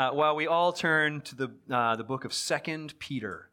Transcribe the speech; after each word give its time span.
uh, 0.00 0.10
while 0.12 0.34
we 0.34 0.46
all 0.46 0.72
turn 0.72 1.20
to 1.20 1.36
the, 1.36 1.50
uh, 1.70 1.94
the 1.94 2.02
book 2.02 2.24
of 2.24 2.32
Second 2.32 2.98
Peter. 2.98 3.50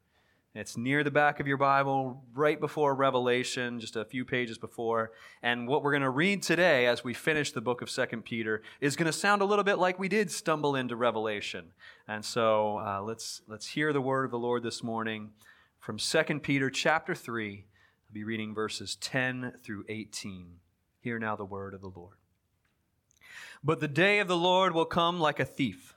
It's 0.56 0.78
near 0.78 1.04
the 1.04 1.12
back 1.12 1.42
of 1.42 1.46
your 1.46 1.58
Bible, 1.58 2.24
right 2.34 2.58
before 2.58 2.96
Revelation, 2.96 3.82
just 3.82 3.98
a 3.98 4.06
few 4.06 4.24
pages 4.24 4.58
before. 4.58 5.12
And 5.44 5.68
what 5.68 5.84
we're 5.84 5.92
going 5.92 6.04
to 6.04 6.10
read 6.10 6.42
today 6.42 6.86
as 6.86 7.04
we 7.04 7.14
finish 7.14 7.52
the 7.52 7.60
book 7.60 7.82
of 7.82 7.90
Second 7.90 8.24
Peter 8.24 8.62
is 8.80 8.96
going 8.96 9.08
to 9.08 9.12
sound 9.12 9.42
a 9.42 9.46
little 9.46 9.66
bit 9.66 9.78
like 9.78 10.00
we 10.00 10.08
did 10.08 10.32
stumble 10.32 10.78
into 10.78 10.96
Revelation. 10.96 11.74
And 12.08 12.24
so 12.24 12.78
uh, 12.78 13.02
let's, 13.02 13.42
let's 13.50 13.68
hear 13.68 13.92
the 13.92 14.00
word 14.00 14.24
of 14.24 14.32
the 14.32 14.40
Lord 14.40 14.64
this 14.64 14.82
morning 14.82 15.32
from 15.82 16.00
Second 16.00 16.44
Peter 16.44 16.70
chapter 16.70 17.14
3. 17.14 17.66
I'll 18.08 18.14
be 18.14 18.24
reading 18.24 18.56
verses 18.56 18.96
10 19.02 19.52
through 19.62 19.84
18. 19.90 20.48
Hear 21.02 21.20
now 21.20 21.36
the 21.36 21.44
word 21.44 21.74
of 21.74 21.82
the 21.82 21.92
Lord. 21.94 22.16
But 23.62 23.82
the 23.82 23.90
day 23.90 24.20
of 24.20 24.30
the 24.30 24.38
Lord 24.38 24.74
will 24.74 24.86
come 24.86 25.20
like 25.20 25.42
a 25.42 25.46
thief, 25.46 25.97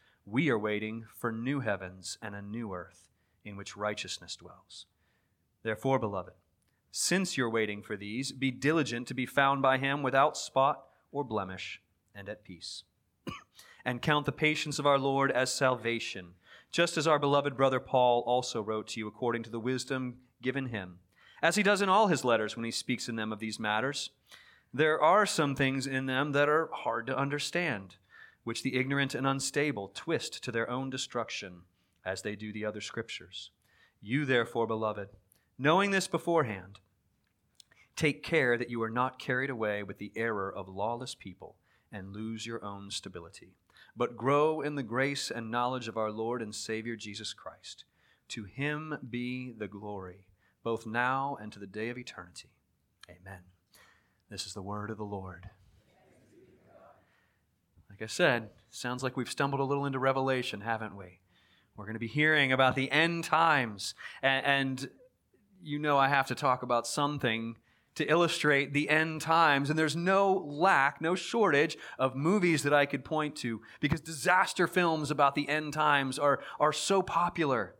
we 0.25 0.49
are 0.49 0.59
waiting 0.59 1.05
for 1.15 1.31
new 1.31 1.59
heavens 1.59 2.17
and 2.21 2.35
a 2.35 2.41
new 2.41 2.73
earth 2.73 3.09
in 3.43 3.57
which 3.57 3.75
righteousness 3.75 4.35
dwells. 4.35 4.85
Therefore, 5.63 5.99
beloved, 5.99 6.33
since 6.91 7.37
you're 7.37 7.49
waiting 7.49 7.81
for 7.81 7.95
these, 7.95 8.31
be 8.31 8.51
diligent 8.51 9.07
to 9.07 9.13
be 9.13 9.25
found 9.25 9.61
by 9.61 9.77
him 9.77 10.03
without 10.03 10.37
spot 10.37 10.83
or 11.11 11.23
blemish 11.23 11.81
and 12.13 12.27
at 12.29 12.43
peace. 12.43 12.83
and 13.85 14.01
count 14.01 14.25
the 14.25 14.31
patience 14.31 14.77
of 14.77 14.85
our 14.85 14.99
Lord 14.99 15.31
as 15.31 15.53
salvation, 15.53 16.33
just 16.71 16.97
as 16.97 17.07
our 17.07 17.19
beloved 17.19 17.57
brother 17.57 17.79
Paul 17.79 18.23
also 18.25 18.61
wrote 18.61 18.87
to 18.89 18.99
you 18.99 19.07
according 19.07 19.43
to 19.43 19.49
the 19.49 19.59
wisdom 19.59 20.17
given 20.41 20.67
him, 20.67 20.99
as 21.41 21.55
he 21.55 21.63
does 21.63 21.81
in 21.81 21.89
all 21.89 22.07
his 22.07 22.25
letters 22.25 22.55
when 22.55 22.65
he 22.65 22.71
speaks 22.71 23.07
in 23.07 23.15
them 23.15 23.31
of 23.31 23.39
these 23.39 23.59
matters. 23.59 24.11
There 24.73 25.01
are 25.01 25.25
some 25.25 25.55
things 25.55 25.87
in 25.87 26.05
them 26.05 26.31
that 26.31 26.47
are 26.47 26.69
hard 26.71 27.07
to 27.07 27.17
understand, 27.17 27.95
which 28.43 28.63
the 28.63 28.75
ignorant 28.75 29.15
and 29.15 29.27
unstable 29.27 29.91
twist 29.93 30.43
to 30.43 30.51
their 30.51 30.69
own 30.69 30.89
destruction 30.89 31.61
as 32.05 32.21
they 32.21 32.35
do 32.35 32.51
the 32.51 32.65
other 32.65 32.81
scriptures. 32.81 33.51
You, 34.01 34.25
therefore, 34.25 34.65
beloved, 34.65 35.09
knowing 35.57 35.91
this 35.91 36.07
beforehand, 36.07 36.79
take 37.95 38.23
care 38.23 38.57
that 38.57 38.69
you 38.69 38.81
are 38.81 38.89
not 38.89 39.19
carried 39.19 39.49
away 39.49 39.83
with 39.83 39.99
the 39.99 40.11
error 40.15 40.51
of 40.51 40.67
lawless 40.67 41.13
people 41.13 41.55
and 41.91 42.13
lose 42.13 42.45
your 42.45 42.63
own 42.63 42.89
stability, 42.89 43.53
but 43.95 44.17
grow 44.17 44.61
in 44.61 44.75
the 44.75 44.83
grace 44.83 45.29
and 45.29 45.51
knowledge 45.51 45.87
of 45.87 45.97
our 45.97 46.11
Lord 46.11 46.41
and 46.41 46.55
Savior 46.55 46.95
Jesus 46.95 47.33
Christ. 47.33 47.85
To 48.29 48.45
him 48.45 48.97
be 49.09 49.53
the 49.55 49.67
glory, 49.67 50.25
both 50.63 50.85
now 50.85 51.37
and 51.39 51.51
to 51.51 51.59
the 51.59 51.67
day 51.67 51.89
of 51.89 51.97
eternity. 51.97 52.49
Amen. 53.09 53.41
This 54.29 54.45
is 54.45 54.53
the 54.53 54.61
word 54.61 54.89
of 54.89 54.97
the 54.97 55.03
Lord. 55.03 55.49
Like 58.01 58.09
I 58.09 58.13
said, 58.13 58.49
sounds 58.71 59.03
like 59.03 59.15
we've 59.15 59.29
stumbled 59.29 59.61
a 59.61 59.63
little 59.63 59.85
into 59.85 59.99
Revelation, 59.99 60.61
haven't 60.61 60.97
we? 60.97 61.19
We're 61.77 61.85
going 61.85 61.93
to 61.93 61.99
be 61.99 62.07
hearing 62.07 62.51
about 62.51 62.75
the 62.75 62.89
end 62.89 63.25
times. 63.25 63.93
And, 64.23 64.89
you 65.61 65.77
know, 65.77 65.99
I 65.99 66.07
have 66.07 66.25
to 66.29 66.35
talk 66.35 66.63
about 66.63 66.87
something 66.87 67.57
to 67.93 68.09
illustrate 68.09 68.73
the 68.73 68.89
end 68.89 69.21
times. 69.21 69.69
And 69.69 69.77
there's 69.77 69.95
no 69.95 70.33
lack, 70.33 70.99
no 70.99 71.13
shortage 71.13 71.77
of 71.99 72.15
movies 72.15 72.63
that 72.63 72.73
I 72.73 72.87
could 72.87 73.05
point 73.05 73.35
to 73.35 73.61
because 73.79 74.01
disaster 74.01 74.65
films 74.65 75.11
about 75.11 75.35
the 75.35 75.47
end 75.47 75.73
times 75.73 76.17
are, 76.17 76.39
are 76.59 76.73
so 76.73 77.03
popular. 77.03 77.75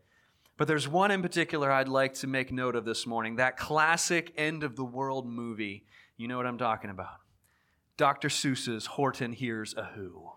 But 0.56 0.67
there's 0.67 0.88
one 0.88 1.09
in 1.09 1.23
particular 1.23 1.72
I'd 1.72 1.88
like 1.88 2.13
to 2.16 2.28
make 2.28 2.51
note 2.51 2.75
of 2.75 2.85
this 2.85 3.07
morning 3.07 3.38
that 3.38 3.57
classic 3.57 4.34
end 4.38 4.63
of 4.63 4.75
the 4.75 4.85
world 4.85 5.25
movie. 5.25 5.88
You 6.16 6.28
know 6.28 6.38
what 6.38 6.46
I'm 6.46 6.59
talking 6.59 6.91
about. 6.91 7.21
Dr. 7.97 8.29
Seuss's 8.29 8.85
Horton 8.85 9.34
Hears 9.34 9.74
a 9.75 9.85
Who. 9.96 10.31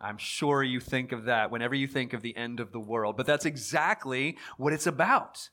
I'm 0.00 0.18
sure 0.18 0.62
you 0.62 0.78
think 0.78 1.12
of 1.12 1.24
that 1.24 1.50
whenever 1.50 1.74
you 1.74 1.86
think 1.86 2.12
of 2.12 2.22
the 2.22 2.36
end 2.36 2.60
of 2.60 2.72
the 2.72 2.80
world. 2.80 3.16
But 3.16 3.26
that's 3.26 3.46
exactly 3.46 4.36
what 4.56 4.72
it's 4.72 4.86
about. 4.86 5.48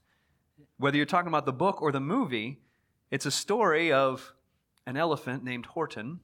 Whether 0.77 0.97
you're 0.97 1.05
talking 1.05 1.29
about 1.29 1.45
the 1.45 1.53
book 1.53 1.81
or 1.81 1.91
the 1.91 1.99
movie, 1.99 2.59
it's 3.09 3.25
a 3.25 3.31
story 3.31 3.91
of 3.91 4.33
an 4.85 4.97
elephant 4.97 5.43
named 5.43 5.67
Horton 5.67 6.19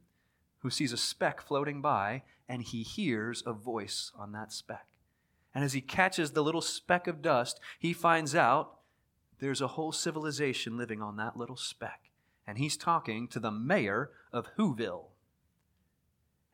who 0.60 0.70
sees 0.70 0.92
a 0.92 0.98
speck 0.98 1.42
floating 1.42 1.82
by 1.82 2.24
and 2.48 2.62
he 2.64 2.84
hears 2.84 3.42
a 3.46 3.54
voice 3.54 4.12
on 4.18 4.32
that 4.34 4.52
speck. 4.52 4.88
And 5.54 5.64
as 5.64 5.74
he 5.74 5.82
catches 5.82 6.32
the 6.32 6.44
little 6.44 6.62
speck 6.62 7.08
of 7.08 7.22
dust, 7.22 7.60
he 7.80 7.94
finds 7.94 8.36
out 8.36 8.80
there's 9.40 9.62
a 9.62 9.68
whole 9.68 9.92
civilization 9.92 10.78
living 10.78 11.02
on 11.02 11.16
that 11.18 11.38
little 11.38 11.56
speck. 11.56 12.09
And 12.50 12.58
he's 12.58 12.78
talking 12.78 13.28
to 13.28 13.40
the 13.40 13.52
mayor 13.52 14.10
of 14.34 14.48
Whoville. 14.58 15.04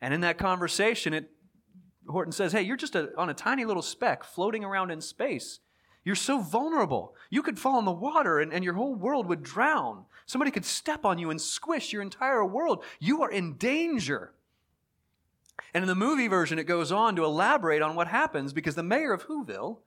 And 0.02 0.14
in 0.14 0.20
that 0.22 0.38
conversation, 0.38 1.14
it 1.14 1.32
Horton 2.06 2.34
says, 2.34 2.52
Hey, 2.52 2.64
you're 2.64 2.76
just 2.76 2.96
a, 2.96 3.18
on 3.18 3.30
a 3.30 3.34
tiny 3.34 3.64
little 3.64 3.82
speck 3.82 4.26
floating 4.26 4.66
around 4.66 4.92
in 4.92 5.00
space. 5.00 5.62
You're 6.04 6.16
so 6.16 6.42
vulnerable. 6.42 7.16
You 7.30 7.42
could 7.42 7.58
fall 7.58 7.80
in 7.80 7.86
the 7.86 7.94
water 7.94 8.42
and, 8.42 8.52
and 8.52 8.62
your 8.62 8.74
whole 8.74 8.94
world 8.94 9.26
would 9.28 9.42
drown. 9.42 10.04
Somebody 10.26 10.52
could 10.52 10.66
step 10.66 11.06
on 11.06 11.18
you 11.18 11.30
and 11.30 11.40
squish 11.40 11.94
your 11.94 12.02
entire 12.02 12.44
world. 12.44 12.84
You 13.00 13.24
are 13.24 13.32
in 13.32 13.54
danger. 13.54 14.34
And 15.74 15.82
in 15.82 15.88
the 15.88 15.96
movie 15.96 16.28
version, 16.28 16.60
it 16.60 16.66
goes 16.66 16.92
on 16.92 17.16
to 17.16 17.24
elaborate 17.24 17.82
on 17.82 17.96
what 17.96 18.10
happens 18.10 18.52
because 18.52 18.76
the 18.76 18.84
mayor 18.84 19.14
of 19.14 19.28
Whoville, 19.28 19.78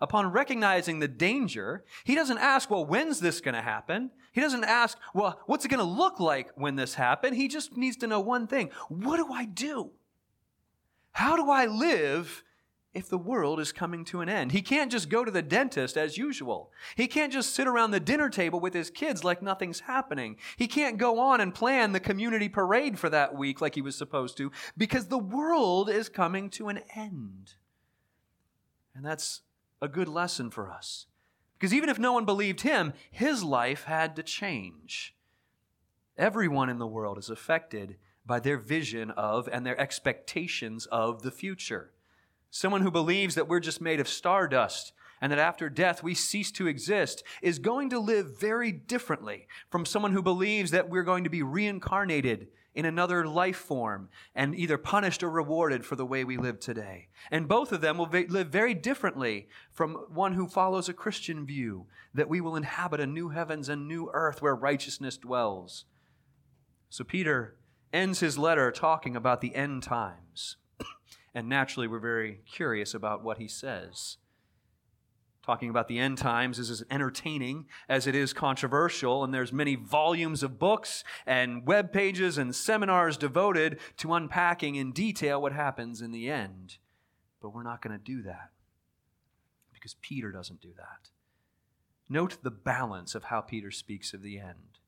upon 0.00 0.32
recognizing 0.32 0.98
the 0.98 1.08
danger, 1.08 1.84
he 2.04 2.14
doesn't 2.14 2.38
ask, 2.38 2.70
well, 2.70 2.84
when's 2.84 3.20
this 3.20 3.40
going 3.40 3.54
to 3.54 3.62
happen? 3.62 4.10
He 4.32 4.40
doesn't 4.40 4.64
ask, 4.64 4.96
well, 5.14 5.40
what's 5.46 5.64
it 5.64 5.68
going 5.68 5.78
to 5.78 5.84
look 5.84 6.20
like 6.20 6.50
when 6.54 6.76
this 6.76 6.94
happens? 6.94 7.36
He 7.36 7.48
just 7.48 7.76
needs 7.76 7.96
to 7.98 8.06
know 8.06 8.20
one 8.20 8.46
thing. 8.46 8.70
What 8.88 9.16
do 9.16 9.32
I 9.32 9.44
do? 9.44 9.90
How 11.12 11.36
do 11.36 11.50
I 11.50 11.66
live 11.66 12.44
if 12.92 13.08
the 13.08 13.18
world 13.18 13.60
is 13.60 13.72
coming 13.72 14.04
to 14.06 14.20
an 14.20 14.28
end? 14.28 14.52
He 14.52 14.62
can't 14.62 14.92
just 14.92 15.08
go 15.08 15.24
to 15.24 15.30
the 15.30 15.42
dentist 15.42 15.96
as 15.96 16.16
usual. 16.16 16.70
He 16.96 17.08
can't 17.08 17.32
just 17.32 17.54
sit 17.54 17.66
around 17.66 17.90
the 17.90 18.00
dinner 18.00 18.30
table 18.30 18.60
with 18.60 18.72
his 18.72 18.90
kids 18.90 19.24
like 19.24 19.42
nothing's 19.42 19.80
happening. 19.80 20.36
He 20.56 20.68
can't 20.68 20.96
go 20.96 21.18
on 21.18 21.40
and 21.40 21.54
plan 21.54 21.92
the 21.92 22.00
community 22.00 22.48
parade 22.48 22.98
for 22.98 23.10
that 23.10 23.34
week 23.34 23.60
like 23.60 23.74
he 23.74 23.82
was 23.82 23.96
supposed 23.96 24.36
to 24.36 24.52
because 24.78 25.08
the 25.08 25.18
world 25.18 25.90
is 25.90 26.08
coming 26.08 26.48
to 26.50 26.68
an 26.68 26.80
end. 26.94 27.54
And 28.94 29.04
that's 29.04 29.42
a 29.80 29.88
good 29.88 30.08
lesson 30.08 30.50
for 30.50 30.70
us. 30.70 31.06
Because 31.58 31.74
even 31.74 31.88
if 31.88 31.98
no 31.98 32.12
one 32.12 32.24
believed 32.24 32.62
him, 32.62 32.92
his 33.10 33.44
life 33.44 33.84
had 33.84 34.16
to 34.16 34.22
change. 34.22 35.14
Everyone 36.16 36.70
in 36.70 36.78
the 36.78 36.86
world 36.86 37.18
is 37.18 37.30
affected 37.30 37.96
by 38.24 38.40
their 38.40 38.58
vision 38.58 39.10
of 39.10 39.48
and 39.50 39.64
their 39.64 39.78
expectations 39.80 40.86
of 40.86 41.22
the 41.22 41.30
future. 41.30 41.92
Someone 42.50 42.82
who 42.82 42.90
believes 42.90 43.34
that 43.34 43.48
we're 43.48 43.60
just 43.60 43.80
made 43.80 44.00
of 44.00 44.08
stardust 44.08 44.92
and 45.20 45.30
that 45.30 45.38
after 45.38 45.68
death 45.68 46.02
we 46.02 46.14
cease 46.14 46.50
to 46.52 46.66
exist 46.66 47.22
is 47.42 47.58
going 47.58 47.90
to 47.90 47.98
live 47.98 48.38
very 48.38 48.72
differently 48.72 49.46
from 49.70 49.84
someone 49.84 50.12
who 50.12 50.22
believes 50.22 50.70
that 50.70 50.88
we're 50.88 51.02
going 51.02 51.24
to 51.24 51.30
be 51.30 51.42
reincarnated 51.42 52.48
in 52.74 52.84
another 52.84 53.26
life 53.26 53.56
form 53.56 54.08
and 54.34 54.54
either 54.54 54.78
punished 54.78 55.22
or 55.22 55.30
rewarded 55.30 55.84
for 55.84 55.96
the 55.96 56.06
way 56.06 56.24
we 56.24 56.36
live 56.36 56.60
today. 56.60 57.08
And 57.30 57.48
both 57.48 57.72
of 57.72 57.80
them 57.80 57.98
will 57.98 58.08
live 58.08 58.48
very 58.48 58.74
differently 58.74 59.48
from 59.72 59.94
one 60.08 60.34
who 60.34 60.46
follows 60.46 60.88
a 60.88 60.94
Christian 60.94 61.44
view 61.44 61.86
that 62.14 62.28
we 62.28 62.40
will 62.40 62.56
inhabit 62.56 63.00
a 63.00 63.06
new 63.06 63.30
heavens 63.30 63.68
and 63.68 63.88
new 63.88 64.10
earth 64.12 64.40
where 64.40 64.54
righteousness 64.54 65.16
dwells. 65.16 65.84
So 66.88 67.04
Peter 67.04 67.56
ends 67.92 68.20
his 68.20 68.38
letter 68.38 68.70
talking 68.70 69.16
about 69.16 69.40
the 69.40 69.54
end 69.54 69.82
times. 69.82 70.56
and 71.34 71.48
naturally, 71.48 71.88
we're 71.88 71.98
very 71.98 72.40
curious 72.50 72.94
about 72.94 73.22
what 73.22 73.38
he 73.38 73.48
says. 73.48 74.16
Talking 75.42 75.70
about 75.70 75.88
the 75.88 75.98
end 75.98 76.18
times 76.18 76.58
is 76.58 76.70
as 76.70 76.84
entertaining 76.90 77.66
as 77.88 78.06
it 78.06 78.14
is 78.14 78.32
controversial, 78.32 79.24
and 79.24 79.32
there's 79.32 79.52
many 79.52 79.74
volumes 79.74 80.42
of 80.42 80.58
books 80.58 81.02
and 81.26 81.66
web 81.66 81.92
pages 81.92 82.36
and 82.36 82.54
seminars 82.54 83.16
devoted 83.16 83.80
to 83.96 84.12
unpacking 84.12 84.74
in 84.74 84.92
detail 84.92 85.40
what 85.40 85.52
happens 85.52 86.02
in 86.02 86.12
the 86.12 86.28
end. 86.30 86.76
But 87.40 87.54
we're 87.54 87.62
not 87.62 87.80
going 87.80 87.98
to 87.98 88.04
do 88.04 88.22
that 88.22 88.50
because 89.72 89.94
Peter 90.02 90.30
doesn't 90.30 90.60
do 90.60 90.74
that. 90.76 91.08
Note 92.06 92.36
the 92.42 92.50
balance 92.50 93.14
of 93.14 93.24
how 93.24 93.40
Peter 93.40 93.70
speaks 93.70 94.12
of 94.12 94.20
the 94.20 94.38
end. 94.38 94.78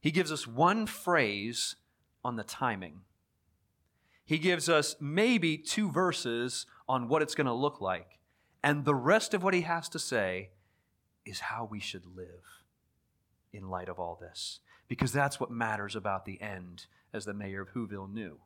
He 0.00 0.10
gives 0.10 0.32
us 0.32 0.46
one 0.46 0.86
phrase 0.86 1.76
on 2.24 2.36
the 2.36 2.44
timing. 2.44 3.02
he 4.24 4.38
gives 4.38 4.68
us 4.68 4.94
maybe 5.00 5.58
two 5.58 5.90
verses 5.90 6.64
on 6.88 7.08
what 7.08 7.20
it's 7.20 7.34
going 7.34 7.48
to 7.48 7.52
look 7.52 7.80
like. 7.80 8.19
And 8.62 8.84
the 8.84 8.94
rest 8.94 9.34
of 9.34 9.42
what 9.42 9.54
he 9.54 9.62
has 9.62 9.88
to 9.90 9.98
say 9.98 10.50
is 11.24 11.40
how 11.40 11.66
we 11.70 11.80
should 11.80 12.04
live 12.06 12.64
in 13.52 13.68
light 13.68 13.88
of 13.88 13.98
all 13.98 14.18
this. 14.20 14.60
Because 14.88 15.12
that's 15.12 15.38
what 15.38 15.50
matters 15.50 15.94
about 15.94 16.24
the 16.24 16.40
end, 16.40 16.86
as 17.12 17.24
the 17.24 17.34
mayor 17.34 17.62
of 17.62 17.70
Whoville 17.70 18.12
knew. 18.12 18.38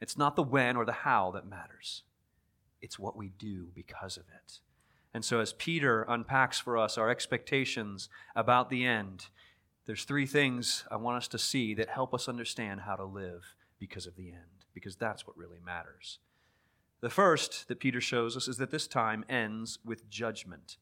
It's 0.00 0.18
not 0.18 0.36
the 0.36 0.42
when 0.42 0.76
or 0.76 0.84
the 0.84 0.92
how 0.92 1.30
that 1.32 1.46
matters, 1.46 2.02
it's 2.80 2.98
what 2.98 3.16
we 3.16 3.28
do 3.28 3.68
because 3.74 4.16
of 4.16 4.24
it. 4.34 4.60
And 5.12 5.24
so, 5.24 5.40
as 5.40 5.52
Peter 5.52 6.02
unpacks 6.02 6.58
for 6.58 6.78
us 6.78 6.96
our 6.96 7.10
expectations 7.10 8.08
about 8.34 8.70
the 8.70 8.84
end, 8.84 9.26
there's 9.86 10.04
three 10.04 10.26
things 10.26 10.84
I 10.90 10.96
want 10.96 11.16
us 11.16 11.28
to 11.28 11.38
see 11.38 11.74
that 11.74 11.88
help 11.88 12.14
us 12.14 12.28
understand 12.28 12.82
how 12.82 12.96
to 12.96 13.04
live 13.04 13.56
because 13.78 14.06
of 14.06 14.16
the 14.16 14.28
end, 14.28 14.64
because 14.72 14.96
that's 14.96 15.26
what 15.26 15.36
really 15.36 15.58
matters. 15.64 16.18
The 17.00 17.10
first 17.10 17.68
that 17.68 17.80
Peter 17.80 18.00
shows 18.00 18.36
us 18.36 18.46
is 18.46 18.58
that 18.58 18.70
this 18.70 18.86
time 18.86 19.24
ends 19.28 19.78
with 19.84 20.10
judgment. 20.10 20.76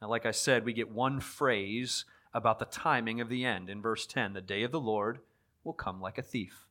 Now, 0.00 0.08
like 0.08 0.26
I 0.26 0.30
said, 0.30 0.64
we 0.64 0.72
get 0.72 0.90
one 0.90 1.20
phrase 1.20 2.04
about 2.34 2.58
the 2.58 2.64
timing 2.64 3.20
of 3.20 3.28
the 3.28 3.44
end 3.44 3.68
in 3.68 3.82
verse 3.82 4.06
10 4.06 4.32
the 4.32 4.40
day 4.40 4.62
of 4.62 4.72
the 4.72 4.80
Lord 4.80 5.18
will 5.64 5.72
come 5.72 6.00
like 6.00 6.18
a 6.18 6.22
thief. 6.22 6.66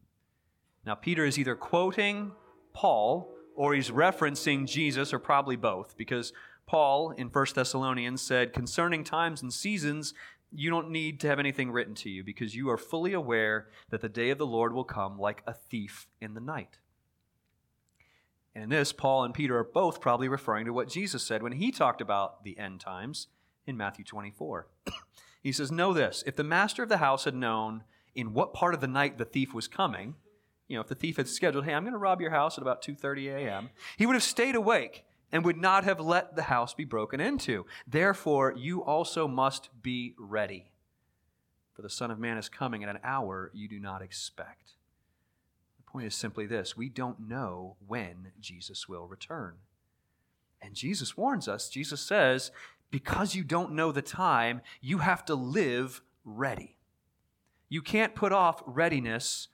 Now, 0.85 0.95
Peter 0.95 1.25
is 1.25 1.37
either 1.37 1.55
quoting 1.55 2.31
Paul 2.73 3.33
or 3.55 3.73
he's 3.73 3.91
referencing 3.91 4.65
Jesus, 4.65 5.13
or 5.13 5.19
probably 5.19 5.55
both, 5.55 5.95
because 5.97 6.33
Paul 6.65 7.11
in 7.11 7.27
1 7.27 7.45
Thessalonians 7.53 8.21
said, 8.21 8.53
Concerning 8.53 9.03
times 9.03 9.41
and 9.41 9.53
seasons, 9.53 10.13
you 10.51 10.69
don't 10.69 10.89
need 10.89 11.19
to 11.19 11.27
have 11.27 11.39
anything 11.39 11.71
written 11.71 11.93
to 11.95 12.09
you 12.09 12.23
because 12.23 12.55
you 12.55 12.69
are 12.69 12.77
fully 12.77 13.13
aware 13.13 13.67
that 13.89 14.01
the 14.01 14.09
day 14.09 14.29
of 14.29 14.37
the 14.37 14.45
Lord 14.45 14.73
will 14.73 14.83
come 14.83 15.19
like 15.19 15.43
a 15.45 15.53
thief 15.53 16.07
in 16.19 16.33
the 16.33 16.41
night. 16.41 16.79
And 18.53 18.65
in 18.65 18.69
this, 18.69 18.91
Paul 18.91 19.23
and 19.23 19.33
Peter 19.33 19.57
are 19.57 19.63
both 19.63 20.01
probably 20.01 20.27
referring 20.27 20.65
to 20.65 20.73
what 20.73 20.89
Jesus 20.89 21.23
said 21.23 21.41
when 21.41 21.53
he 21.53 21.71
talked 21.71 22.01
about 22.01 22.43
the 22.43 22.57
end 22.57 22.81
times 22.81 23.27
in 23.65 23.77
Matthew 23.77 24.03
24. 24.03 24.67
he 25.41 25.51
says, 25.51 25.71
Know 25.71 25.93
this 25.93 26.23
if 26.25 26.35
the 26.35 26.43
master 26.43 26.83
of 26.83 26.89
the 26.89 26.97
house 26.97 27.23
had 27.23 27.35
known 27.35 27.83
in 28.13 28.33
what 28.33 28.53
part 28.53 28.73
of 28.73 28.81
the 28.81 28.87
night 28.87 29.17
the 29.17 29.25
thief 29.25 29.53
was 29.53 29.67
coming, 29.67 30.15
you 30.67 30.75
know, 30.75 30.81
if 30.81 30.87
the 30.87 30.95
thief 30.95 31.17
had 31.17 31.27
scheduled, 31.27 31.65
hey, 31.65 31.73
I'm 31.73 31.83
going 31.83 31.93
to 31.93 31.99
rob 31.99 32.21
your 32.21 32.31
house 32.31 32.57
at 32.57 32.61
about 32.61 32.81
2:30 32.81 33.27
a.m., 33.35 33.69
he 33.97 34.05
would 34.05 34.15
have 34.15 34.23
stayed 34.23 34.55
awake 34.55 35.05
and 35.31 35.45
would 35.45 35.57
not 35.57 35.83
have 35.83 35.99
let 35.99 36.35
the 36.35 36.43
house 36.43 36.73
be 36.73 36.85
broken 36.85 37.19
into. 37.19 37.65
Therefore, 37.87 38.53
you 38.55 38.83
also 38.83 39.27
must 39.27 39.69
be 39.81 40.13
ready. 40.17 40.71
For 41.73 41.81
the 41.81 41.89
Son 41.89 42.11
of 42.11 42.19
Man 42.19 42.37
is 42.37 42.49
coming 42.49 42.83
at 42.83 42.89
an 42.89 42.99
hour 43.03 43.49
you 43.53 43.67
do 43.67 43.79
not 43.79 44.01
expect. 44.01 44.75
Point 45.91 46.07
is 46.07 46.15
simply 46.15 46.45
this 46.45 46.77
we 46.77 46.87
don't 46.87 47.27
know 47.27 47.75
when 47.85 48.31
Jesus 48.39 48.87
will 48.87 49.07
return. 49.07 49.55
And 50.61 50.75
Jesus 50.75 51.17
warns 51.17 51.47
us, 51.47 51.69
Jesus 51.69 51.99
says, 51.99 52.51
because 52.91 53.35
you 53.35 53.43
don't 53.43 53.73
know 53.73 53.91
the 53.91 54.01
time, 54.01 54.61
you 54.79 54.99
have 54.99 55.25
to 55.25 55.35
live 55.35 56.01
ready. 56.23 56.77
You 57.67 57.81
can't 57.81 58.15
put 58.15 58.31
off 58.31 58.61
readiness 58.65 59.47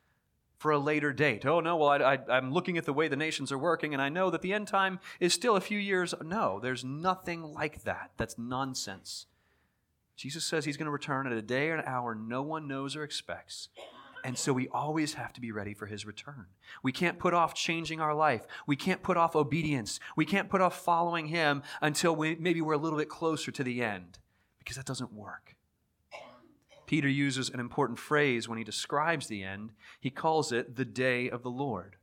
for 0.58 0.72
a 0.72 0.80
later 0.80 1.14
date. 1.14 1.46
Oh, 1.46 1.60
no, 1.60 1.78
well, 1.78 1.90
I, 1.90 2.18
am 2.30 2.52
looking 2.52 2.78
at 2.78 2.86
the 2.86 2.94
way 2.94 3.08
the 3.08 3.16
nations 3.16 3.52
are 3.52 3.58
working, 3.58 3.94
and 3.94 4.02
I 4.02 4.10
know 4.10 4.30
that 4.32 4.42
the 4.42 4.54
end 4.54 4.68
time 4.68 5.00
is 5.20 5.34
still 5.34 5.56
a 5.56 5.62
few 5.62 5.78
years. 5.78 6.16
No, 6.24 6.60
there's 6.60 6.84
nothing 6.84 7.44
like 7.44 7.84
that. 7.84 8.12
That's 8.18 8.38
nonsense. 8.38 9.28
Jesus 10.16 10.44
says 10.44 10.66
he's 10.66 10.78
going 10.78 10.88
to 10.88 10.92
return 10.92 11.28
at 11.28 11.34
a 11.34 11.44
day 11.44 11.70
or 11.70 11.76
an 11.76 11.86
hour 11.86 12.16
no 12.16 12.42
one 12.42 12.68
knows 12.68 12.96
or 12.96 13.04
expects. 13.04 13.70
And 14.28 14.38
so 14.38 14.52
we 14.52 14.68
always 14.68 15.14
have 15.14 15.32
to 15.34 15.42
be 15.42 15.54
ready 15.54 15.74
for 15.74 15.86
his 15.86 16.06
return. 16.06 16.48
We 16.84 16.92
can't 16.92 17.18
put 17.18 17.34
off 17.34 17.54
changing 17.54 18.02
our 18.02 18.14
life. 18.14 18.46
We 18.68 18.76
can't 18.76 19.02
put 19.02 19.16
off 19.16 19.38
obedience. 19.38 20.02
We 20.18 20.26
can't 20.26 20.50
put 20.50 20.60
off 20.60 20.84
following 20.84 21.28
him 21.28 21.64
until 21.82 22.14
we, 22.14 22.36
maybe 22.36 22.60
we're 22.60 22.74
a 22.74 22.78
little 22.78 23.00
bit 23.00 23.08
closer 23.08 23.52
to 23.52 23.64
the 23.64 23.82
end 23.82 24.20
because 24.60 24.76
that 24.76 24.86
doesn't 24.86 25.14
work. 25.14 25.56
Peter 26.88 27.08
uses 27.08 27.50
an 27.50 27.62
important 27.62 28.00
phrase 28.00 28.50
when 28.50 28.58
he 28.58 28.66
describes 28.66 29.28
the 29.28 29.44
end. 29.44 29.72
He 30.02 30.10
calls 30.10 30.52
it 30.52 30.76
the 30.76 30.84
day 30.84 31.30
of 31.30 31.42
the 31.42 31.50
Lord, 31.50 31.96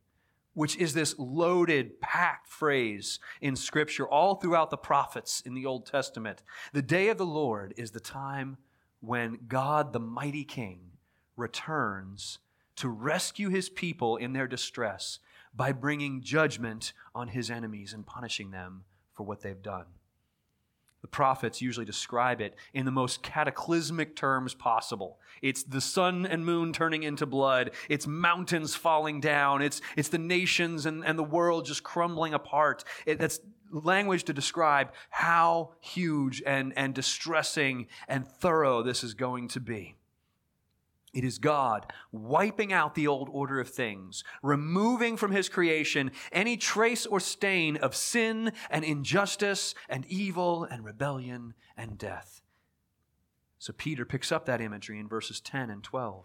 which 0.55 0.79
is 0.79 0.94
this 0.94 1.15
loaded, 1.19 2.00
packed 2.00 2.49
phrase 2.49 3.19
in 3.43 3.55
Scripture 3.55 4.09
all 4.09 4.37
throughout 4.37 4.70
the 4.70 4.79
prophets 4.79 5.43
in 5.44 5.53
the 5.53 5.67
Old 5.67 5.85
Testament. 5.85 6.43
The 6.73 6.81
day 6.81 7.09
of 7.09 7.19
the 7.19 7.27
Lord 7.27 7.75
is 7.77 7.91
the 7.91 8.00
time 8.00 8.56
when 9.00 9.41
God, 9.47 9.93
the 9.93 10.00
mighty 10.00 10.44
King, 10.44 10.93
returns 11.36 12.38
to 12.76 12.88
rescue 12.88 13.48
his 13.48 13.69
people 13.69 14.16
in 14.16 14.32
their 14.32 14.46
distress 14.46 15.19
by 15.54 15.72
bringing 15.72 16.20
judgment 16.20 16.92
on 17.14 17.28
his 17.28 17.50
enemies 17.50 17.92
and 17.92 18.06
punishing 18.06 18.50
them 18.50 18.84
for 19.12 19.22
what 19.22 19.40
they've 19.40 19.62
done. 19.62 19.86
The 21.04 21.08
prophets 21.08 21.60
usually 21.60 21.84
describe 21.84 22.40
it 22.40 22.54
in 22.72 22.86
the 22.86 22.90
most 22.90 23.22
cataclysmic 23.22 24.16
terms 24.16 24.54
possible. 24.54 25.19
It's 25.42 25.62
the 25.62 25.82
sun 25.82 26.25
and 26.25 26.46
moon 26.46 26.72
turning 26.72 27.02
into 27.02 27.26
blood. 27.26 27.72
It's 27.90 28.06
mountains 28.06 28.75
falling 28.75 29.20
down. 29.20 29.60
It's, 29.60 29.82
it's 29.96 30.08
the 30.08 30.16
nations 30.16 30.86
and, 30.86 31.04
and 31.04 31.19
the 31.19 31.22
world 31.22 31.66
just 31.66 31.82
crumbling 31.82 32.32
apart. 32.32 32.84
It, 33.04 33.19
that's 33.19 33.40
language 33.70 34.25
to 34.25 34.32
describe 34.32 34.92
how 35.10 35.72
huge 35.81 36.42
and, 36.46 36.72
and 36.75 36.94
distressing 36.94 37.88
and 38.08 38.26
thorough 38.26 38.82
this 38.82 39.04
is 39.04 39.12
going 39.12 39.48
to 39.48 39.60
be. 39.60 39.96
It 41.14 41.25
is 41.25 41.38
God 41.38 41.93
wiping 42.11 42.72
out 42.72 42.96
the 42.96 43.06
old 43.06 43.28
order 43.32 43.61
of 43.61 43.70
things, 43.70 44.25
removing 44.43 45.16
from 45.16 45.31
his 45.31 45.49
creation 45.49 46.11
any 46.32 46.56
trace 46.56 47.06
or 47.06 47.20
stain 47.20 47.76
of 47.76 47.94
sin 47.94 48.52
and 48.69 48.84
injustice 48.84 49.76
and 49.88 50.05
evil 50.06 50.64
and 50.64 50.84
rebellion 50.84 51.55
and 51.76 51.96
death. 51.96 52.43
So 53.58 53.72
Peter 53.72 54.05
picks 54.05 54.32
up 54.32 54.44
that 54.46 54.61
imagery 54.61 54.99
in 54.99 55.08
verses 55.08 55.40
10 55.40 55.70
and 55.70 55.82
12. 55.82 56.25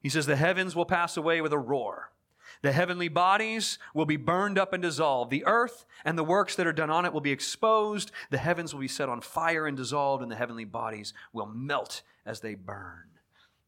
He 0.00 0.10
says, 0.10 0.26
The 0.26 0.36
heavens 0.36 0.76
will 0.76 0.84
pass 0.84 1.16
away 1.16 1.40
with 1.40 1.52
a 1.52 1.58
roar. 1.58 2.12
The 2.62 2.72
heavenly 2.72 3.08
bodies 3.08 3.78
will 3.94 4.04
be 4.04 4.16
burned 4.16 4.58
up 4.58 4.72
and 4.72 4.82
dissolved. 4.82 5.30
The 5.30 5.44
earth 5.46 5.84
and 6.04 6.16
the 6.16 6.24
works 6.24 6.54
that 6.56 6.66
are 6.66 6.72
done 6.72 6.90
on 6.90 7.04
it 7.04 7.12
will 7.12 7.20
be 7.20 7.32
exposed. 7.32 8.12
The 8.30 8.38
heavens 8.38 8.72
will 8.72 8.80
be 8.82 8.88
set 8.88 9.08
on 9.08 9.20
fire 9.20 9.66
and 9.66 9.76
dissolved, 9.76 10.22
and 10.22 10.30
the 10.30 10.36
heavenly 10.36 10.64
bodies 10.64 11.12
will 11.32 11.46
melt 11.46 12.02
as 12.24 12.40
they 12.40 12.54
burn. 12.54 13.15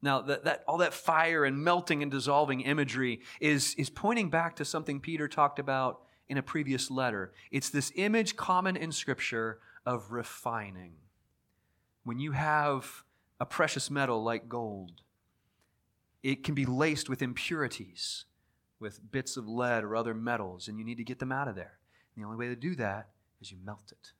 Now, 0.00 0.21
that, 0.23 0.45
that, 0.45 0.65
all 0.69 0.79
that 0.79 0.95
fire 0.95 1.45
and 1.45 1.59
melting 1.59 2.03
and 2.03 2.11
dissolving 2.11 2.61
imagery 2.61 3.21
is, 3.41 3.75
is 3.75 3.91
pointing 3.91 4.31
back 4.31 4.56
to 4.56 4.65
something 4.65 5.00
Peter 5.00 5.27
talked 5.27 5.59
about 5.59 6.03
in 6.29 6.39
a 6.39 6.43
previous 6.43 6.91
letter. 6.91 7.33
It's 7.50 7.71
this 7.71 7.91
image 7.97 8.37
common 8.37 8.77
in 8.77 8.93
Scripture 8.93 9.59
of 9.85 10.12
refining. 10.12 10.93
When 12.05 12.21
you 12.21 12.33
have 12.33 13.05
a 13.40 13.47
precious 13.47 13.90
metal 13.90 14.23
like 14.23 14.49
gold, 14.49 15.02
it 16.23 16.45
can 16.45 16.55
be 16.55 16.67
laced 16.67 17.09
with 17.09 17.23
impurities, 17.23 18.25
with 18.78 19.11
bits 19.11 19.37
of 19.37 19.49
lead 19.49 19.83
or 19.83 19.97
other 19.97 20.14
metals, 20.14 20.69
and 20.69 20.78
you 20.78 20.85
need 20.85 20.99
to 20.99 21.05
get 21.05 21.19
them 21.19 21.33
out 21.33 21.49
of 21.49 21.57
there. 21.57 21.78
And 22.14 22.23
the 22.23 22.26
only 22.26 22.38
way 22.38 22.49
to 22.49 22.57
do 22.57 22.75
that 22.76 23.09
is 23.40 23.50
you 23.50 23.59
melt 23.64 23.90
it. 23.90 24.12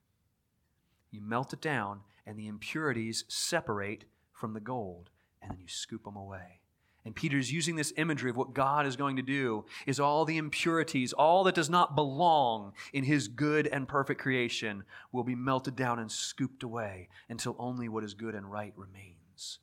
You 1.11 1.21
melt 1.21 1.53
it 1.53 1.61
down, 1.61 2.01
and 2.27 2.39
the 2.39 2.49
impurities 2.49 3.25
separate 3.29 4.05
from 4.33 4.55
the 4.55 4.61
gold 4.61 5.11
and 5.43 5.51
then 5.51 5.59
you 5.61 5.69
scoop 5.69 6.05
them 6.05 6.17
away. 6.17 6.61
And 7.05 7.15
Peter's 7.15 7.53
using 7.53 7.77
this 7.77 7.93
imagery 7.97 8.29
of 8.29 8.37
what 8.37 8.53
God 8.53 8.85
is 8.85 8.97
going 8.97 9.17
to 9.17 9.23
do 9.23 9.65
is 9.87 9.99
all 9.99 10.25
the 10.25 10.37
impurities, 10.37 11.13
all 11.13 11.45
that 11.45 11.55
does 11.55 11.71
not 11.71 11.95
belong 11.95 12.75
in 12.93 13.05
his 13.05 13.29
good 13.29 13.67
and 13.67 13.89
perfect 13.89 14.21
creation 14.21 14.85
will 15.11 15.25
be 15.25 15.35
melted 15.35 15.75
down 15.75 15.99
and 15.99 16.13
scooped 16.13 16.63
away 16.63 17.09
until 17.29 17.57
only 17.59 17.89
what 17.89 18.05
is 18.05 18.15
good 18.15 18.35
and 18.35 18.53
right 18.53 18.75
remains. 18.77 19.61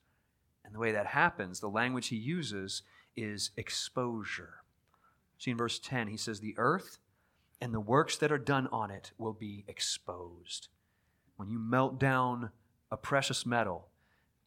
And 0.63 0.73
the 0.73 0.79
way 0.79 0.91
that 0.93 1.05
happens, 1.07 1.59
the 1.59 1.67
language 1.67 2.07
he 2.07 2.15
uses 2.15 2.81
is 3.15 3.51
exposure. 3.57 4.63
See 5.37 5.51
in 5.51 5.57
verse 5.57 5.77
10, 5.77 6.07
he 6.07 6.17
says, 6.17 6.39
The 6.39 6.55
earth 6.57 6.97
and 7.61 7.73
the 7.73 7.79
works 7.79 8.17
that 8.17 8.31
are 8.31 8.37
done 8.37 8.67
on 8.71 8.89
it 8.89 9.11
will 9.17 9.33
be 9.33 9.65
exposed. 9.67 10.69
When 11.35 11.49
you 11.49 11.59
melt 11.59 11.99
down 11.99 12.49
a 12.89 12.97
precious 12.97 13.45
metal, 13.45 13.89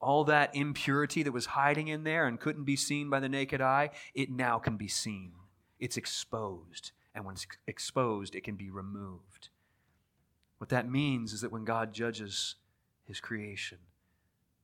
all 0.01 0.25
that 0.25 0.55
impurity 0.55 1.23
that 1.23 1.33
was 1.33 1.47
hiding 1.47 1.89
in 1.89 2.05
there 2.05 2.27
and 2.27 2.41
couldn't 2.41 2.65
be 2.65 2.77
seen 2.77 3.11
by 3.11 3.21
the 3.21 3.29
naked 3.29 3.61
eye, 3.61 3.91
it 4.15 4.31
now 4.31 4.59
can 4.59 4.77
be 4.77 4.89
seen. 4.89 5.33
It's 5.79 5.97
exposed. 5.97 6.93
And 7.15 7.25
when 7.25 7.35
it's 7.35 7.47
exposed, 7.67 8.35
it 8.35 8.45
can 8.45 8.55
be 8.55 8.71
removed. 8.71 9.49
What 10.59 10.71
that 10.71 10.91
means 10.91 11.33
is 11.33 11.41
that 11.41 11.53
when 11.53 11.65
God 11.65 11.93
judges 11.93 12.57
his 13.05 13.21
creation, 13.21 13.79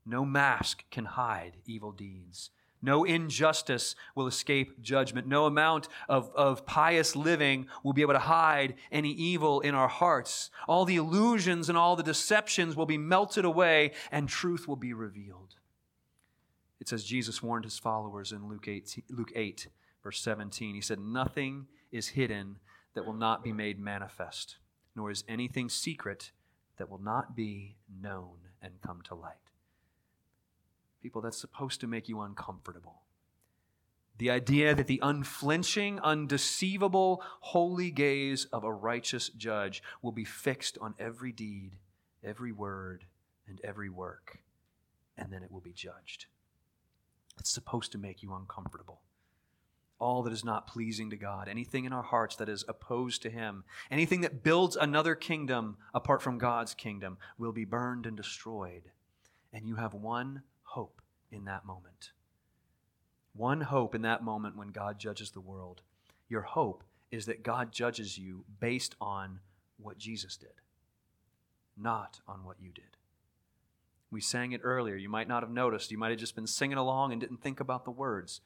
no 0.06 0.24
mask 0.24 0.84
can 0.90 1.04
hide 1.06 1.56
evil 1.66 1.92
deeds. 1.92 2.50
No 2.84 3.04
injustice 3.04 3.96
will 4.14 4.26
escape 4.26 4.82
judgment. 4.82 5.26
No 5.26 5.46
amount 5.46 5.88
of, 6.06 6.30
of 6.34 6.66
pious 6.66 7.16
living 7.16 7.66
will 7.82 7.94
be 7.94 8.02
able 8.02 8.12
to 8.12 8.18
hide 8.18 8.74
any 8.92 9.10
evil 9.10 9.60
in 9.60 9.74
our 9.74 9.88
hearts. 9.88 10.50
All 10.68 10.84
the 10.84 10.96
illusions 10.96 11.70
and 11.70 11.78
all 11.78 11.96
the 11.96 12.02
deceptions 12.02 12.76
will 12.76 12.84
be 12.84 12.98
melted 12.98 13.46
away 13.46 13.92
and 14.12 14.28
truth 14.28 14.68
will 14.68 14.76
be 14.76 14.92
revealed. 14.92 15.54
It 16.78 16.88
says 16.88 17.04
Jesus 17.04 17.42
warned 17.42 17.64
his 17.64 17.78
followers 17.78 18.32
in 18.32 18.48
Luke 18.48 18.68
8, 18.68 19.02
Luke 19.08 19.32
8 19.34 19.68
verse 20.02 20.20
17. 20.20 20.74
He 20.74 20.82
said, 20.82 20.98
Nothing 21.00 21.66
is 21.90 22.08
hidden 22.08 22.58
that 22.94 23.06
will 23.06 23.14
not 23.14 23.42
be 23.42 23.52
made 23.52 23.80
manifest, 23.80 24.56
nor 24.94 25.10
is 25.10 25.24
anything 25.26 25.70
secret 25.70 26.32
that 26.76 26.90
will 26.90 27.00
not 27.00 27.34
be 27.34 27.76
known 27.88 28.36
and 28.60 28.82
come 28.82 29.00
to 29.08 29.14
light. 29.14 29.43
People, 31.04 31.20
that's 31.20 31.37
supposed 31.37 31.82
to 31.82 31.87
make 31.87 32.08
you 32.08 32.23
uncomfortable. 32.23 33.02
The 34.16 34.30
idea 34.30 34.75
that 34.75 34.87
the 34.87 35.00
unflinching, 35.02 36.00
undeceivable, 36.00 37.23
holy 37.40 37.90
gaze 37.90 38.46
of 38.46 38.64
a 38.64 38.73
righteous 38.73 39.28
judge 39.28 39.82
will 40.00 40.12
be 40.12 40.25
fixed 40.25 40.78
on 40.80 40.94
every 40.99 41.30
deed, 41.30 41.73
every 42.25 42.52
word, 42.52 43.04
and 43.46 43.61
every 43.62 43.90
work, 43.90 44.38
and 45.18 45.30
then 45.30 45.42
it 45.42 45.52
will 45.52 45.61
be 45.61 45.75
judged. 45.75 46.25
It's 47.38 47.50
supposed 47.50 47.92
to 47.92 47.99
make 47.99 48.23
you 48.23 48.32
uncomfortable. 48.32 49.02
All 49.99 50.23
that 50.23 50.32
is 50.32 50.42
not 50.42 50.66
pleasing 50.66 51.11
to 51.11 51.18
God, 51.18 51.50
anything 51.50 51.84
in 51.84 51.92
our 51.92 52.02
hearts 52.02 52.37
that 52.37 52.49
is 52.49 52.64
opposed 52.66 53.20
to 53.25 53.30
Him, 53.30 53.64
anything 53.90 54.23
that 54.23 54.42
builds 54.42 54.75
another 54.75 55.14
kingdom 55.14 55.76
apart 55.92 56.23
from 56.23 56.38
God's 56.38 56.73
kingdom, 56.73 57.18
will 57.37 57.52
be 57.52 57.66
burned 57.66 58.06
and 58.06 58.16
destroyed. 58.16 58.84
And 59.52 59.68
you 59.68 59.76
have 59.76 59.92
one 59.92 60.44
hope 60.75 61.00
in 61.31 61.45
that 61.45 61.64
moment. 61.64 62.11
One 63.33 63.61
hope 63.61 63.95
in 63.95 64.02
that 64.02 64.25
moment 64.25 64.57
when 64.57 64.69
God 64.69 64.99
judges 64.99 65.31
the 65.31 65.40
world. 65.40 65.83
Your 66.28 66.43
hope 66.43 66.83
is 67.12 67.26
that 67.26 67.45
God 67.45 67.71
judges 67.71 68.19
you 68.19 68.45
based 68.61 68.97
on 69.00 69.38
what 69.76 69.99
Jesus 69.99 70.37
did, 70.37 70.61
not 71.76 72.21
on 72.26 72.45
what 72.45 72.57
you 72.61 72.71
did. 72.73 72.97
We 74.11 74.21
sang 74.21 74.50
it 74.50 74.62
earlier. 74.64 74.97
You 74.97 75.09
might 75.09 75.28
not 75.28 75.45
have 75.45 75.50
noticed. 75.50 75.93
You 75.93 75.99
might 75.99 76.11
have 76.11 76.19
just 76.19 76.35
been 76.35 76.47
singing 76.47 76.78
along 76.78 77.12
and 77.12 77.21
didn't 77.21 77.43
think 77.43 77.61
about 77.61 77.85
the 77.85 77.90
words. 77.93 78.40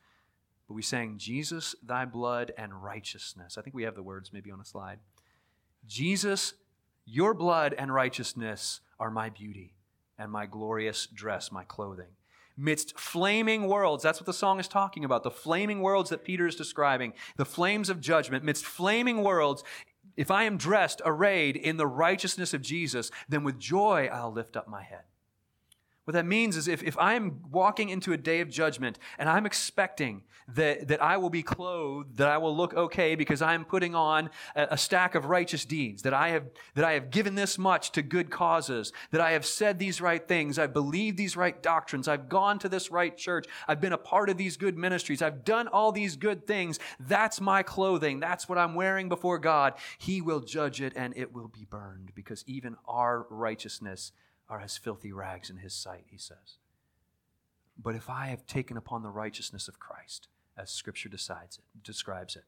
But 0.67 0.75
we 0.75 0.83
sang, 0.83 1.17
Jesus, 1.17 1.75
thy 1.83 2.05
blood 2.05 2.53
and 2.59 2.83
righteousness. 2.83 3.57
I 3.57 3.63
think 3.63 3.75
we 3.75 3.85
have 3.85 3.95
the 3.95 4.03
words 4.03 4.33
maybe 4.35 4.51
on 4.51 4.61
a 4.61 4.67
slide. 4.67 4.99
Jesus, 5.87 6.55
your 7.07 7.33
blood 7.33 7.75
and 7.79 7.93
righteousness 7.93 8.81
are 8.99 9.11
my 9.11 9.31
beauty 9.31 9.75
and 10.19 10.31
my 10.31 10.45
glorious 10.45 11.07
dress, 11.07 11.51
my 11.51 11.65
clothing. 11.65 12.18
Midst 12.61 12.99
flaming 12.99 13.69
worlds, 13.69 14.03
that's 14.03 14.19
what 14.19 14.27
the 14.27 14.33
song 14.33 14.59
is 14.59 14.67
talking 14.67 15.05
about. 15.05 15.23
The 15.23 15.31
flaming 15.31 15.81
worlds 15.81 16.11
that 16.11 16.25
Peter 16.25 16.47
is 16.47 16.57
describing, 16.57 17.12
the 17.37 17.45
flames 17.45 17.88
of 17.88 18.00
judgment, 18.00 18.45
midst 18.45 18.65
flaming 18.65 19.23
worlds, 19.23 19.62
if 20.17 20.33
I 20.33 20.43
am 20.43 20.57
dressed, 20.57 21.00
arrayed 21.05 21.57
in 21.57 21.77
the 21.77 21.87
righteousness 21.87 22.53
of 22.53 22.61
Jesus, 22.61 23.12
then 23.29 23.45
with 23.45 23.61
joy 23.61 24.11
I'll 24.12 24.33
lift 24.33 24.57
up 24.57 24.67
my 24.67 24.83
head. 24.83 25.03
What 26.09 26.15
that 26.15 26.25
means 26.25 26.57
is 26.57 26.69
if, 26.69 26.83
if 26.83 26.97
I'm 26.99 27.43
walking 27.53 27.91
into 27.91 28.15
a 28.15 28.17
day 28.17 28.41
of 28.41 28.49
judgment 28.49 28.99
and 29.19 29.29
I'm 29.29 29.45
expecting 29.45 30.23
that, 30.55 30.88
that 30.88 31.03
I 31.03 31.19
will 31.19 31.29
be 31.29 31.43
clothed, 31.43 32.17
that 32.17 32.29
I 32.29 32.38
will 32.38 32.57
look 32.57 32.73
okay 32.73 33.15
because 33.15 33.43
I'm 33.43 33.67
putting 33.67 33.95
on 33.95 34.31
a, 34.57 34.69
a, 34.71 34.79
stack 34.79 35.15
of 35.15 35.27
righteous 35.27 35.67
deeds, 35.67 36.05
that 36.05 36.15
I, 36.15 36.31
have, 36.31 36.45
that 36.77 36.87
I 36.87 36.93
have 36.93 37.11
given 37.11 37.35
this 37.35 37.59
much 37.59 37.93
to 37.93 38.00
good 38.00 38.31
causes, 38.31 38.91
that 39.11 39.21
I 39.21 39.33
have 39.33 39.45
said 39.45 39.79
these 39.79 40.00
right 40.00 40.27
things, 40.27 40.59
I've 40.59 40.73
believed 40.73 41.19
these 41.19 41.37
right 41.37 41.62
doctrines, 41.62 42.09
I've 42.09 42.31
gone 42.31 42.59
to 42.61 42.71
this 42.71 42.91
right 42.91 43.15
church, 43.15 43.45
I've 43.67 43.83
been 43.83 43.93
a 43.93 43.99
part 43.99 44.31
of 44.31 44.38
these 44.38 44.57
good 44.57 44.79
ministries, 44.79 45.21
I've 45.21 45.45
done 45.45 45.69
all 45.69 45.93
these 45.93 46.17
good 46.17 46.47
things, 46.47 46.79
that's 46.99 47.38
my 47.38 47.62
clothing, 47.62 48.19
that's 48.19 48.49
what 48.49 48.57
I'm 48.57 48.75
wearing 48.75 49.11
before 49.11 49.38
God. 49.38 49.75
He 49.99 50.23
will 50.23 50.41
judge 50.41 50.81
it 50.81 50.95
and 50.97 51.15
it 51.19 51.35
will 51.35 51.49
be 51.49 51.67
burned 51.67 52.12
because 52.15 52.45
even 52.47 52.77
our 52.87 53.27
righteousness 53.29 54.12
are 54.49 54.61
as 54.61 54.76
filthy 54.76 55.12
rags 55.12 55.50
in 55.50 55.59
his 55.59 55.75
sight, 55.75 56.05
he 56.07 56.19
says. 56.19 56.59
But 57.81 57.95
if 57.95 58.11
I 58.11 58.26
have 58.26 58.47
taken 58.47 58.76
upon 58.76 59.02
the 59.02 59.11
righteousness 59.11 59.69
of 59.69 59.78
Christ, 59.78 60.28
as 60.57 60.71
Scripture 60.71 61.09
decides 61.09 61.59
it, 61.59 61.64
describes 61.83 62.35
it, 62.35 62.45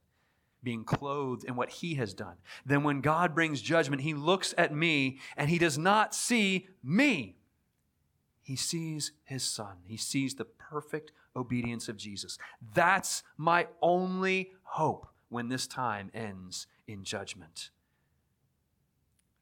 being 0.63 0.85
clothed 0.85 1.45
in 1.45 1.57
what 1.57 1.71
he 1.71 1.95
has 1.95 2.13
done, 2.13 2.37
then 2.67 2.83
when 2.83 3.01
God 3.01 3.35
brings 3.35 3.63
judgment, 3.63 4.03
he 4.03 4.15
looks 4.15 4.55
at 4.59 4.75
me 4.75 5.19
and 5.37 5.49
he 5.49 5.59
does 5.59 5.79
not 5.79 6.15
see 6.15 6.69
me. 6.83 7.37
He 8.43 8.57
sees 8.57 9.13
his 9.25 9.43
son. 9.43 9.77
He 9.85 9.97
sees 9.97 10.35
the 10.35 10.45
perfect 10.45 11.13
obedience 11.37 11.89
of 11.89 11.97
Jesus. 11.97 12.37
That's 12.75 13.23
my 13.37 13.69
only 13.81 14.53
hope 14.63 15.07
when 15.29 15.49
this 15.49 15.67
time 15.67 16.11
ends 16.13 16.67
in 16.89 17.05
judgment 17.05 17.71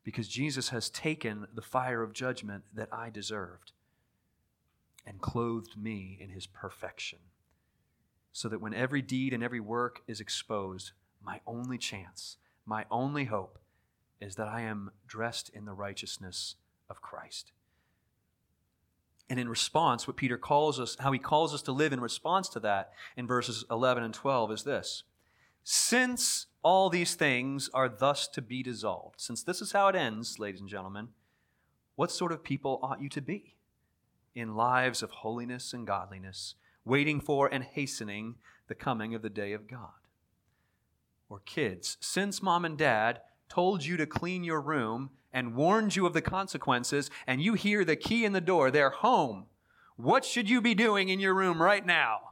because 0.09 0.27
Jesus 0.27 0.71
has 0.71 0.89
taken 0.89 1.47
the 1.55 1.61
fire 1.61 2.03
of 2.03 2.15
judgment 2.15 2.65
that 2.73 2.89
I 2.91 3.11
deserved 3.11 3.73
and 5.07 5.21
clothed 5.21 5.77
me 5.77 6.17
in 6.19 6.31
his 6.31 6.47
perfection. 6.47 7.19
So 8.33 8.49
that 8.49 8.63
when 8.63 8.73
every 8.73 9.03
deed 9.03 9.35
and 9.35 9.43
every 9.43 9.61
work 9.61 10.01
is 10.07 10.19
exposed, 10.19 10.93
my 11.23 11.41
only 11.47 11.77
chance, 11.77 12.39
my 12.65 12.87
only 12.91 13.27
hope 13.27 13.59
is 14.19 14.37
that 14.37 14.49
I 14.49 14.63
am 14.63 14.93
dressed 15.07 15.51
in 15.53 15.67
the 15.67 15.75
righteousness 15.75 16.55
of 16.89 17.03
Christ. 17.03 17.53
And 19.29 19.39
in 19.39 19.51
response, 19.51 20.07
what 20.07 20.17
Peter 20.17 20.39
calls 20.39 20.81
us, 20.81 20.97
how 21.01 21.13
he 21.13 21.19
calls 21.19 21.53
us 21.53 21.61
to 21.61 21.73
live 21.73 21.93
in 21.93 22.01
response 22.01 22.49
to 22.49 22.61
that 22.61 22.93
in 23.15 23.27
verses 23.27 23.67
11 23.71 24.05
and 24.05 24.15
12 24.15 24.53
is 24.53 24.63
this 24.63 25.03
Since 25.71 26.47
all 26.63 26.89
these 26.89 27.15
things 27.15 27.69
are 27.75 27.91
thus 27.91 28.27
to 28.29 28.41
be 28.41 28.63
dissolved. 28.63 29.21
Since 29.21 29.43
this 29.43 29.61
is 29.61 29.73
how 29.73 29.89
it 29.89 29.95
ends, 29.95 30.39
ladies 30.39 30.63
and 30.63 30.69
gentlemen, 30.69 31.09
what 31.95 32.11
sort 32.11 32.33
of 32.33 32.43
people 32.43 32.81
ought 32.83 33.03
you 33.03 33.11
to 33.11 33.21
be? 33.21 33.57
In 34.35 34.57
lives 34.57 35.03
of 35.03 35.11
holiness 35.11 35.75
and 35.75 35.87
godliness, 35.87 36.55
waiting 36.87 37.21
for 37.21 37.53
and 37.53 37.63
hastening 37.63 38.37
the 38.69 38.75
coming 38.75 39.15
of 39.15 39.21
the 39.21 39.29
day 39.29 39.53
of 39.53 39.69
God. 39.69 39.91
Or 41.29 41.41
kids, 41.41 41.99
since 42.01 42.43
mom 42.43 42.65
and 42.65 42.79
dad 42.79 43.21
told 43.51 43.85
you 43.85 43.99
to 43.99 44.07
clean 44.07 44.45
your 44.45 44.63
room 44.63 45.11
and 45.35 45.55
warned 45.55 45.97
you 45.97 46.07
of 46.07 46.15
the 46.15 46.23
consequences, 46.23 47.11
and 47.27 47.43
you 47.43 47.53
hear 47.53 47.85
the 47.85 47.95
key 47.95 48.25
in 48.25 48.33
the 48.33 48.41
door, 48.41 48.71
they're 48.71 48.89
home, 48.89 49.45
what 49.97 50.25
should 50.25 50.49
you 50.49 50.63
be 50.63 50.75
doing 50.75 51.11
in 51.11 51.21
your 51.21 51.35
room 51.35 51.61
right 51.61 51.85
now? 51.85 52.28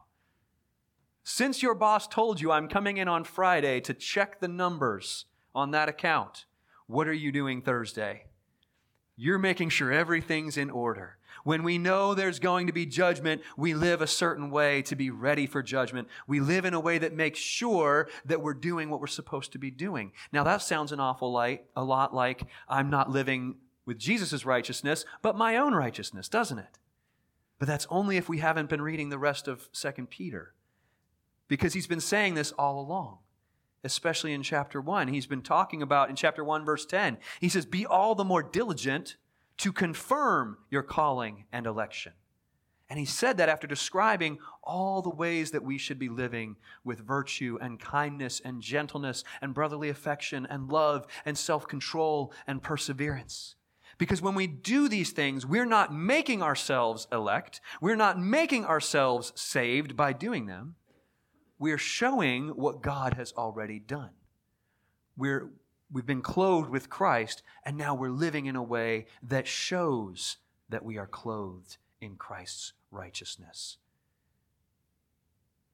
Since 1.29 1.61
your 1.61 1.75
boss 1.75 2.07
told 2.07 2.41
you 2.41 2.53
I'm 2.53 2.69
coming 2.69 2.99
in 2.99 3.09
on 3.09 3.25
Friday 3.25 3.81
to 3.81 3.93
check 3.93 4.39
the 4.39 4.47
numbers 4.47 5.25
on 5.57 5.73
that 5.73 5.89
account, 5.89 6.47
what 6.87 7.09
are 7.09 7.13
you 7.13 7.33
doing 7.33 7.63
Thursday? 7.63 8.27
You're 9.17 9.37
making 9.37 9.71
sure 9.71 9.91
everything's 9.91 10.57
in 10.57 10.71
order. 10.71 11.19
When 11.43 11.65
we 11.65 11.79
know 11.79 12.15
there's 12.15 12.39
going 12.39 12.69
to 12.69 12.73
be 12.73 12.87
judgment, 12.87 13.43
we 13.57 13.75
live 13.75 14.01
a 14.01 14.07
certain 14.07 14.53
way 14.53 14.83
to 14.83 14.95
be 14.95 15.11
ready 15.11 15.49
for 15.49 15.65
judgment. 15.65 16.07
We 16.29 16.39
live 16.39 16.65
in 16.65 16.75
a 16.75 16.81
way 16.81 16.97
that 16.99 17.13
makes 17.13 17.41
sure 17.41 18.09
that 18.27 18.41
we're 18.41 18.55
doing 18.55 18.89
what 18.89 19.01
we're 19.01 19.09
supposed 19.09 19.51
to 19.51 19.59
be 19.59 19.73
doing. 19.73 20.13
Now 20.31 20.45
that 20.45 20.63
sounds 20.63 20.93
an 20.93 21.01
awful 21.01 21.33
light, 21.33 21.65
a 21.75 21.83
lot 21.83 22.15
like 22.15 22.45
I'm 22.69 22.89
not 22.89 23.11
living 23.11 23.57
with 23.85 23.99
Jesus' 23.99 24.45
righteousness, 24.45 25.05
but 25.23 25.37
my 25.37 25.57
own 25.57 25.75
righteousness, 25.75 26.29
doesn't 26.29 26.61
it? 26.61 26.79
But 27.59 27.67
that's 27.67 27.89
only 27.91 28.17
if 28.17 28.29
we 28.29 28.39
haven't 28.39 28.71
been 28.71 28.81
reading 28.81 29.09
the 29.09 29.19
rest 29.19 29.49
of 29.49 29.69
2 29.73 30.07
Peter 30.09 30.53
because 31.49 31.75
he's 31.75 31.87
been 31.87 32.01
saying 32.01 32.35
this 32.35 32.53
all 32.53 32.81
along, 32.81 33.19
especially 33.85 34.33
in 34.33 34.43
chapter 34.43 34.81
1. 34.81 35.09
He's 35.09 35.27
been 35.27 35.43
talking 35.43 35.83
about 35.83 36.11
in 36.11 36.17
chapter 36.17 36.45
1, 36.45 36.65
verse 36.65 36.87
10. 36.87 37.19
He 37.41 37.49
says, 37.49 37.67
Be 37.67 37.87
all 37.87 38.15
the 38.15 38.25
more 38.25 38.43
diligent 38.43 39.17
to 39.59 39.73
confirm 39.73 40.59
your 40.71 40.83
calling 40.83 41.45
and 41.53 41.67
election. 41.67 42.13
And 42.89 42.99
he 42.99 43.05
said 43.05 43.39
that 43.39 43.49
after 43.49 43.67
describing 43.67 44.39
all 44.63 45.03
the 45.03 45.11
ways 45.11 45.51
that 45.51 45.65
we 45.65 45.77
should 45.77 45.99
be 45.99 46.09
living 46.09 46.57
with 46.85 47.01
virtue 47.01 47.59
and 47.61 47.81
kindness 47.81 48.41
and 48.45 48.63
gentleness 48.63 49.25
and 49.41 49.55
brotherly 49.55 49.89
affection 49.89 50.47
and 50.49 50.71
love 50.71 51.07
and 51.25 51.37
self 51.37 51.67
control 51.67 52.33
and 52.47 52.63
perseverance. 52.63 53.57
Because 53.99 54.23
when 54.23 54.35
we 54.35 54.47
do 54.47 54.89
these 54.89 55.11
things, 55.11 55.47
we're 55.47 55.65
not 55.65 55.93
making 55.93 56.43
ourselves 56.43 57.09
elect. 57.11 57.61
We're 57.81 57.97
not 57.97 58.21
making 58.21 58.67
ourselves 58.67 59.33
saved 59.35 59.97
by 59.97 60.13
doing 60.13 60.47
them 60.47 60.77
we're 61.59 61.79
showing 61.79 62.49
what 62.49 62.83
God 62.83 63.15
has 63.15 63.33
already 63.33 63.79
done. 63.79 64.11
We're, 65.17 65.51
we've 65.91 66.07
been 66.07 66.23
clothed 66.23 66.69
with 66.69 66.91
Christ, 66.91 67.43
and 67.65 67.77
now 67.77 67.95
we're 67.95 68.11
living 68.11 68.47
in 68.47 68.57
a 68.57 68.63
way 68.63 69.07
that 69.23 69.47
shows 69.47 70.37
that 70.69 70.85
we 70.85 70.99
are 70.99 71.07
clothed 71.07 71.79
in 72.01 72.17
Christ's 72.17 72.73
righteousness. 72.91 73.79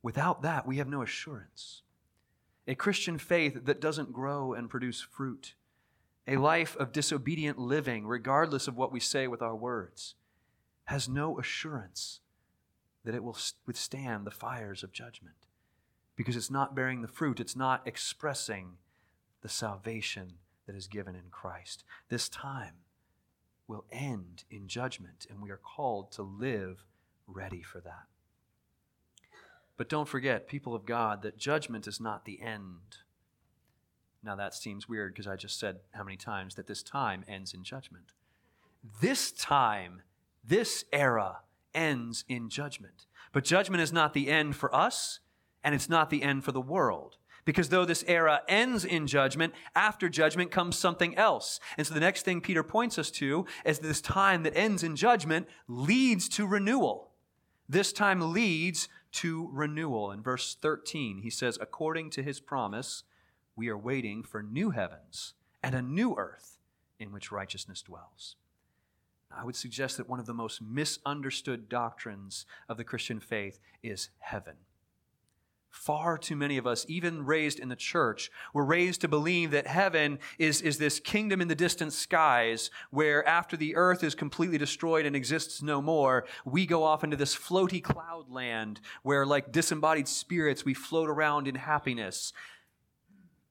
Without 0.02 0.42
that, 0.42 0.66
we 0.66 0.76
have 0.76 0.88
no 0.88 1.02
assurance. 1.02 1.82
A 2.68 2.74
Christian 2.74 3.18
faith 3.18 3.64
that 3.64 3.80
doesn't 3.80 4.12
grow 4.12 4.52
and 4.52 4.70
produce 4.70 5.00
fruit, 5.00 5.54
a 6.28 6.36
life 6.36 6.76
of 6.76 6.92
disobedient 6.92 7.58
living, 7.58 8.06
regardless 8.06 8.68
of 8.68 8.76
what 8.76 8.92
we 8.92 9.00
say 9.00 9.26
with 9.26 9.42
our 9.42 9.56
words, 9.56 10.14
has 10.84 11.08
no 11.08 11.38
assurance 11.40 12.20
that 13.04 13.14
it 13.16 13.24
will 13.24 13.36
withstand 13.66 14.24
the 14.24 14.30
fires 14.30 14.84
of 14.84 14.92
judgment 14.92 15.34
because 16.22 16.36
it's 16.36 16.52
not 16.52 16.76
bearing 16.76 17.02
the 17.02 17.08
fruit, 17.08 17.40
it's 17.40 17.56
not 17.56 17.84
expressing 17.84 18.76
the 19.40 19.48
salvation 19.48 20.34
that 20.68 20.76
is 20.76 20.86
given 20.86 21.16
in 21.16 21.24
Christ. 21.32 21.82
This 22.10 22.28
time 22.28 22.74
will 23.66 23.84
end 23.90 24.44
in 24.48 24.68
judgment, 24.68 25.26
and 25.28 25.42
we 25.42 25.50
are 25.50 25.56
called 25.56 26.12
to 26.12 26.22
live 26.22 26.84
ready 27.26 27.60
for 27.60 27.80
that. 27.80 28.04
But 29.76 29.88
don't 29.88 30.06
forget, 30.06 30.46
people 30.46 30.76
of 30.76 30.86
God, 30.86 31.22
that 31.22 31.38
judgment 31.38 31.88
is 31.88 32.00
not 32.00 32.24
the 32.24 32.40
end. 32.40 32.98
Now 34.22 34.36
that 34.36 34.54
seems 34.54 34.88
weird 34.88 35.14
because 35.14 35.26
I 35.26 35.34
just 35.34 35.58
said 35.58 35.80
how 35.90 36.04
many 36.04 36.16
times 36.16 36.54
that 36.54 36.68
this 36.68 36.84
time 36.84 37.24
ends 37.26 37.52
in 37.52 37.64
judgment. 37.64 38.12
This 39.00 39.32
time, 39.32 40.02
this 40.44 40.84
era 40.92 41.38
ends 41.74 42.24
in 42.28 42.48
judgment. 42.48 43.06
But 43.32 43.42
judgment 43.42 43.82
is 43.82 43.92
not 43.92 44.14
the 44.14 44.30
end 44.30 44.54
for 44.54 44.72
us, 44.72 45.18
and 45.64 45.74
it's 45.74 45.88
not 45.88 46.10
the 46.10 46.22
end 46.22 46.44
for 46.44 46.52
the 46.52 46.60
world. 46.60 47.16
Because 47.44 47.70
though 47.70 47.84
this 47.84 48.04
era 48.06 48.42
ends 48.46 48.84
in 48.84 49.06
judgment, 49.06 49.52
after 49.74 50.08
judgment 50.08 50.50
comes 50.50 50.78
something 50.78 51.16
else. 51.16 51.58
And 51.76 51.86
so 51.86 51.92
the 51.92 52.00
next 52.00 52.24
thing 52.24 52.40
Peter 52.40 52.62
points 52.62 52.98
us 52.98 53.10
to 53.12 53.46
is 53.64 53.80
this 53.80 54.00
time 54.00 54.44
that 54.44 54.56
ends 54.56 54.84
in 54.84 54.94
judgment 54.94 55.48
leads 55.66 56.28
to 56.30 56.46
renewal. 56.46 57.10
This 57.68 57.92
time 57.92 58.32
leads 58.32 58.88
to 59.12 59.48
renewal. 59.52 60.12
In 60.12 60.22
verse 60.22 60.56
13, 60.60 61.18
he 61.18 61.30
says, 61.30 61.58
According 61.60 62.10
to 62.10 62.22
his 62.22 62.38
promise, 62.38 63.02
we 63.56 63.68
are 63.68 63.78
waiting 63.78 64.22
for 64.22 64.42
new 64.42 64.70
heavens 64.70 65.34
and 65.62 65.74
a 65.74 65.82
new 65.82 66.14
earth 66.16 66.58
in 66.98 67.12
which 67.12 67.32
righteousness 67.32 67.82
dwells. 67.82 68.36
I 69.34 69.44
would 69.44 69.56
suggest 69.56 69.96
that 69.96 70.08
one 70.08 70.20
of 70.20 70.26
the 70.26 70.34
most 70.34 70.60
misunderstood 70.62 71.68
doctrines 71.68 72.46
of 72.68 72.76
the 72.76 72.84
Christian 72.84 73.18
faith 73.18 73.58
is 73.82 74.10
heaven. 74.18 74.56
Far 75.72 76.18
too 76.18 76.36
many 76.36 76.58
of 76.58 76.66
us, 76.66 76.84
even 76.86 77.24
raised 77.24 77.58
in 77.58 77.70
the 77.70 77.74
church, 77.74 78.30
were 78.52 78.64
raised 78.64 79.00
to 79.00 79.08
believe 79.08 79.50
that 79.52 79.66
heaven 79.66 80.18
is, 80.38 80.60
is 80.60 80.76
this 80.76 81.00
kingdom 81.00 81.40
in 81.40 81.48
the 81.48 81.54
distant 81.54 81.94
skies 81.94 82.70
where 82.90 83.26
after 83.26 83.56
the 83.56 83.74
earth 83.74 84.04
is 84.04 84.14
completely 84.14 84.58
destroyed 84.58 85.06
and 85.06 85.16
exists 85.16 85.62
no 85.62 85.80
more, 85.80 86.26
we 86.44 86.66
go 86.66 86.84
off 86.84 87.02
into 87.02 87.16
this 87.16 87.34
floaty 87.34 87.82
cloud 87.82 88.28
land 88.28 88.82
where, 89.02 89.24
like 89.24 89.50
disembodied 89.50 90.06
spirits, 90.06 90.62
we 90.62 90.74
float 90.74 91.08
around 91.08 91.48
in 91.48 91.54
happiness. 91.54 92.34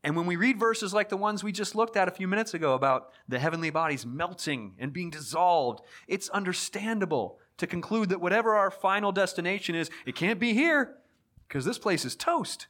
And 0.04 0.16
when 0.16 0.28
we 0.28 0.36
read 0.36 0.60
verses 0.60 0.94
like 0.94 1.10
the 1.10 1.18
ones 1.18 1.44
we 1.44 1.51
just 1.51 1.75
looked 1.75 1.98
at 1.98 2.08
a 2.08 2.12
few 2.12 2.28
minutes 2.28 2.54
ago 2.54 2.75
about 2.75 3.12
the 3.28 3.40
heavenly 3.40 3.72
bodies 3.72 4.06
melting 4.06 4.75
and 4.78 4.94
being 4.94 5.10
dissolved, 5.10 5.82
it's 6.08 6.30
understandable 6.30 7.40
to 7.58 7.66
conclude 7.66 8.10
that 8.10 8.22
whatever 8.22 8.54
our 8.54 8.70
final 8.70 9.12
destination 9.12 9.74
is, 9.74 9.90
it 10.06 10.16
can't 10.16 10.40
be 10.40 10.54
here 10.54 10.98
because 11.51 11.65
this 11.65 11.77
place 11.77 12.05
is 12.05 12.15
toast. 12.15 12.67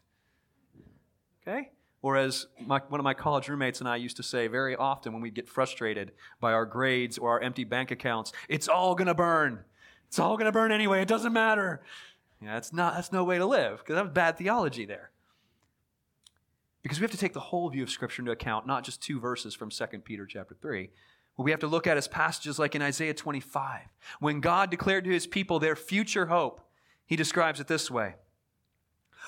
Okay? 1.47 1.69
Or 2.01 2.17
as 2.17 2.47
my, 2.65 2.81
one 2.89 2.99
of 2.99 3.03
my 3.03 3.13
college 3.13 3.47
roommates 3.47 3.79
and 3.79 3.87
I 3.87 3.97
used 3.97 4.17
to 4.17 4.23
say 4.23 4.47
very 4.47 4.75
often 4.75 5.13
when 5.13 5.21
we'd 5.21 5.35
get 5.35 5.47
frustrated 5.47 6.13
by 6.39 6.51
our 6.53 6.65
grades 6.65 7.19
or 7.19 7.29
our 7.29 7.39
empty 7.41 7.63
bank 7.63 7.91
accounts, 7.91 8.31
it's 8.49 8.67
all 8.67 8.95
going 8.95 9.07
to 9.07 9.13
burn. 9.13 9.59
It's 10.07 10.17
all 10.17 10.35
going 10.35 10.47
to 10.47 10.51
burn 10.51 10.71
anyway. 10.71 10.99
It 10.99 11.07
doesn't 11.07 11.31
matter. 11.31 11.83
Yeah, 12.41 12.55
that's, 12.55 12.73
not, 12.73 12.95
that's 12.95 13.11
no 13.11 13.23
way 13.23 13.37
to 13.37 13.45
live 13.45 13.77
because 13.77 13.93
that 13.93 14.03
was 14.03 14.13
bad 14.13 14.39
theology 14.39 14.85
there. 14.85 15.11
Because 16.81 16.99
we 16.99 17.03
have 17.03 17.11
to 17.11 17.17
take 17.17 17.33
the 17.33 17.39
whole 17.39 17.69
view 17.69 17.83
of 17.83 17.91
Scripture 17.91 18.23
into 18.23 18.31
account, 18.31 18.65
not 18.65 18.83
just 18.83 18.99
two 18.99 19.19
verses 19.19 19.53
from 19.53 19.69
2 19.69 19.85
Peter 20.03 20.25
chapter 20.25 20.57
3. 20.59 20.89
What 21.35 21.45
we 21.45 21.51
have 21.51 21.59
to 21.59 21.67
look 21.67 21.85
at 21.85 21.97
is 21.97 22.07
passages 22.07 22.57
like 22.57 22.73
in 22.73 22.81
Isaiah 22.81 23.13
25. 23.13 23.81
When 24.19 24.41
God 24.41 24.71
declared 24.71 25.03
to 25.03 25.11
his 25.11 25.27
people 25.27 25.59
their 25.59 25.75
future 25.75 26.25
hope, 26.25 26.61
he 27.05 27.15
describes 27.15 27.59
it 27.59 27.67
this 27.67 27.91
way 27.91 28.15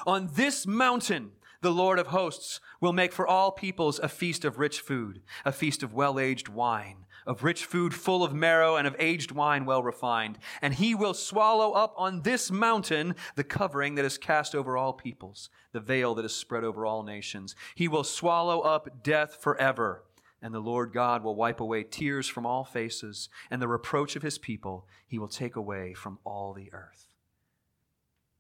on 0.05 0.29
this 0.33 0.67
mountain, 0.67 1.31
the 1.61 1.71
Lord 1.71 1.97
of 1.97 2.07
hosts 2.07 2.59
will 2.81 2.93
make 2.93 3.13
for 3.13 3.25
all 3.25 3.51
peoples 3.51 3.97
a 3.99 4.09
feast 4.09 4.43
of 4.43 4.59
rich 4.59 4.81
food, 4.81 5.21
a 5.45 5.51
feast 5.51 5.81
of 5.81 5.93
well 5.93 6.19
aged 6.19 6.49
wine, 6.49 7.05
of 7.25 7.41
rich 7.41 7.63
food 7.63 7.93
full 7.93 8.21
of 8.21 8.33
marrow, 8.33 8.75
and 8.75 8.85
of 8.85 8.97
aged 8.99 9.31
wine 9.31 9.65
well 9.65 9.81
refined. 9.81 10.37
And 10.61 10.73
he 10.73 10.93
will 10.93 11.13
swallow 11.13 11.71
up 11.71 11.93
on 11.97 12.23
this 12.23 12.51
mountain 12.51 13.15
the 13.35 13.45
covering 13.45 13.95
that 13.95 14.03
is 14.03 14.17
cast 14.17 14.53
over 14.53 14.75
all 14.75 14.91
peoples, 14.91 15.49
the 15.71 15.79
veil 15.79 16.13
that 16.15 16.25
is 16.25 16.35
spread 16.35 16.65
over 16.65 16.85
all 16.85 17.03
nations. 17.03 17.55
He 17.75 17.87
will 17.87 18.03
swallow 18.03 18.59
up 18.59 19.01
death 19.01 19.37
forever. 19.39 20.03
And 20.41 20.53
the 20.53 20.59
Lord 20.59 20.91
God 20.91 21.23
will 21.23 21.37
wipe 21.37 21.61
away 21.61 21.83
tears 21.83 22.27
from 22.27 22.45
all 22.45 22.65
faces, 22.65 23.29
and 23.49 23.61
the 23.61 23.69
reproach 23.69 24.17
of 24.17 24.23
his 24.23 24.37
people 24.37 24.85
he 25.07 25.17
will 25.17 25.29
take 25.29 25.55
away 25.55 25.93
from 25.93 26.19
all 26.25 26.53
the 26.53 26.73
earth. 26.73 27.07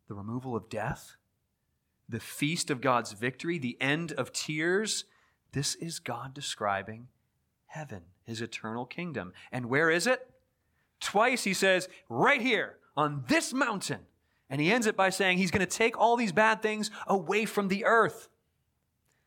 The 0.09 0.13
removal 0.13 0.53
of 0.57 0.69
death 0.69 1.15
the 2.07 2.19
feast 2.19 2.69
of 2.69 2.81
God's 2.81 3.13
victory, 3.13 3.57
the 3.57 3.77
end 3.79 4.11
of 4.13 4.31
tears, 4.31 5.05
this 5.53 5.75
is 5.75 5.99
God 5.99 6.33
describing 6.33 7.07
heaven, 7.67 8.01
his 8.25 8.41
eternal 8.41 8.85
kingdom. 8.85 9.33
And 9.51 9.67
where 9.67 9.89
is 9.89 10.07
it? 10.07 10.29
Twice 10.99 11.43
he 11.43 11.53
says, 11.53 11.87
right 12.09 12.41
here 12.41 12.77
on 12.95 13.23
this 13.27 13.53
mountain. 13.53 14.01
And 14.49 14.61
he 14.61 14.71
ends 14.71 14.87
it 14.87 14.95
by 14.95 15.09
saying 15.09 15.37
he's 15.37 15.51
going 15.51 15.65
to 15.65 15.77
take 15.77 15.97
all 15.97 16.15
these 16.15 16.31
bad 16.31 16.61
things 16.61 16.91
away 17.07 17.45
from 17.45 17.67
the 17.67 17.85
earth. 17.85 18.29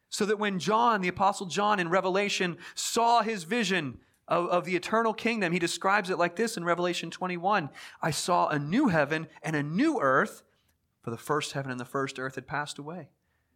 So 0.08 0.24
that 0.26 0.38
when 0.38 0.58
John, 0.58 1.00
the 1.00 1.08
Apostle 1.08 1.46
John 1.46 1.80
in 1.80 1.88
Revelation, 1.88 2.58
saw 2.74 3.22
his 3.22 3.44
vision 3.44 3.98
of, 4.28 4.48
of, 4.48 4.64
the 4.64 4.76
eternal 4.76 5.12
kingdom, 5.12 5.52
he 5.52 5.58
describes 5.58 6.10
it 6.10 6.18
like 6.18 6.36
this 6.36 6.56
in 6.56 6.64
Revelation 6.64 7.10
21 7.10 7.70
I 8.00 8.10
saw 8.10 8.48
a 8.48 8.58
new 8.58 8.88
heaven 8.88 9.26
and 9.42 9.56
a 9.56 9.62
new 9.62 10.00
earth, 10.00 10.42
for 11.06 11.12
the 11.12 11.16
first 11.16 11.52
heaven 11.52 11.70
and 11.70 11.78
the 11.78 11.84
first 11.84 12.18
earth 12.18 12.34
had 12.34 12.48
passed 12.48 12.78
away, 12.78 13.10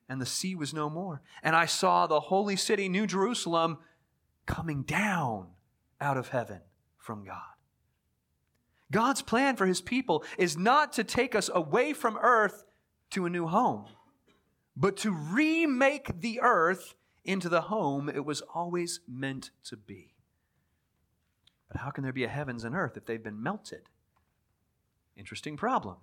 and 0.09 0.21
the 0.21 0.25
sea 0.25 0.55
was 0.55 0.73
no 0.73 0.89
more. 0.89 1.21
And 1.43 1.57
I 1.57 1.67
saw 1.67 2.07
the 2.07 2.21
holy 2.21 2.55
city, 2.55 2.89
New 2.89 3.09
Jerusalem, 3.09 3.79
coming 4.47 4.85
down 4.85 5.49
out 6.01 6.17
of 6.17 6.29
heaven 6.29 6.61
from 6.97 7.25
God. 7.25 7.41
God's 8.93 9.23
plan 9.23 9.57
for 9.57 9.67
his 9.67 9.81
people 9.81 10.23
is 10.39 10.57
not 10.57 10.93
to 10.93 11.03
take 11.03 11.35
us 11.35 11.51
away 11.53 11.93
from 11.93 12.17
earth 12.23 12.63
to 13.11 13.27
a 13.27 13.31
new 13.31 13.49
home, 13.49 13.87
but 14.77 14.97
to 14.99 15.11
remake 15.11 16.21
the 16.21 16.39
earth 16.41 16.95
into 17.25 17.49
the 17.49 17.63
home 17.63 18.09
it 18.09 18.25
was 18.25 18.43
always 18.55 19.01
meant 19.09 19.51
to 19.65 19.77
be. 19.77 20.15
But 21.67 21.81
how 21.81 21.91
can 21.91 22.05
there 22.05 22.13
be 22.13 22.23
a 22.23 22.29
heavens 22.29 22.63
and 22.63 22.77
earth 22.77 22.97
if 22.97 23.07
they've 23.07 23.21
been 23.21 23.43
melted? 23.43 23.89
Interesting 25.17 25.57
problem. 25.57 25.97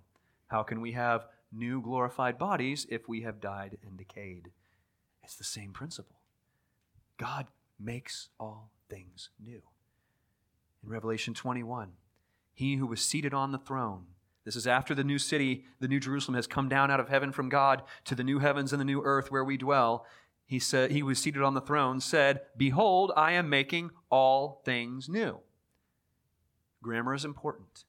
How 0.47 0.63
can 0.63 0.81
we 0.81 0.93
have 0.93 1.25
new 1.57 1.81
glorified 1.81 2.37
bodies 2.37 2.85
if 2.89 3.07
we 3.07 3.21
have 3.21 3.41
died 3.41 3.77
and 3.85 3.97
decayed. 3.97 4.51
It's 5.23 5.35
the 5.35 5.43
same 5.43 5.71
principle. 5.71 6.21
God 7.17 7.47
makes 7.79 8.29
all 8.39 8.71
things 8.89 9.29
new. 9.43 9.61
In 10.83 10.89
Revelation 10.89 11.33
21, 11.33 11.93
he 12.53 12.75
who 12.75 12.85
was 12.85 13.01
seated 13.01 13.33
on 13.33 13.51
the 13.51 13.57
throne, 13.57 14.05
this 14.45 14.55
is 14.55 14.65
after 14.65 14.95
the 14.95 15.03
new 15.03 15.19
city, 15.19 15.65
the 15.81 15.89
new 15.89 15.99
Jerusalem, 15.99 16.35
has 16.35 16.47
come 16.47 16.69
down 16.69 16.89
out 16.89 17.01
of 17.01 17.09
heaven 17.09 17.33
from 17.33 17.49
God 17.49 17.83
to 18.05 18.15
the 18.15 18.23
new 18.23 18.39
heavens 18.39 18.71
and 18.71 18.79
the 18.79 18.85
new 18.85 19.01
earth 19.03 19.29
where 19.29 19.43
we 19.43 19.57
dwell. 19.57 20.05
He 20.45 20.59
said, 20.59 20.91
He 20.91 21.03
was 21.03 21.19
seated 21.19 21.41
on 21.41 21.53
the 21.53 21.59
throne, 21.59 21.99
said, 21.99 22.41
Behold, 22.55 23.11
I 23.17 23.33
am 23.33 23.49
making 23.49 23.91
all 24.09 24.61
things 24.63 25.09
new. 25.09 25.41
Grammar 26.81 27.13
is 27.13 27.25
important. 27.25 27.83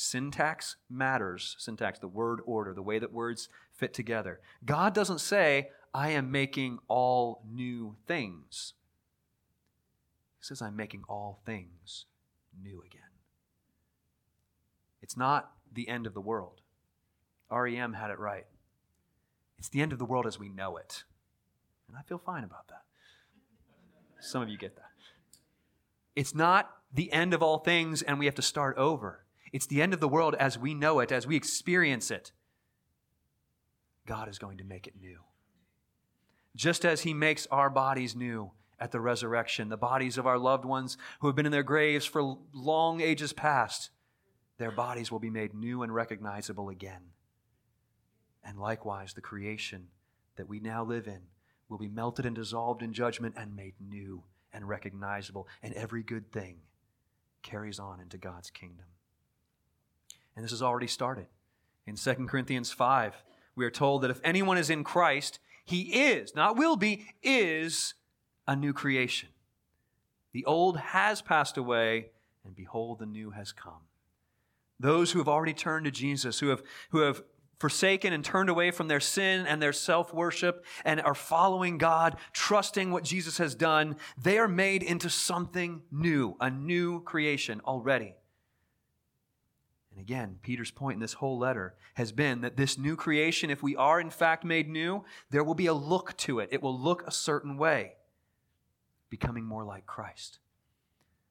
Syntax 0.00 0.76
matters. 0.88 1.56
Syntax, 1.58 1.98
the 1.98 2.08
word 2.08 2.40
order, 2.46 2.72
the 2.72 2.82
way 2.82 2.98
that 2.98 3.12
words 3.12 3.50
fit 3.70 3.92
together. 3.92 4.40
God 4.64 4.94
doesn't 4.94 5.20
say, 5.20 5.68
I 5.92 6.10
am 6.10 6.30
making 6.30 6.78
all 6.88 7.42
new 7.46 7.96
things. 8.06 8.72
He 10.38 10.44
says, 10.46 10.62
I'm 10.62 10.74
making 10.74 11.02
all 11.06 11.42
things 11.44 12.06
new 12.58 12.80
again. 12.80 13.02
It's 15.02 15.18
not 15.18 15.50
the 15.70 15.86
end 15.86 16.06
of 16.06 16.14
the 16.14 16.20
world. 16.22 16.62
REM 17.50 17.92
had 17.92 18.10
it 18.10 18.18
right. 18.18 18.46
It's 19.58 19.68
the 19.68 19.82
end 19.82 19.92
of 19.92 19.98
the 19.98 20.06
world 20.06 20.26
as 20.26 20.38
we 20.38 20.48
know 20.48 20.78
it. 20.78 21.04
And 21.88 21.96
I 21.98 22.02
feel 22.02 22.18
fine 22.18 22.44
about 22.44 22.68
that. 22.68 22.84
Some 24.18 24.40
of 24.40 24.48
you 24.48 24.56
get 24.56 24.76
that. 24.76 24.92
It's 26.16 26.34
not 26.34 26.70
the 26.90 27.12
end 27.12 27.34
of 27.34 27.42
all 27.42 27.58
things 27.58 28.00
and 28.00 28.18
we 28.18 28.24
have 28.24 28.34
to 28.36 28.42
start 28.42 28.78
over. 28.78 29.26
It's 29.52 29.66
the 29.66 29.82
end 29.82 29.94
of 29.94 30.00
the 30.00 30.08
world 30.08 30.34
as 30.38 30.58
we 30.58 30.74
know 30.74 31.00
it, 31.00 31.10
as 31.12 31.26
we 31.26 31.36
experience 31.36 32.10
it. 32.10 32.32
God 34.06 34.28
is 34.28 34.38
going 34.38 34.58
to 34.58 34.64
make 34.64 34.86
it 34.86 34.94
new. 35.00 35.20
Just 36.56 36.84
as 36.84 37.02
He 37.02 37.14
makes 37.14 37.46
our 37.50 37.70
bodies 37.70 38.16
new 38.16 38.52
at 38.78 38.92
the 38.92 39.00
resurrection, 39.00 39.68
the 39.68 39.76
bodies 39.76 40.18
of 40.18 40.26
our 40.26 40.38
loved 40.38 40.64
ones 40.64 40.96
who 41.20 41.26
have 41.26 41.36
been 41.36 41.46
in 41.46 41.52
their 41.52 41.62
graves 41.62 42.06
for 42.06 42.38
long 42.52 43.00
ages 43.00 43.32
past, 43.32 43.90
their 44.58 44.70
bodies 44.70 45.12
will 45.12 45.18
be 45.18 45.30
made 45.30 45.54
new 45.54 45.82
and 45.82 45.94
recognizable 45.94 46.68
again. 46.68 47.12
And 48.42 48.58
likewise, 48.58 49.12
the 49.12 49.20
creation 49.20 49.88
that 50.36 50.48
we 50.48 50.60
now 50.60 50.84
live 50.84 51.06
in 51.06 51.20
will 51.68 51.78
be 51.78 51.88
melted 51.88 52.26
and 52.26 52.34
dissolved 52.34 52.82
in 52.82 52.92
judgment 52.92 53.34
and 53.36 53.54
made 53.54 53.74
new 53.80 54.24
and 54.52 54.68
recognizable, 54.68 55.46
and 55.62 55.72
every 55.74 56.02
good 56.02 56.32
thing 56.32 56.56
carries 57.42 57.78
on 57.78 58.00
into 58.00 58.18
God's 58.18 58.50
kingdom. 58.50 58.86
And 60.34 60.44
this 60.44 60.52
has 60.52 60.62
already 60.62 60.86
started. 60.86 61.26
In 61.86 61.96
2 61.96 62.26
Corinthians 62.26 62.70
5, 62.72 63.14
we 63.56 63.64
are 63.64 63.70
told 63.70 64.02
that 64.02 64.10
if 64.10 64.20
anyone 64.22 64.58
is 64.58 64.70
in 64.70 64.84
Christ, 64.84 65.38
he 65.64 66.08
is, 66.10 66.34
not 66.34 66.56
will 66.56 66.76
be, 66.76 67.06
is 67.22 67.94
a 68.46 68.56
new 68.56 68.72
creation. 68.72 69.28
The 70.32 70.44
old 70.44 70.78
has 70.78 71.22
passed 71.22 71.56
away, 71.56 72.10
and 72.44 72.54
behold, 72.54 73.00
the 73.00 73.06
new 73.06 73.30
has 73.30 73.52
come. 73.52 73.86
Those 74.78 75.12
who 75.12 75.18
have 75.18 75.28
already 75.28 75.52
turned 75.52 75.84
to 75.84 75.90
Jesus, 75.90 76.38
who 76.40 76.48
have, 76.48 76.62
who 76.90 77.00
have 77.00 77.22
forsaken 77.58 78.12
and 78.12 78.24
turned 78.24 78.48
away 78.48 78.70
from 78.70 78.88
their 78.88 79.00
sin 79.00 79.46
and 79.46 79.60
their 79.60 79.72
self 79.72 80.12
worship 80.14 80.64
and 80.84 81.00
are 81.00 81.14
following 81.14 81.78
God, 81.78 82.16
trusting 82.32 82.90
what 82.90 83.04
Jesus 83.04 83.38
has 83.38 83.54
done, 83.54 83.96
they 84.20 84.38
are 84.38 84.48
made 84.48 84.82
into 84.82 85.10
something 85.10 85.82
new, 85.92 86.36
a 86.40 86.50
new 86.50 87.02
creation 87.02 87.60
already. 87.64 88.14
And 90.00 90.08
again, 90.08 90.38
Peter's 90.40 90.70
point 90.70 90.94
in 90.94 91.00
this 91.00 91.12
whole 91.12 91.38
letter 91.38 91.74
has 91.92 92.10
been 92.10 92.40
that 92.40 92.56
this 92.56 92.78
new 92.78 92.96
creation, 92.96 93.50
if 93.50 93.62
we 93.62 93.76
are 93.76 94.00
in 94.00 94.08
fact 94.08 94.46
made 94.46 94.66
new, 94.66 95.04
there 95.28 95.44
will 95.44 95.54
be 95.54 95.66
a 95.66 95.74
look 95.74 96.16
to 96.16 96.38
it. 96.38 96.48
It 96.50 96.62
will 96.62 96.78
look 96.78 97.06
a 97.06 97.10
certain 97.10 97.58
way, 97.58 97.96
becoming 99.10 99.44
more 99.44 99.62
like 99.62 99.84
Christ. 99.84 100.38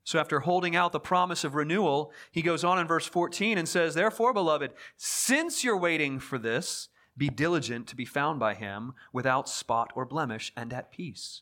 So, 0.04 0.20
after 0.20 0.42
holding 0.42 0.76
out 0.76 0.92
the 0.92 1.00
promise 1.00 1.44
of 1.44 1.56
renewal, 1.56 2.14
he 2.32 2.44
goes 2.44 2.64
on 2.64 2.78
in 2.78 2.86
verse 2.86 3.08
14 3.08 3.58
and 3.58 3.68
says, 3.68 3.96
Therefore, 3.96 4.34
beloved, 4.34 4.74
since 4.98 5.64
you're 5.64 5.76
waiting 5.76 6.20
for 6.20 6.38
this, 6.38 6.90
be 7.18 7.30
diligent 7.30 7.88
to 7.88 7.96
be 7.96 8.06
found 8.06 8.40
by 8.40 8.54
him 8.54 8.94
without 9.12 9.50
spot 9.50 9.92
or 9.96 10.06
blemish 10.06 10.54
and 10.56 10.72
at 10.74 10.92
peace. 10.92 11.42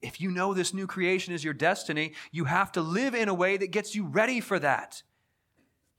If 0.00 0.20
you 0.20 0.30
know 0.30 0.54
this 0.54 0.72
new 0.72 0.86
creation 0.86 1.34
is 1.34 1.42
your 1.42 1.54
destiny, 1.54 2.12
you 2.30 2.44
have 2.44 2.70
to 2.72 2.82
live 2.82 3.16
in 3.16 3.28
a 3.28 3.34
way 3.34 3.56
that 3.56 3.72
gets 3.72 3.96
you 3.96 4.06
ready 4.06 4.38
for 4.38 4.60
that. 4.60 5.02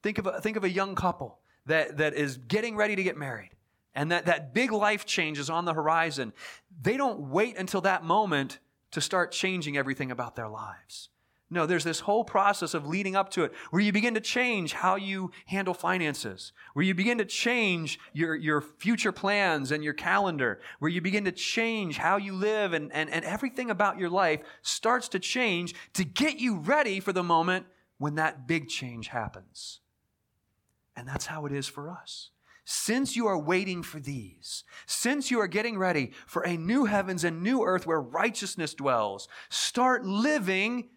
Think 0.03 0.17
of 0.17 0.27
a, 0.27 0.41
think 0.41 0.57
of 0.57 0.63
a 0.63 0.69
young 0.69 0.95
couple 0.95 1.39
that, 1.65 1.97
that 1.97 2.13
is 2.13 2.37
getting 2.37 2.75
ready 2.75 2.95
to 2.95 3.03
get 3.03 3.17
married 3.17 3.51
and 3.93 4.11
that, 4.11 4.25
that 4.25 4.53
big 4.53 4.71
life 4.71 5.05
change 5.05 5.37
is 5.37 5.49
on 5.49 5.65
the 5.65 5.73
horizon. 5.73 6.33
They 6.81 6.97
don't 6.97 7.29
wait 7.29 7.57
until 7.57 7.81
that 7.81 8.03
moment 8.03 8.59
to 8.91 9.01
start 9.01 9.31
changing 9.31 9.77
everything 9.77 10.11
about 10.11 10.35
their 10.35 10.47
lives. 10.47 11.09
No, 11.53 11.65
there's 11.65 11.83
this 11.83 11.99
whole 11.99 12.23
process 12.23 12.73
of 12.73 12.87
leading 12.87 13.17
up 13.17 13.29
to 13.31 13.43
it 13.43 13.51
where 13.71 13.81
you 13.81 13.91
begin 13.91 14.13
to 14.13 14.21
change 14.21 14.71
how 14.71 14.95
you 14.95 15.31
handle 15.47 15.73
finances, 15.73 16.53
where 16.73 16.85
you 16.85 16.95
begin 16.95 17.17
to 17.17 17.25
change 17.25 17.99
your, 18.13 18.35
your 18.35 18.61
future 18.61 19.11
plans 19.11 19.73
and 19.73 19.83
your 19.83 19.93
calendar, 19.93 20.61
where 20.79 20.89
you 20.89 21.01
begin 21.01 21.25
to 21.25 21.31
change 21.33 21.97
how 21.97 22.15
you 22.15 22.31
live 22.31 22.71
and, 22.71 22.89
and, 22.93 23.09
and 23.09 23.25
everything 23.25 23.69
about 23.69 23.99
your 23.99 24.09
life 24.09 24.41
starts 24.61 25.09
to 25.09 25.19
change 25.19 25.75
to 25.93 26.05
get 26.05 26.39
you 26.39 26.55
ready 26.55 27.01
for 27.01 27.11
the 27.11 27.23
moment 27.23 27.65
when 27.97 28.15
that 28.15 28.47
big 28.47 28.69
change 28.69 29.09
happens. 29.09 29.81
And 31.01 31.09
that's 31.09 31.25
how 31.25 31.47
it 31.47 31.51
is 31.51 31.67
for 31.67 31.89
us. 31.89 32.29
Since 32.63 33.15
you 33.15 33.25
are 33.25 33.39
waiting 33.39 33.81
for 33.81 33.99
these, 33.99 34.63
since 34.85 35.31
you 35.31 35.39
are 35.39 35.47
getting 35.47 35.79
ready 35.79 36.11
for 36.27 36.43
a 36.43 36.55
new 36.55 36.85
heavens 36.85 37.23
and 37.23 37.41
new 37.41 37.63
earth 37.63 37.87
where 37.87 37.99
righteousness 37.99 38.75
dwells, 38.75 39.27
start 39.49 40.05
living 40.05 40.89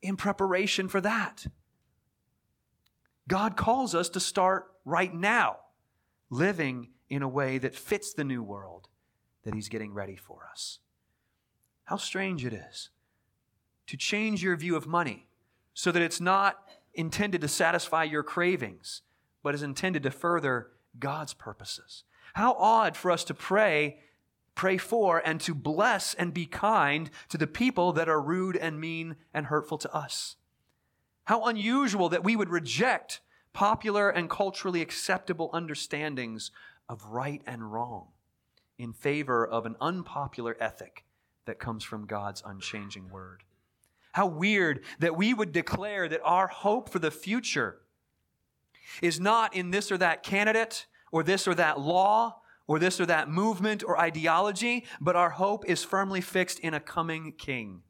in 0.00 0.16
preparation 0.16 0.86
for 0.86 1.00
that. 1.00 1.48
God 3.26 3.56
calls 3.56 3.96
us 3.96 4.08
to 4.10 4.20
start 4.20 4.66
right 4.84 5.12
now, 5.12 5.56
living 6.30 6.90
in 7.10 7.22
a 7.22 7.28
way 7.28 7.58
that 7.58 7.74
fits 7.74 8.12
the 8.12 8.22
new 8.22 8.44
world 8.44 8.86
that 9.42 9.54
He's 9.54 9.68
getting 9.68 9.92
ready 9.92 10.14
for 10.14 10.48
us. 10.52 10.78
How 11.82 11.96
strange 11.96 12.44
it 12.44 12.52
is 12.52 12.90
to 13.88 13.96
change 13.96 14.40
your 14.40 14.54
view 14.54 14.76
of 14.76 14.86
money 14.86 15.26
so 15.74 15.90
that 15.90 16.00
it's 16.00 16.20
not 16.20 16.62
intended 16.94 17.40
to 17.40 17.48
satisfy 17.48 18.04
your 18.04 18.22
cravings, 18.22 19.02
but 19.42 19.54
is 19.54 19.62
intended 19.62 20.02
to 20.02 20.10
further 20.10 20.68
God's 20.98 21.34
purposes. 21.34 22.04
How 22.34 22.54
odd 22.54 22.96
for 22.96 23.10
us 23.10 23.24
to 23.24 23.34
pray 23.34 23.98
pray 24.58 24.76
for 24.76 25.22
and 25.24 25.40
to 25.40 25.54
bless 25.54 26.14
and 26.14 26.34
be 26.34 26.44
kind 26.44 27.10
to 27.28 27.38
the 27.38 27.46
people 27.46 27.92
that 27.92 28.08
are 28.08 28.20
rude 28.20 28.56
and 28.56 28.80
mean 28.80 29.14
and 29.32 29.46
hurtful 29.46 29.78
to 29.78 29.94
us. 29.94 30.34
How 31.26 31.44
unusual 31.44 32.08
that 32.08 32.24
we 32.24 32.34
would 32.34 32.50
reject 32.50 33.20
popular 33.52 34.10
and 34.10 34.28
culturally 34.28 34.82
acceptable 34.82 35.48
understandings 35.52 36.50
of 36.88 37.04
right 37.04 37.40
and 37.46 37.72
wrong 37.72 38.08
in 38.78 38.92
favor 38.92 39.46
of 39.46 39.64
an 39.64 39.76
unpopular 39.80 40.56
ethic 40.58 41.04
that 41.44 41.60
comes 41.60 41.84
from 41.84 42.06
God's 42.06 42.42
unchanging 42.44 43.10
word. 43.10 43.44
How 44.10 44.26
weird 44.26 44.82
that 44.98 45.16
we 45.16 45.34
would 45.34 45.52
declare 45.52 46.08
that 46.08 46.22
our 46.24 46.48
hope 46.48 46.88
for 46.88 46.98
the 46.98 47.12
future 47.12 47.78
is 49.02 49.20
not 49.20 49.54
in 49.54 49.70
this 49.70 49.90
or 49.90 49.98
that 49.98 50.22
candidate 50.22 50.86
or 51.12 51.22
this 51.22 51.46
or 51.48 51.54
that 51.54 51.80
law 51.80 52.40
or 52.66 52.78
this 52.78 53.00
or 53.00 53.06
that 53.06 53.30
movement 53.30 53.82
or 53.82 53.98
ideology, 53.98 54.84
but 55.00 55.16
our 55.16 55.30
hope 55.30 55.64
is 55.66 55.84
firmly 55.84 56.20
fixed 56.20 56.58
in 56.60 56.74
a 56.74 56.80
coming 56.80 57.32
king. 57.32 57.82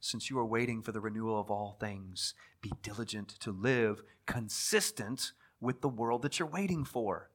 Since 0.00 0.30
you 0.30 0.38
are 0.38 0.46
waiting 0.46 0.82
for 0.82 0.92
the 0.92 1.00
renewal 1.00 1.40
of 1.40 1.50
all 1.50 1.76
things, 1.80 2.34
be 2.60 2.72
diligent 2.82 3.28
to 3.40 3.50
live 3.50 4.02
consistent 4.26 5.32
with 5.60 5.80
the 5.80 5.88
world 5.88 6.22
that 6.22 6.38
you're 6.38 6.48
waiting 6.48 6.84
for 6.84 7.30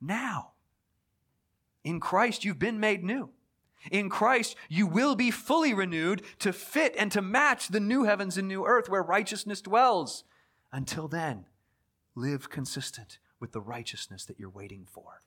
now. 0.00 0.52
In 1.84 2.00
Christ, 2.00 2.44
you've 2.44 2.58
been 2.58 2.80
made 2.80 3.02
new. 3.02 3.30
In 3.90 4.08
Christ, 4.08 4.56
you 4.68 4.86
will 4.86 5.16
be 5.16 5.30
fully 5.30 5.74
renewed 5.74 6.22
to 6.38 6.52
fit 6.52 6.94
and 6.96 7.10
to 7.12 7.22
match 7.22 7.68
the 7.68 7.80
new 7.80 8.04
heavens 8.04 8.38
and 8.38 8.46
new 8.46 8.64
earth 8.64 8.88
where 8.88 9.02
righteousness 9.02 9.60
dwells. 9.60 10.24
Until 10.70 11.08
then, 11.08 11.46
live 12.14 12.50
consistent 12.50 13.18
with 13.40 13.52
the 13.52 13.60
righteousness 13.60 14.24
that 14.24 14.38
you're 14.38 14.50
waiting 14.50 14.86
for. 14.90 15.22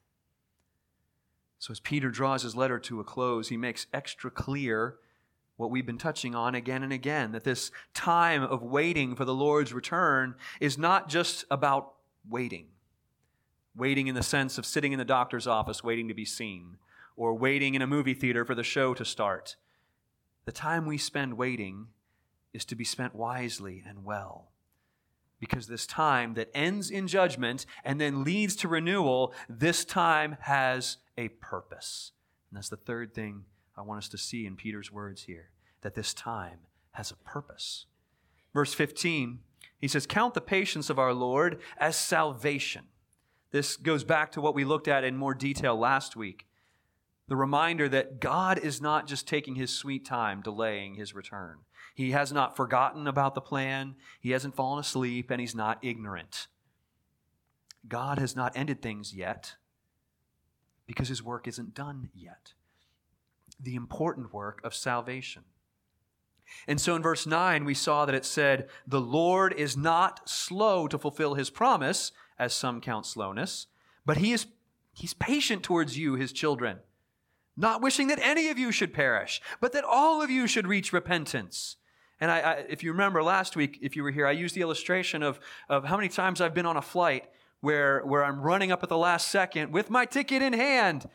So, 1.60 1.71
as 1.71 1.80
Peter 1.80 2.10
draws 2.10 2.43
his 2.43 2.56
letter 2.56 2.80
to 2.80 3.00
a 3.00 3.04
close, 3.04 3.50
he 3.50 3.58
makes 3.58 3.88
extra 3.93 4.30
clear 4.30 4.98
what 5.58 5.71
we've 5.71 5.86
been 5.86 5.98
touching 5.98 6.36
on 6.36 6.54
again 6.54 6.84
and 6.84 6.91
again 6.91 7.32
that 7.32 7.43
this 7.43 7.71
time 7.93 8.43
of 8.43 8.62
waiting 8.62 9.15
for 9.15 9.26
the 9.26 9.34
Lord's 9.34 9.74
return 9.74 10.36
is 10.60 10.78
not 10.78 11.08
just 11.08 11.45
about 11.50 11.93
waiting. 12.30 12.67
Waiting 13.76 14.08
in 14.08 14.15
the 14.15 14.24
sense 14.24 14.58
of 14.58 14.65
sitting 14.65 14.91
in 14.91 15.00
the 15.00 15.06
doctor's 15.06 15.48
office 15.48 15.84
waiting 15.84 16.08
to 16.08 16.13
be 16.13 16.26
seen, 16.26 16.78
or 17.15 17.34
waiting 17.34 17.74
in 17.74 17.82
a 17.82 17.88
movie 17.88 18.13
theater 18.13 18.45
for 18.45 18.56
the 18.56 18.63
show 18.63 18.93
to 18.93 19.06
start. 19.06 19.56
The 20.45 20.52
time 20.52 20.86
we 20.86 20.98
spend 20.98 21.38
waiting 21.38 21.88
is 22.54 22.65
to 22.65 22.76
be 22.76 22.84
spent 22.84 23.15
wisely 23.15 23.84
and 23.88 24.04
well. 24.06 24.52
Because 25.39 25.67
this 25.67 25.86
time 25.86 26.34
that 26.36 26.50
ends 26.54 26.89
in 26.89 27.08
judgment 27.08 27.65
and 27.84 28.00
then 28.00 28.24
leads 28.24 28.56
to 28.58 28.67
renewal, 28.67 29.34
this 29.50 29.84
time 29.84 30.38
has 30.41 30.98
a 31.17 31.28
purpose. 31.30 32.12
And 32.50 32.58
that's 32.58 32.69
the 32.69 32.78
third 32.78 33.13
thing 33.13 33.43
I 33.78 33.82
want 33.82 33.98
us 33.98 34.10
to 34.10 34.17
see 34.17 34.45
in 34.45 34.56
Peter's 34.56 34.91
words 34.91 35.24
here 35.24 35.50
that 35.82 35.95
this 35.95 36.13
time 36.13 36.60
has 36.91 37.12
a 37.12 37.15
purpose. 37.17 37.86
Verse 38.54 38.74
15, 38.74 39.39
he 39.80 39.88
says, 39.88 40.08
Count 40.08 40.34
the 40.34 40.41
patience 40.41 40.89
of 40.89 40.98
our 40.98 41.13
Lord 41.13 41.60
as 41.78 41.98
salvation. 41.98 42.86
This 43.52 43.76
goes 43.78 44.04
back 44.04 44.32
to 44.32 44.41
what 44.41 44.56
we 44.56 44.65
looked 44.65 44.88
at 44.88 45.04
in 45.04 45.17
more 45.17 45.34
detail 45.34 45.78
last 45.78 46.15
week. 46.15 46.48
The 47.28 47.36
reminder 47.36 47.90
that 47.90 48.20
God 48.20 48.60
is 48.60 48.82
not 48.82 49.08
just 49.08 49.28
taking 49.28 49.56
his 49.56 49.72
sweet 49.72 50.06
time 50.06 50.42
delaying 50.42 50.96
his 50.96 51.16
return. 51.16 51.60
He 51.96 52.12
has 52.12 52.32
not 52.32 52.56
forgotten 52.56 53.08
about 53.08 53.36
the 53.36 53.42
plan, 53.42 53.96
he 54.20 54.32
hasn't 54.32 54.56
fallen 54.56 54.80
asleep, 54.80 55.32
and 55.32 55.40
he's 55.40 55.56
not 55.56 55.80
ignorant. 55.82 56.48
God 57.88 58.20
has 58.20 58.36
not 58.36 58.56
ended 58.56 58.82
things 58.82 59.14
yet 59.14 59.56
because 60.88 61.08
his 61.08 61.24
work 61.24 61.48
isn't 61.48 61.74
done 61.74 62.10
yet. 62.14 62.54
The 63.60 63.76
important 63.76 64.34
work 64.34 64.60
of 64.64 64.76
salvation. 64.76 65.44
And 66.68 66.80
so 66.80 66.96
in 66.96 67.02
verse 67.02 67.26
9, 67.26 67.66
we 67.66 67.74
saw 67.74 68.06
that 68.06 68.16
it 68.16 68.26
said, 68.26 68.70
The 68.86 69.02
Lord 69.02 69.54
is 69.54 69.76
not 69.76 70.30
slow 70.30 70.88
to 70.88 71.00
fulfill 71.00 71.34
his 71.34 71.50
promise, 71.50 72.12
as 72.38 72.54
some 72.54 72.82
count 72.82 73.06
slowness, 73.06 73.68
but 74.06 74.18
he 74.18 74.34
is 74.34 74.48
he's 74.94 75.14
patient 75.14 75.64
towards 75.64 75.98
you, 75.98 76.16
his 76.16 76.32
children, 76.32 76.80
not 77.58 77.82
wishing 77.82 78.08
that 78.08 78.20
any 78.22 78.50
of 78.50 78.58
you 78.58 78.72
should 78.72 78.94
perish, 78.94 79.41
but 79.62 79.72
that 79.74 79.84
all 79.84 80.22
of 80.22 80.30
you 80.30 80.48
should 80.48 80.68
reach 80.68 80.91
repentance. 80.91 81.78
And 82.20 82.32
I, 82.32 82.39
I, 82.39 82.54
if 82.70 82.84
you 82.84 82.91
remember 82.91 83.22
last 83.24 83.56
week, 83.56 83.80
if 83.82 83.96
you 83.96 84.04
were 84.04 84.12
here, 84.12 84.28
I 84.28 84.32
used 84.32 84.56
the 84.56 84.62
illustration 84.62 85.24
of, 85.24 85.39
of 85.70 85.86
how 85.86 85.98
many 85.98 86.10
times 86.10 86.41
I've 86.41 86.54
been 86.54 86.65
on 86.65 86.78
a 86.78 86.82
flight 86.82 87.26
where, 87.62 88.02
where 88.06 88.24
I'm 88.24 88.41
running 88.41 88.72
up 88.72 88.84
at 88.84 88.89
the 88.89 88.98
last 88.98 89.30
second 89.30 89.74
with 89.74 89.89
my 89.89 90.06
ticket 90.06 90.41
in 90.41 90.54
hand, 90.54 91.10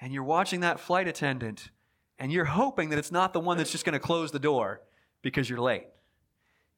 and 0.00 0.12
you're 0.12 0.24
watching 0.24 0.60
that 0.60 0.78
flight 0.78 1.08
attendant, 1.08 1.70
and 2.18 2.32
you're 2.32 2.44
hoping 2.44 2.90
that 2.90 2.98
it's 2.98 3.12
not 3.12 3.32
the 3.32 3.40
one 3.40 3.56
that's 3.56 3.72
just 3.72 3.84
going 3.84 3.92
to 3.94 3.98
close 3.98 4.30
the 4.30 4.38
door 4.38 4.82
because 5.22 5.48
you're 5.48 5.60
late. 5.60 5.86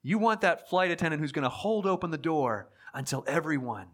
You 0.03 0.18
want 0.18 0.40
that 0.42 0.68
flight 0.71 0.90
attendant 0.90 1.21
who's 1.21 1.33
going 1.33 1.42
to 1.42 1.49
hold 1.49 1.87
open 1.87 2.11
the 2.11 2.18
door 2.18 2.68
until 2.94 3.25
everyone 3.27 3.88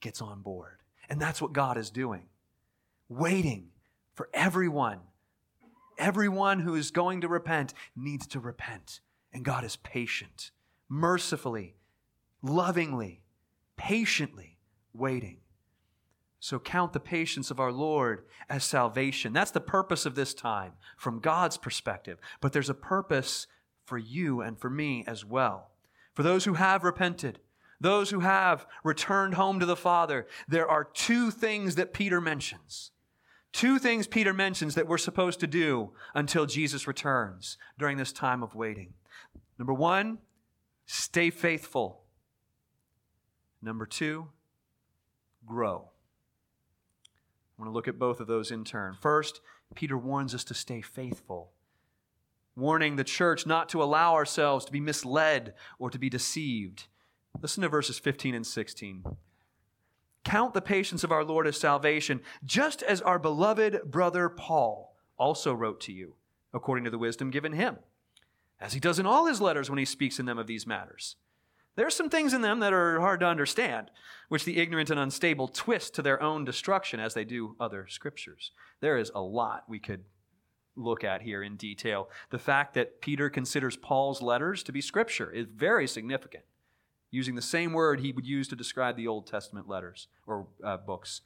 gets 0.00 0.22
on 0.22 0.40
board. 0.40 0.78
And 1.08 1.20
that's 1.20 1.42
what 1.42 1.52
God 1.52 1.76
is 1.76 1.90
doing. 1.90 2.26
Waiting 3.08 3.68
for 4.20 4.28
everyone. 4.34 4.98
Everyone 5.96 6.60
who 6.60 6.74
is 6.74 6.90
going 6.90 7.22
to 7.22 7.28
repent 7.28 7.72
needs 7.96 8.26
to 8.26 8.38
repent. 8.38 9.00
And 9.32 9.46
God 9.46 9.64
is 9.64 9.76
patient, 9.76 10.50
mercifully, 10.90 11.76
lovingly 12.42 13.22
patiently 13.78 14.58
waiting. 14.92 15.38
So 16.38 16.58
count 16.58 16.92
the 16.92 17.00
patience 17.00 17.50
of 17.50 17.58
our 17.58 17.72
Lord 17.72 18.26
as 18.50 18.62
salvation. 18.62 19.32
That's 19.32 19.52
the 19.52 19.58
purpose 19.58 20.04
of 20.04 20.16
this 20.16 20.34
time 20.34 20.72
from 20.98 21.20
God's 21.20 21.56
perspective. 21.56 22.18
But 22.42 22.52
there's 22.52 22.68
a 22.68 22.74
purpose 22.74 23.46
for 23.86 23.96
you 23.96 24.42
and 24.42 24.60
for 24.60 24.68
me 24.68 25.02
as 25.06 25.24
well. 25.24 25.70
For 26.12 26.22
those 26.22 26.44
who 26.44 26.54
have 26.54 26.84
repented, 26.84 27.38
those 27.80 28.10
who 28.10 28.20
have 28.20 28.66
returned 28.84 29.32
home 29.32 29.60
to 29.60 29.64
the 29.66 29.76
Father, 29.76 30.26
there 30.46 30.68
are 30.68 30.84
two 30.84 31.30
things 31.30 31.76
that 31.76 31.94
Peter 31.94 32.20
mentions. 32.20 32.90
Two 33.52 33.78
things 33.78 34.06
Peter 34.06 34.32
mentions 34.32 34.74
that 34.74 34.86
we're 34.86 34.98
supposed 34.98 35.40
to 35.40 35.46
do 35.46 35.90
until 36.14 36.46
Jesus 36.46 36.86
returns 36.86 37.58
during 37.78 37.96
this 37.96 38.12
time 38.12 38.42
of 38.42 38.54
waiting. 38.54 38.94
Number 39.58 39.74
one, 39.74 40.18
stay 40.86 41.30
faithful. 41.30 42.02
Number 43.60 43.86
two, 43.86 44.28
grow. 45.44 45.90
I 47.58 47.62
want 47.62 47.70
to 47.70 47.74
look 47.74 47.88
at 47.88 47.98
both 47.98 48.20
of 48.20 48.26
those 48.26 48.50
in 48.50 48.64
turn. 48.64 48.96
First, 48.98 49.40
Peter 49.74 49.98
warns 49.98 50.34
us 50.34 50.44
to 50.44 50.54
stay 50.54 50.80
faithful, 50.80 51.52
warning 52.56 52.96
the 52.96 53.04
church 53.04 53.46
not 53.46 53.68
to 53.68 53.82
allow 53.82 54.14
ourselves 54.14 54.64
to 54.64 54.72
be 54.72 54.80
misled 54.80 55.54
or 55.78 55.90
to 55.90 55.98
be 55.98 56.08
deceived. 56.08 56.86
Listen 57.40 57.62
to 57.62 57.68
verses 57.68 57.98
15 57.98 58.34
and 58.34 58.46
16. 58.46 59.04
Count 60.24 60.52
the 60.54 60.60
patience 60.60 61.02
of 61.02 61.12
our 61.12 61.24
Lord 61.24 61.46
as 61.46 61.58
salvation, 61.58 62.20
just 62.44 62.82
as 62.82 63.00
our 63.00 63.18
beloved 63.18 63.82
brother 63.86 64.28
Paul 64.28 64.96
also 65.16 65.54
wrote 65.54 65.80
to 65.82 65.92
you, 65.92 66.14
according 66.52 66.84
to 66.84 66.90
the 66.90 66.98
wisdom 66.98 67.30
given 67.30 67.52
him, 67.52 67.78
as 68.60 68.74
he 68.74 68.80
does 68.80 68.98
in 68.98 69.06
all 69.06 69.26
his 69.26 69.40
letters 69.40 69.70
when 69.70 69.78
he 69.78 69.84
speaks 69.84 70.18
in 70.18 70.26
them 70.26 70.38
of 70.38 70.46
these 70.46 70.66
matters. 70.66 71.16
There 71.76 71.86
are 71.86 71.90
some 71.90 72.10
things 72.10 72.34
in 72.34 72.42
them 72.42 72.60
that 72.60 72.72
are 72.72 73.00
hard 73.00 73.20
to 73.20 73.26
understand, 73.26 73.90
which 74.28 74.44
the 74.44 74.58
ignorant 74.58 74.90
and 74.90 75.00
unstable 75.00 75.48
twist 75.48 75.94
to 75.94 76.02
their 76.02 76.22
own 76.22 76.44
destruction 76.44 77.00
as 77.00 77.14
they 77.14 77.24
do 77.24 77.56
other 77.58 77.86
scriptures. 77.88 78.50
There 78.80 78.98
is 78.98 79.10
a 79.14 79.22
lot 79.22 79.64
we 79.68 79.78
could 79.78 80.04
look 80.76 81.04
at 81.04 81.22
here 81.22 81.42
in 81.42 81.56
detail. 81.56 82.10
The 82.30 82.38
fact 82.38 82.74
that 82.74 83.00
Peter 83.00 83.30
considers 83.30 83.76
Paul's 83.76 84.20
letters 84.20 84.62
to 84.64 84.72
be 84.72 84.80
scripture 84.80 85.30
is 85.30 85.46
very 85.46 85.86
significant 85.86 86.44
using 87.10 87.34
the 87.34 87.42
same 87.42 87.72
word 87.72 88.00
he 88.00 88.12
would 88.12 88.26
use 88.26 88.48
to 88.48 88.56
describe 88.56 88.96
the 88.96 89.08
Old 89.08 89.26
Testament 89.26 89.68
letters 89.68 90.08
or 90.26 90.46
uh, 90.64 90.76
books. 90.76 91.22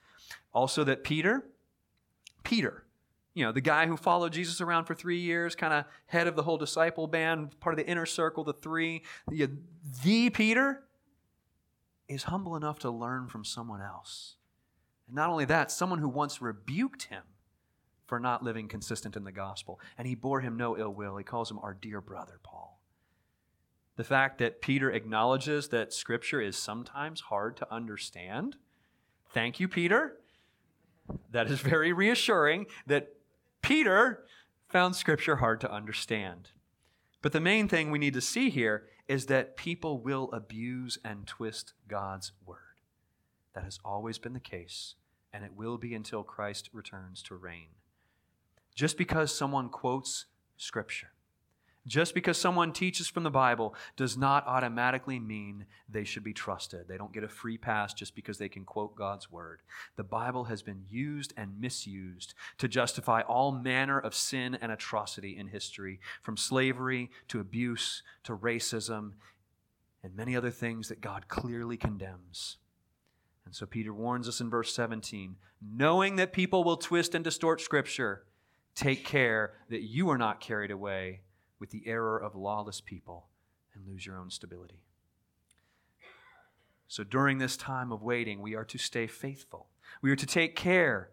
Also, 0.52 0.84
that 0.84 1.04
Peter, 1.04 1.44
Peter, 2.42 2.84
you 3.34 3.44
know, 3.44 3.52
the 3.52 3.60
guy 3.60 3.86
who 3.86 3.96
followed 3.96 4.32
Jesus 4.32 4.60
around 4.60 4.84
for 4.84 4.94
three 4.94 5.18
years, 5.18 5.54
kind 5.54 5.72
of 5.72 5.84
head 6.06 6.26
of 6.26 6.36
the 6.36 6.42
whole 6.42 6.56
disciple 6.56 7.06
band, 7.06 7.58
part 7.60 7.78
of 7.78 7.84
the 7.84 7.90
inner 7.90 8.06
circle, 8.06 8.44
the 8.44 8.52
three, 8.52 9.02
the, 9.28 9.50
the 10.04 10.30
Peter 10.30 10.84
is 12.08 12.24
humble 12.24 12.54
enough 12.56 12.78
to 12.80 12.90
learn 12.90 13.26
from 13.26 13.44
someone 13.44 13.80
else. 13.82 14.36
And 15.06 15.16
not 15.16 15.30
only 15.30 15.44
that, 15.46 15.70
someone 15.70 15.98
who 15.98 16.08
once 16.08 16.40
rebuked 16.40 17.04
him 17.04 17.22
for 18.06 18.20
not 18.20 18.42
living 18.42 18.68
consistent 18.68 19.16
in 19.16 19.24
the 19.24 19.32
gospel. 19.32 19.80
And 19.98 20.06
he 20.06 20.14
bore 20.14 20.40
him 20.40 20.56
no 20.56 20.76
ill 20.78 20.92
will. 20.92 21.16
He 21.16 21.24
calls 21.24 21.50
him 21.50 21.58
our 21.60 21.74
dear 21.74 22.00
brother, 22.00 22.38
Paul. 22.42 22.73
The 23.96 24.04
fact 24.04 24.38
that 24.38 24.60
Peter 24.60 24.90
acknowledges 24.90 25.68
that 25.68 25.92
Scripture 25.92 26.40
is 26.40 26.56
sometimes 26.56 27.22
hard 27.22 27.56
to 27.58 27.72
understand. 27.72 28.56
Thank 29.30 29.60
you, 29.60 29.68
Peter. 29.68 30.18
That 31.30 31.50
is 31.50 31.60
very 31.60 31.92
reassuring 31.92 32.66
that 32.86 33.14
Peter 33.62 34.24
found 34.68 34.96
Scripture 34.96 35.36
hard 35.36 35.60
to 35.60 35.72
understand. 35.72 36.50
But 37.22 37.32
the 37.32 37.40
main 37.40 37.68
thing 37.68 37.90
we 37.90 37.98
need 37.98 38.14
to 38.14 38.20
see 38.20 38.50
here 38.50 38.84
is 39.06 39.26
that 39.26 39.56
people 39.56 40.00
will 40.00 40.30
abuse 40.32 40.98
and 41.04 41.26
twist 41.26 41.74
God's 41.88 42.32
Word. 42.44 42.58
That 43.54 43.64
has 43.64 43.78
always 43.84 44.18
been 44.18 44.32
the 44.32 44.40
case, 44.40 44.96
and 45.32 45.44
it 45.44 45.54
will 45.54 45.78
be 45.78 45.94
until 45.94 46.22
Christ 46.22 46.70
returns 46.72 47.22
to 47.24 47.36
reign. 47.36 47.68
Just 48.74 48.98
because 48.98 49.32
someone 49.32 49.68
quotes 49.68 50.26
Scripture 50.56 51.13
just 51.86 52.14
because 52.14 52.38
someone 52.38 52.72
teaches 52.72 53.08
from 53.08 53.24
the 53.24 53.30
Bible 53.30 53.74
does 53.96 54.16
not 54.16 54.46
automatically 54.46 55.18
mean 55.18 55.66
they 55.88 56.04
should 56.04 56.24
be 56.24 56.32
trusted. 56.32 56.88
They 56.88 56.96
don't 56.96 57.12
get 57.12 57.24
a 57.24 57.28
free 57.28 57.58
pass 57.58 57.92
just 57.92 58.14
because 58.14 58.38
they 58.38 58.48
can 58.48 58.64
quote 58.64 58.96
God's 58.96 59.30
word. 59.30 59.60
The 59.96 60.04
Bible 60.04 60.44
has 60.44 60.62
been 60.62 60.84
used 60.88 61.34
and 61.36 61.60
misused 61.60 62.34
to 62.58 62.68
justify 62.68 63.20
all 63.20 63.52
manner 63.52 63.98
of 63.98 64.14
sin 64.14 64.56
and 64.60 64.72
atrocity 64.72 65.36
in 65.36 65.48
history, 65.48 66.00
from 66.22 66.36
slavery 66.36 67.10
to 67.28 67.40
abuse 67.40 68.02
to 68.24 68.36
racism 68.36 69.12
and 70.02 70.16
many 70.16 70.34
other 70.36 70.50
things 70.50 70.88
that 70.88 71.02
God 71.02 71.28
clearly 71.28 71.76
condemns. 71.76 72.56
And 73.44 73.54
so 73.54 73.66
Peter 73.66 73.92
warns 73.92 74.26
us 74.26 74.40
in 74.40 74.48
verse 74.48 74.74
17 74.74 75.36
knowing 75.66 76.16
that 76.16 76.32
people 76.32 76.62
will 76.62 76.76
twist 76.76 77.14
and 77.14 77.24
distort 77.24 77.58
Scripture, 77.58 78.24
take 78.74 79.02
care 79.04 79.54
that 79.70 79.82
you 79.82 80.10
are 80.10 80.18
not 80.18 80.40
carried 80.40 80.70
away 80.70 81.20
with 81.64 81.70
the 81.70 81.88
error 81.90 82.18
of 82.18 82.34
lawless 82.34 82.82
people 82.82 83.24
and 83.72 83.86
lose 83.86 84.04
your 84.04 84.18
own 84.18 84.28
stability. 84.28 84.82
So 86.88 87.02
during 87.02 87.38
this 87.38 87.56
time 87.56 87.90
of 87.90 88.02
waiting, 88.02 88.42
we 88.42 88.54
are 88.54 88.66
to 88.66 88.76
stay 88.76 89.06
faithful. 89.06 89.68
We 90.02 90.10
are 90.10 90.16
to 90.16 90.26
take 90.26 90.56
care 90.56 91.08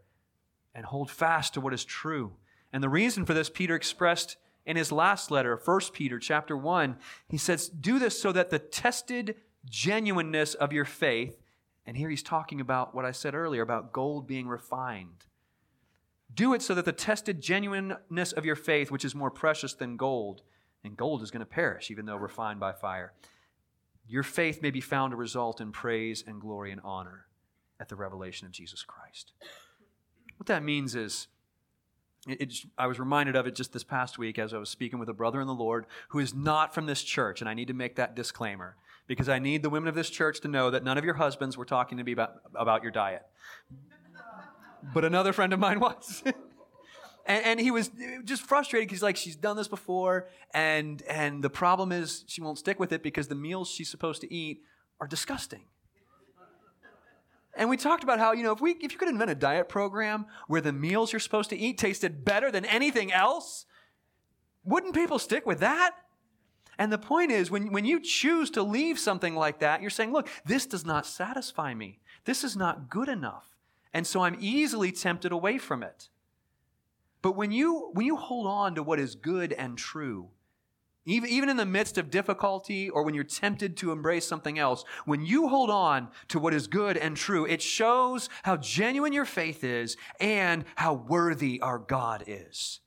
and 0.75 0.85
hold 0.85 1.09
fast 1.09 1.53
to 1.53 1.61
what 1.61 1.73
is 1.73 1.85
true. 1.85 2.33
And 2.73 2.83
the 2.83 2.89
reason 2.89 3.25
for 3.25 3.33
this, 3.33 3.49
Peter 3.49 3.73
expressed 3.73 4.35
in 4.65 4.75
his 4.75 4.91
last 4.91 5.31
letter, 5.31 5.57
1 5.63 5.79
Peter 5.93 6.19
chapter 6.19 6.57
1. 6.57 6.97
He 7.29 7.37
says, 7.37 7.69
Do 7.69 7.97
this 7.97 8.21
so 8.21 8.33
that 8.33 8.49
the 8.49 8.59
tested 8.59 9.35
genuineness 9.69 10.53
of 10.53 10.73
your 10.73 10.83
faith, 10.83 11.41
and 11.85 11.95
here 11.95 12.09
he's 12.09 12.23
talking 12.23 12.59
about 12.59 12.93
what 12.93 13.05
I 13.05 13.13
said 13.13 13.35
earlier 13.35 13.61
about 13.61 13.93
gold 13.93 14.27
being 14.27 14.49
refined. 14.49 15.27
Do 16.33 16.53
it 16.53 16.61
so 16.61 16.73
that 16.75 16.85
the 16.85 16.91
tested 16.91 17.41
genuineness 17.41 18.31
of 18.31 18.45
your 18.45 18.55
faith, 18.55 18.91
which 18.91 19.05
is 19.05 19.15
more 19.15 19.31
precious 19.31 19.73
than 19.73 19.97
gold, 19.97 20.43
and 20.83 20.95
gold 20.95 21.21
is 21.21 21.31
going 21.31 21.41
to 21.41 21.45
perish 21.45 21.91
even 21.91 22.05
though 22.05 22.15
refined 22.15 22.59
by 22.59 22.71
fire, 22.71 23.13
your 24.07 24.23
faith 24.23 24.61
may 24.61 24.71
be 24.71 24.81
found 24.81 25.11
to 25.11 25.17
result 25.17 25.61
in 25.61 25.71
praise 25.71 26.23
and 26.25 26.41
glory 26.41 26.71
and 26.71 26.81
honor 26.83 27.25
at 27.79 27.89
the 27.89 27.95
revelation 27.95 28.45
of 28.45 28.51
Jesus 28.51 28.83
Christ. 28.83 29.33
What 30.37 30.47
that 30.47 30.63
means 30.63 30.95
is, 30.95 31.27
it, 32.27 32.41
it, 32.41 32.53
I 32.77 32.87
was 32.87 32.99
reminded 32.99 33.35
of 33.35 33.47
it 33.47 33.55
just 33.55 33.73
this 33.73 33.83
past 33.83 34.17
week 34.17 34.37
as 34.37 34.53
I 34.53 34.57
was 34.57 34.69
speaking 34.69 34.99
with 34.99 35.09
a 35.09 35.13
brother 35.13 35.41
in 35.41 35.47
the 35.47 35.53
Lord 35.53 35.85
who 36.09 36.19
is 36.19 36.33
not 36.33 36.73
from 36.73 36.85
this 36.85 37.03
church, 37.03 37.41
and 37.41 37.49
I 37.49 37.53
need 37.53 37.67
to 37.67 37.73
make 37.73 37.95
that 37.95 38.15
disclaimer 38.15 38.75
because 39.07 39.29
I 39.29 39.39
need 39.39 39.63
the 39.63 39.69
women 39.69 39.87
of 39.87 39.95
this 39.95 40.09
church 40.09 40.39
to 40.41 40.47
know 40.47 40.69
that 40.69 40.83
none 40.83 40.97
of 40.97 41.03
your 41.03 41.15
husbands 41.15 41.57
were 41.57 41.65
talking 41.65 41.97
to 41.97 42.03
me 42.03 42.11
about, 42.11 42.35
about 42.55 42.83
your 42.83 42.91
diet 42.91 43.23
but 44.93 45.05
another 45.05 45.33
friend 45.33 45.53
of 45.53 45.59
mine 45.59 45.79
was. 45.81 46.23
and, 47.25 47.45
and, 47.45 47.59
he 47.59 47.71
was 47.71 47.91
just 48.23 48.43
frustrated 48.43 48.87
because 48.87 48.99
he's 48.99 49.03
like 49.03 49.17
she's 49.17 49.35
done 49.35 49.57
this 49.57 49.67
before, 49.67 50.27
and 50.53 51.01
and 51.03 51.43
the 51.43 51.49
problem 51.49 51.91
is 51.91 52.23
she 52.27 52.41
won't 52.41 52.57
stick 52.57 52.79
with 52.79 52.91
it 52.91 53.03
because 53.03 53.27
the 53.27 53.35
meals 53.35 53.69
she's 53.69 53.89
supposed 53.89 54.21
to 54.21 54.33
eat 54.33 54.61
are 54.99 55.07
disgusting. 55.07 55.61
And 57.53 57.69
we 57.69 57.75
talked 57.75 58.03
about 58.03 58.19
how 58.19 58.31
you 58.31 58.43
know 58.43 58.53
if 58.53 58.61
we 58.61 58.71
if 58.71 58.91
you 58.91 58.97
could 58.97 59.09
invent 59.09 59.29
a 59.29 59.35
diet 59.35 59.69
program 59.69 60.25
where 60.47 60.61
the 60.61 60.73
meals 60.73 61.11
you're 61.11 61.19
supposed 61.19 61.49
to 61.49 61.57
eat 61.57 61.77
tasted 61.77 62.23
better 62.23 62.49
than 62.49 62.65
anything 62.65 63.11
else, 63.11 63.65
wouldn't 64.63 64.93
people 64.93 65.19
stick 65.19 65.45
with 65.45 65.59
that? 65.59 65.95
And 66.77 66.91
the 66.91 66.97
point 66.97 67.31
is, 67.31 67.51
when, 67.51 67.71
when 67.71 67.85
you 67.85 67.99
choose 67.99 68.49
to 68.51 68.63
leave 68.63 68.97
something 68.97 69.35
like 69.35 69.59
that, 69.59 69.81
you're 69.81 69.91
saying, 69.91 70.13
look, 70.13 70.27
this 70.45 70.65
does 70.65 70.83
not 70.83 71.05
satisfy 71.05 71.75
me. 71.75 71.99
This 72.25 72.43
is 72.43 72.55
not 72.55 72.89
good 72.89 73.07
enough. 73.07 73.50
And 73.93 74.07
so 74.07 74.21
I'm 74.21 74.37
easily 74.39 74.91
tempted 74.91 75.31
away 75.31 75.57
from 75.57 75.83
it. 75.83 76.09
But 77.21 77.35
when 77.35 77.51
you, 77.51 77.91
when 77.93 78.05
you 78.05 78.15
hold 78.15 78.47
on 78.47 78.75
to 78.75 78.83
what 78.83 78.99
is 78.99 79.15
good 79.15 79.53
and 79.53 79.77
true, 79.77 80.29
even, 81.05 81.29
even 81.29 81.49
in 81.49 81.57
the 81.57 81.65
midst 81.65 81.97
of 81.97 82.11
difficulty 82.11 82.89
or 82.89 83.03
when 83.03 83.15
you're 83.15 83.23
tempted 83.23 83.75
to 83.77 83.91
embrace 83.91 84.27
something 84.27 84.59
else, 84.59 84.85
when 85.05 85.25
you 85.25 85.47
hold 85.47 85.69
on 85.69 86.09
to 86.27 86.39
what 86.39 86.53
is 86.53 86.67
good 86.67 86.95
and 86.95 87.17
true, 87.17 87.45
it 87.45 87.61
shows 87.61 88.29
how 88.43 88.57
genuine 88.57 89.13
your 89.13 89.25
faith 89.25 89.63
is 89.63 89.97
and 90.19 90.63
how 90.75 90.93
worthy 90.93 91.59
our 91.61 91.79
God 91.79 92.23
is. 92.27 92.81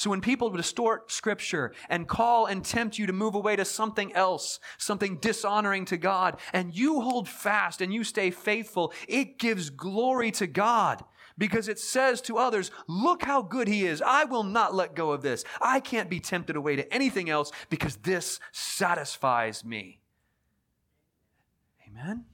So 0.00 0.08
when 0.08 0.22
people 0.22 0.48
distort 0.48 1.12
scripture 1.12 1.74
and 1.90 2.08
call 2.08 2.46
and 2.46 2.64
tempt 2.64 2.98
you 2.98 3.04
to 3.06 3.12
move 3.12 3.34
away 3.34 3.54
to 3.56 3.66
something 3.66 4.14
else, 4.14 4.58
something 4.78 5.18
dishonoring 5.18 5.84
to 5.84 5.98
God, 5.98 6.40
and 6.54 6.74
you 6.74 7.02
hold 7.02 7.28
fast 7.28 7.82
and 7.82 7.92
you 7.92 8.02
stay 8.02 8.30
faithful, 8.30 8.94
it 9.06 9.38
gives 9.38 9.68
glory 9.68 10.30
to 10.30 10.46
God 10.46 11.04
because 11.36 11.68
it 11.68 11.78
says 11.78 12.22
to 12.22 12.38
others, 12.38 12.70
look 12.88 13.24
how 13.24 13.42
good 13.42 13.68
he 13.68 13.84
is. 13.84 14.00
I 14.00 14.24
will 14.24 14.42
not 14.42 14.74
let 14.74 14.94
go 14.94 15.10
of 15.10 15.20
this. 15.20 15.44
I 15.60 15.80
can't 15.80 16.08
be 16.08 16.18
tempted 16.18 16.56
away 16.56 16.76
to 16.76 16.90
anything 16.90 17.28
else 17.28 17.52
because 17.68 17.96
this 17.96 18.40
satisfies 18.52 19.66
me. 19.66 20.00
Amen? 21.86 22.24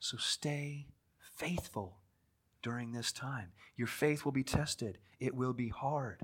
So 0.00 0.16
stay 0.16 0.86
faithful 1.20 1.98
during 2.62 2.92
this 2.92 3.12
time. 3.12 3.52
Your 3.76 3.88
faith 3.88 4.24
will 4.24 4.32
be 4.32 4.42
tested. 4.42 4.96
It 5.20 5.34
will 5.34 5.52
be 5.52 5.68
hard. 5.68 6.22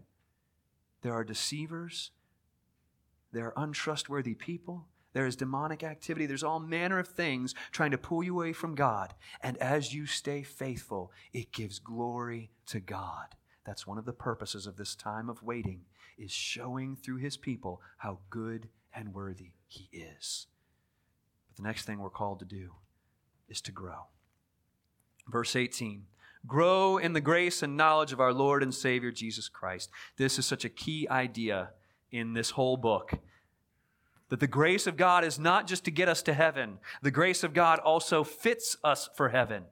There 1.03 1.13
are 1.13 1.25
deceivers. 1.25 2.11
There 3.33 3.47
are 3.47 3.63
untrustworthy 3.65 4.35
people. 4.35 4.87
There 5.13 5.27
is 5.27 5.37
demonic 5.37 5.83
activity. 5.83 6.27
There's 6.27 6.43
all 6.43 6.61
manner 6.61 6.99
of 6.99 7.09
things 7.09 7.55
trying 7.71 7.91
to 7.91 7.99
pull 7.99 8.23
you 8.23 8.35
away 8.35 8.53
from 8.53 8.75
God. 8.75 9.15
And 9.43 9.59
as 9.59 9.93
you 9.93 10.07
stay 10.07 10.43
faithful, 10.43 11.13
it 11.33 11.53
gives 11.53 11.79
glory 11.79 12.51
to 12.67 12.81
God. 12.81 13.37
That's 13.65 13.87
one 13.87 13.99
of 13.99 14.07
the 14.07 14.13
purposes 14.13 14.67
of 14.67 14.77
this 14.77 14.95
time 14.95 15.29
of 15.29 15.43
waiting 15.43 15.83
is 16.19 16.31
showing 16.31 16.97
through 16.97 17.19
his 17.19 17.37
people 17.37 17.81
how 17.99 18.19
good 18.31 18.69
and 18.95 19.15
worthy 19.15 19.53
he 19.67 19.89
is. 19.93 20.47
But 21.49 21.57
the 21.57 21.63
next 21.63 21.85
thing 21.85 21.99
we're 21.99 22.11
called 22.11 22.39
to 22.41 22.45
do 22.45 22.73
is 23.49 23.61
to 23.63 23.73
grow. 23.73 24.07
Verse 25.29 25.55
18 25.55 26.05
Grow 26.47 26.99
in 26.99 27.13
the 27.13 27.21
grace 27.21 27.63
and 27.63 27.77
knowledge 27.77 28.13
of 28.13 28.21
our 28.21 28.33
Lord 28.33 28.63
and 28.63 28.75
Savior 28.75 29.13
Jesus 29.13 29.49
Christ. 29.49 29.91
This 30.17 30.39
is 30.39 30.47
such 30.47 30.65
a 30.65 30.69
key 30.69 31.07
idea 31.09 31.71
in 32.11 32.35
this 32.35 32.51
whole 32.51 32.77
book. 32.77 33.13
That 34.29 34.41
the 34.41 34.47
grace 34.47 34.87
of 34.87 34.97
God 34.97 35.25
is 35.25 35.39
not 35.39 35.67
just 35.67 35.85
to 35.85 35.91
get 35.91 36.09
us 36.09 36.23
to 36.23 36.35
heaven, 36.35 36.79
the 37.03 37.11
grace 37.11 37.45
of 37.45 37.55
God 37.55 37.79
also 37.79 38.25
fits 38.25 38.77
us 38.83 39.09
for 39.15 39.29
heaven. 39.29 39.65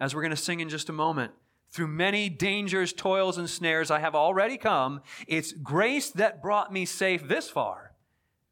As 0.00 0.14
we're 0.14 0.22
going 0.22 0.30
to 0.30 0.36
sing 0.36 0.60
in 0.60 0.68
just 0.68 0.88
a 0.88 0.92
moment, 0.92 1.32
through 1.74 1.88
many 1.88 2.28
dangers, 2.28 2.92
toils, 2.92 3.36
and 3.36 3.50
snares 3.50 3.90
I 3.90 3.98
have 3.98 4.14
already 4.14 4.56
come. 4.56 5.00
It's 5.26 5.50
grace 5.52 6.08
that 6.10 6.40
brought 6.40 6.72
me 6.72 6.84
safe 6.84 7.26
this 7.26 7.50
far, 7.50 7.94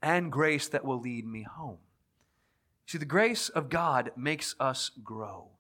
and 0.03 0.33
grace 0.33 0.67
that 0.69 0.85
will 0.85 0.99
lead 0.99 1.25
me 1.25 1.45
home. 1.45 1.79
See, 2.87 2.99
the 2.99 3.05
grace 3.05 3.49
of 3.49 3.69
God 3.69 4.11
makes 4.17 4.57
us 4.59 4.91
grow. 5.05 5.52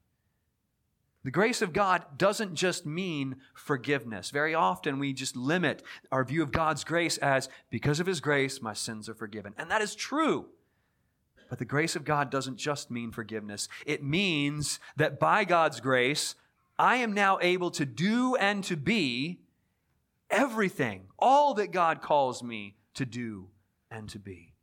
The 1.24 1.30
grace 1.30 1.62
of 1.62 1.72
God 1.72 2.18
doesn't 2.18 2.54
just 2.54 2.84
mean 2.84 3.36
forgiveness. 3.54 4.30
Very 4.30 4.54
often 4.54 4.98
we 4.98 5.12
just 5.12 5.36
limit 5.36 5.82
our 6.10 6.24
view 6.24 6.42
of 6.42 6.50
God's 6.50 6.82
grace 6.82 7.16
as, 7.18 7.48
because 7.70 8.00
of 8.00 8.06
His 8.06 8.20
grace, 8.20 8.60
my 8.60 8.72
sins 8.72 9.08
are 9.08 9.14
forgiven. 9.14 9.54
And 9.56 9.70
that 9.70 9.82
is 9.82 9.94
true. 9.94 10.46
But 11.48 11.58
the 11.58 11.64
grace 11.64 11.94
of 11.94 12.04
God 12.04 12.30
doesn't 12.30 12.56
just 12.56 12.90
mean 12.90 13.12
forgiveness, 13.12 13.68
it 13.86 14.02
means 14.02 14.80
that 14.96 15.20
by 15.20 15.44
God's 15.44 15.80
grace, 15.80 16.34
I 16.78 16.96
am 16.96 17.12
now 17.12 17.38
able 17.40 17.70
to 17.72 17.84
do 17.86 18.34
and 18.36 18.64
to 18.64 18.76
be 18.76 19.40
everything, 20.30 21.04
all 21.18 21.54
that 21.54 21.70
God 21.70 22.00
calls 22.00 22.42
me 22.42 22.76
to 22.94 23.04
do 23.04 23.48
and 23.90 24.08
to 24.08 24.18
be. 24.18 24.54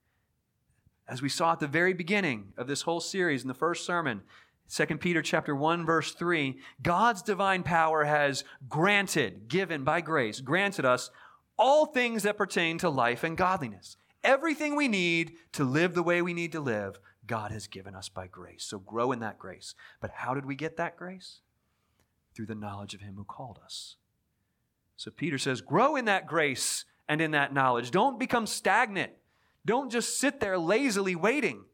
As 1.08 1.22
we 1.22 1.30
saw 1.30 1.54
at 1.54 1.60
the 1.60 1.68
very 1.68 1.94
beginning 1.94 2.54
of 2.58 2.68
this 2.68 2.82
whole 2.82 3.00
series 3.00 3.44
in 3.44 3.48
the 3.48 3.54
first 3.54 3.86
sermon, 3.86 4.22
2 4.70 4.86
Peter 4.98 5.22
chapter 5.22 5.56
1 5.56 5.86
verse 5.86 6.14
3, 6.14 6.60
God's 6.82 7.22
divine 7.22 7.64
power 7.64 8.04
has 8.06 8.44
granted, 8.68 9.48
given 9.48 9.84
by 9.84 10.02
grace, 10.02 10.42
granted 10.42 10.86
us 10.86 11.10
all 11.58 11.88
things 11.88 12.24
that 12.24 12.38
pertain 12.38 12.78
to 12.78 12.90
life 12.90 13.24
and 13.24 13.36
godliness. 13.36 13.98
Everything 14.24 14.76
we 14.76 14.88
need 14.88 15.34
to 15.54 15.64
live 15.64 15.94
the 15.94 16.04
way 16.04 16.22
we 16.22 16.34
need 16.34 16.52
to 16.52 16.60
live, 16.60 17.00
God 17.26 17.52
has 17.52 17.68
given 17.68 17.96
us 17.96 18.10
by 18.10 18.28
grace. 18.28 18.64
So 18.64 18.80
grow 18.80 19.12
in 19.12 19.20
that 19.20 19.40
grace. 19.40 19.76
But 20.02 20.12
how 20.12 20.34
did 20.34 20.46
we 20.46 20.56
get 20.56 20.78
that 20.78 20.98
grace? 20.98 21.42
Through 22.36 22.48
the 22.48 22.56
knowledge 22.56 22.94
of 22.94 23.02
him 23.02 23.16
who 23.16 23.24
called 23.24 23.60
us. 23.64 23.96
So 24.98 25.12
Peter 25.12 25.38
says, 25.38 25.62
grow 25.62 25.96
in 25.96 26.06
that 26.06 26.28
grace 26.28 26.86
and 27.08 27.22
in 27.22 27.32
that 27.32 27.54
knowledge. 27.54 27.92
Don't 27.92 28.20
become 28.20 28.46
stagnant. 28.46 29.12
Don't 29.66 29.92
just 29.92 30.20
sit 30.20 30.40
there 30.40 30.58
lazily 30.58 31.16
waiting. 31.16 31.66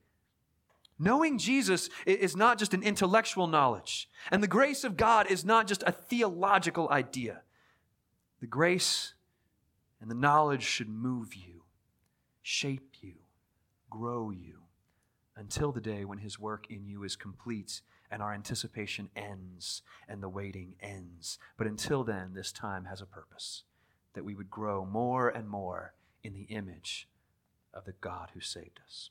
Knowing 0.97 1.38
Jesus 1.38 1.89
is 2.05 2.36
not 2.36 2.58
just 2.58 2.73
an 2.73 2.81
intellectual 2.81 3.47
knowledge, 3.47 4.10
and 4.31 4.41
the 4.41 4.47
grace 4.47 4.84
of 4.84 4.95
God 4.95 5.29
is 5.29 5.43
not 5.43 5.67
just 5.67 5.84
a 5.86 5.91
theological 5.91 6.89
idea. 6.89 7.41
The 8.39 8.47
grace 8.47 9.13
and 9.99 10.10
the 10.10 10.15
knowledge 10.15 10.63
should 10.63 10.88
move 10.88 11.34
you, 11.34 11.63
shape 12.41 12.95
you, 13.01 13.15
grow 13.89 14.29
you, 14.29 14.60
until 15.36 15.71
the 15.71 15.81
day 15.81 16.05
when 16.05 16.19
His 16.19 16.39
work 16.39 16.67
in 16.69 16.86
you 16.86 17.03
is 17.03 17.15
complete 17.15 17.81
and 18.10 18.21
our 18.21 18.34
anticipation 18.34 19.10
ends 19.15 19.81
and 20.08 20.23
the 20.23 20.29
waiting 20.29 20.75
ends. 20.79 21.38
But 21.58 21.67
until 21.67 22.03
then, 22.03 22.34
this 22.34 22.51
time 22.51 22.86
has 22.86 23.01
a 23.01 23.05
purpose 23.05 23.63
that 24.13 24.23
we 24.23 24.36
would 24.36 24.49
grow 24.49 24.86
more 24.86 25.27
and 25.27 25.49
more 25.49 25.93
in 26.23 26.34
the 26.34 26.43
image 26.43 27.10
of 27.73 27.84
the 27.84 27.95
God 27.99 28.29
who 28.34 28.39
saved 28.39 28.79
us. 28.86 29.10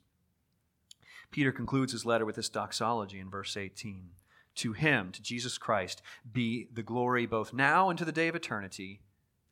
Peter 1.34 1.50
concludes 1.50 1.90
his 1.90 2.06
letter 2.06 2.24
with 2.24 2.36
this 2.36 2.48
doxology 2.48 3.18
in 3.18 3.28
verse 3.28 3.56
18 3.56 4.10
To 4.54 4.72
him, 4.72 5.10
to 5.10 5.20
Jesus 5.20 5.58
Christ, 5.58 6.00
be 6.32 6.68
the 6.72 6.84
glory 6.84 7.26
both 7.26 7.52
now 7.52 7.90
and 7.90 7.98
to 7.98 8.04
the 8.04 8.12
day 8.12 8.28
of 8.28 8.36
eternity. 8.36 9.00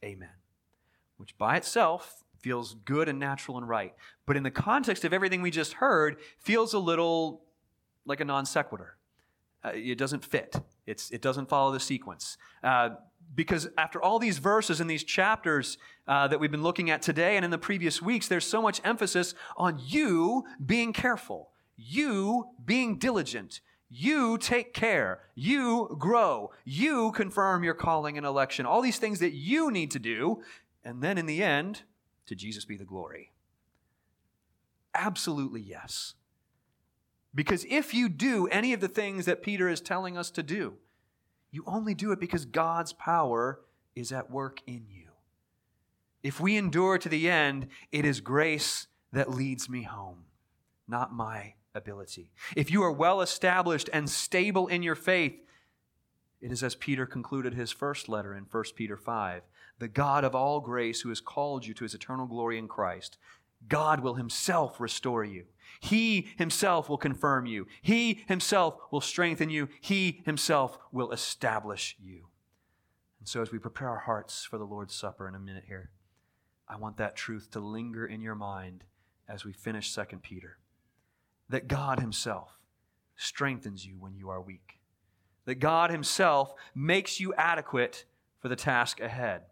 Amen. 0.05 0.29
Which 1.17 1.37
by 1.37 1.57
itself 1.57 2.23
feels 2.39 2.77
good 2.85 3.09
and 3.09 3.19
natural 3.19 3.59
and 3.59 3.69
right. 3.69 3.95
But 4.27 4.37
in 4.37 4.45
the 4.45 4.51
context 4.53 5.05
of 5.05 5.13
everything 5.13 5.43
we 5.43 5.51
just 5.51 5.73
heard, 5.73 6.19
feels 6.39 6.73
a 6.73 6.79
little 6.79 7.43
like 8.07 8.21
a 8.21 8.25
non 8.25 8.47
sequitur. 8.47 8.97
Uh, 9.65 9.73
it 9.75 9.99
doesn't 9.99 10.25
fit. 10.25 10.55
It's, 10.87 11.11
it 11.11 11.21
doesn't 11.21 11.49
follow 11.49 11.73
the 11.73 11.81
sequence. 11.81 12.39
Uh, 12.63 12.91
because 13.35 13.69
after 13.77 14.01
all 14.01 14.21
these 14.21 14.39
verses 14.39 14.81
and 14.81 14.89
these 14.89 15.03
chapters 15.03 15.79
uh, 16.07 16.29
that 16.29 16.39
we've 16.39 16.53
been 16.53 16.63
looking 16.63 16.91
at 16.91 17.03
today 17.03 17.35
and 17.35 17.45
in 17.45 17.51
the 17.51 17.59
previous 17.59 18.01
weeks, 18.01 18.29
there's 18.29 18.47
so 18.47 18.63
much 18.63 18.81
emphasis 18.85 19.35
on 19.57 19.81
you 19.85 20.45
being 20.65 20.93
careful 20.93 21.49
you 21.77 22.49
being 22.65 22.99
diligent, 22.99 23.61
you 23.89 24.39
take 24.39 24.73
care, 24.73 25.21
you 25.35 25.95
grow, 25.99 26.51
you 26.65 27.13
confirm 27.13 27.63
your 27.63 27.75
calling 27.75 28.17
and 28.17 28.27
election, 28.27 28.65
all 28.65 28.81
these 28.81 28.99
things 28.99 29.19
that 29.21 29.33
you 29.33 29.71
need 29.71 29.91
to 29.91 29.99
do, 29.99 30.43
and 30.85 31.03
then 31.03 31.19
in 31.19 31.27
the 31.27 31.43
end, 31.43 31.83
to 32.27 32.35
Jesus 32.35 32.65
be 32.65 32.77
the 32.77 32.85
glory. 32.85 33.33
Absolutely 34.95 35.61
yes. 35.61 36.15
Because 37.35 37.65
if 37.69 37.95
you 37.95 38.09
do 38.09 38.47
any 38.49 38.73
of 38.73 38.81
the 38.81 38.89
things 38.89 39.25
that 39.25 39.43
Peter 39.43 39.69
is 39.69 39.81
telling 39.81 40.17
us 40.17 40.31
to 40.31 40.43
do, 40.43 40.75
you 41.51 41.63
only 41.67 41.95
do 41.95 42.13
it 42.13 42.21
because 42.21 42.45
God's 42.45 42.93
power 42.93 43.61
is 43.95 44.13
at 44.13 44.31
work 44.31 44.61
in 44.67 44.87
you. 44.89 45.09
If 46.23 46.41
we 46.41 46.57
endure 46.57 46.99
to 46.99 47.09
the 47.09 47.29
end, 47.29 47.69
it 47.91 48.05
is 48.05 48.21
grace 48.21 48.87
that 49.13 49.31
leads 49.31 49.69
me 49.69 49.83
home, 49.83 50.25
not 50.89 51.13
my 51.13 51.55
ability. 51.75 52.31
If 52.57 52.71
you 52.71 52.83
are 52.83 52.93
well 52.93 53.21
established 53.21 53.89
and 53.93 54.09
stable 54.09 54.67
in 54.69 54.83
your 54.83 54.95
faith, 54.95 55.35
it 56.41 56.51
is 56.51 56.63
as 56.63 56.75
Peter 56.75 57.07
concluded 57.07 57.55
his 57.55 57.71
first 57.71 58.09
letter 58.09 58.35
in 58.35 58.45
1 58.51 58.65
Peter 58.75 58.97
5 58.97 59.43
the 59.79 59.89
God 59.89 60.23
of 60.23 60.35
all 60.35 60.61
grace 60.61 61.01
who 61.01 61.09
has 61.09 61.21
called 61.21 61.67
you 61.67 61.75
to 61.75 61.83
his 61.83 61.93
eternal 61.93 62.27
glory 62.27 62.57
in 62.57 62.69
Christ. 62.69 63.19
God 63.69 63.99
will 63.99 64.15
himself 64.15 64.79
restore 64.79 65.25
you. 65.25 65.47
He 65.81 66.29
himself 66.37 66.89
will 66.89 66.99
confirm 66.99 67.47
you. 67.47 67.67
He 67.81 68.23
himself 68.29 68.77
will 68.93 69.01
strengthen 69.01 69.51
you. 69.51 69.69
He 69.81 70.23
himself 70.25 70.79
will 70.93 71.11
establish 71.11 71.97
you. 72.01 72.29
And 73.19 73.29
so, 73.29 73.43
as 73.43 73.51
we 73.51 73.59
prepare 73.59 73.89
our 73.89 74.01
hearts 74.01 74.45
for 74.45 74.57
the 74.57 74.65
Lord's 74.65 74.95
Supper 74.95 75.27
in 75.27 75.35
a 75.35 75.41
minute 75.41 75.65
here, 75.67 75.91
I 76.69 76.77
want 76.77 76.97
that 76.99 77.17
truth 77.17 77.51
to 77.53 77.61
linger 77.61 78.07
in 78.07 78.21
your 78.21 78.35
mind 78.37 78.85
as 79.29 79.45
we 79.45 79.53
finish 79.53 79.93
2 79.93 80.03
Peter 80.23 80.59
that 81.53 81.69
God 81.69 82.01
Himself 82.01 82.59
strengthens 83.15 83.85
you 83.85 83.97
when 83.99 84.17
you 84.17 84.31
are 84.31 84.41
weak, 84.41 84.81
that 85.45 85.57
God 85.57 85.91
Himself 85.91 86.55
makes 86.75 87.21
you 87.21 87.35
adequate 87.35 88.07
for 88.41 88.49
the 88.49 88.57
task 88.57 89.01
ahead, 89.01 89.43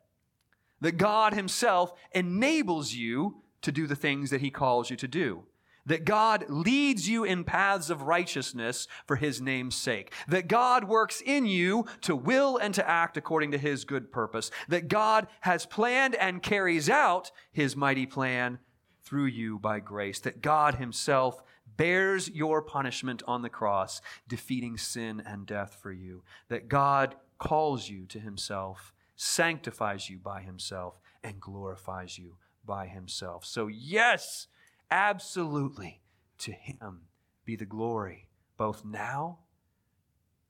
that 0.81 0.97
God 0.97 1.35
Himself 1.35 1.93
enables 2.13 2.95
you 2.95 3.43
to 3.61 3.71
do 3.71 3.87
the 3.87 3.95
things 3.95 4.31
that 4.31 4.41
He 4.41 4.51
calls 4.51 4.89
you 4.89 4.97
to 4.97 5.07
do. 5.07 5.45
That 5.87 6.05
God 6.05 6.45
leads 6.49 7.09
you 7.09 7.25
in 7.25 7.43
paths 7.43 7.91
of 7.91 8.03
righteousness 8.03 8.87
for 9.07 9.17
His 9.17 9.41
name's 9.41 9.75
sake. 9.75 10.13
That 10.29 10.47
God 10.47 10.85
works 10.85 11.23
in 11.25 11.47
you 11.47 11.87
to 12.03 12.15
will 12.15 12.57
and 12.59 12.75
to 12.75 12.89
act 12.89 13.17
according 13.17 13.51
to 13.53 13.59
His 13.59 13.85
good 13.85 14.13
purpose. 14.13 14.51
That 14.69 14.89
God 14.89 15.27
has 15.41 15.67
planned 15.67 16.15
and 16.15 16.43
carries 16.43 16.89
out 16.89 17.31
His 17.51 17.77
mighty 17.77 18.07
plan 18.07 18.59
through 19.03 19.27
you 19.27 19.59
by 19.59 19.81
grace. 19.81 20.21
That 20.21 20.43
God 20.43 20.77
Himself 20.77 21.43
bears 21.81 22.29
your 22.29 22.61
punishment 22.61 23.23
on 23.27 23.41
the 23.41 23.49
cross, 23.49 24.03
defeating 24.29 24.77
sin 24.77 25.23
and 25.25 25.47
death 25.47 25.79
for 25.81 25.91
you. 25.91 26.23
That 26.51 26.69
God 26.69 27.17
calls 27.39 27.89
you 27.89 28.05
to 28.09 28.19
himself, 28.19 28.93
sanctifies 29.17 30.11
you 30.11 30.19
by 30.19 30.43
himself, 30.43 31.01
and 31.25 31.41
glorifies 31.41 32.19
you 32.19 32.37
by 32.67 32.87
himself. 32.87 33.47
So, 33.47 33.67
yes, 33.67 34.47
absolutely, 34.91 36.03
to 36.41 36.53
him 36.53 37.07
be 37.47 37.57
the 37.57 37.65
glory, 37.65 38.29
both 38.59 38.85
now 38.85 39.39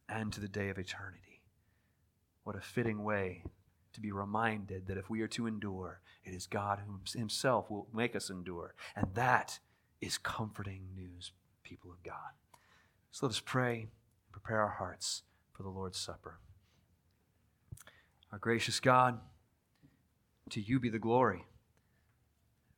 and 0.08 0.32
to 0.32 0.40
the 0.40 0.48
day 0.48 0.68
of 0.68 0.78
eternity. 0.78 1.42
What 2.42 2.56
a 2.56 2.60
fitting 2.60 3.04
way 3.04 3.44
to 3.92 4.00
be 4.00 4.10
reminded 4.10 4.88
that 4.88 4.98
if 4.98 5.08
we 5.08 5.20
are 5.20 5.28
to 5.28 5.46
endure, 5.46 6.00
it 6.24 6.34
is 6.34 6.48
God 6.48 6.80
who 6.84 6.98
himself 7.16 7.70
will 7.70 7.86
make 7.94 8.16
us 8.16 8.30
endure. 8.30 8.74
And 8.96 9.14
that 9.14 9.60
is 10.00 10.18
comforting 10.18 10.88
news, 10.94 11.32
people 11.62 11.90
of 11.90 12.02
God. 12.02 12.32
So 13.10 13.26
let 13.26 13.30
us 13.30 13.40
pray, 13.40 13.80
and 13.80 14.32
prepare 14.32 14.60
our 14.60 14.76
hearts 14.78 15.22
for 15.52 15.62
the 15.62 15.68
Lord's 15.68 15.98
Supper. 15.98 16.38
Our 18.32 18.38
gracious 18.38 18.80
God, 18.80 19.20
to 20.50 20.60
you 20.60 20.78
be 20.80 20.88
the 20.88 20.98
glory, 20.98 21.44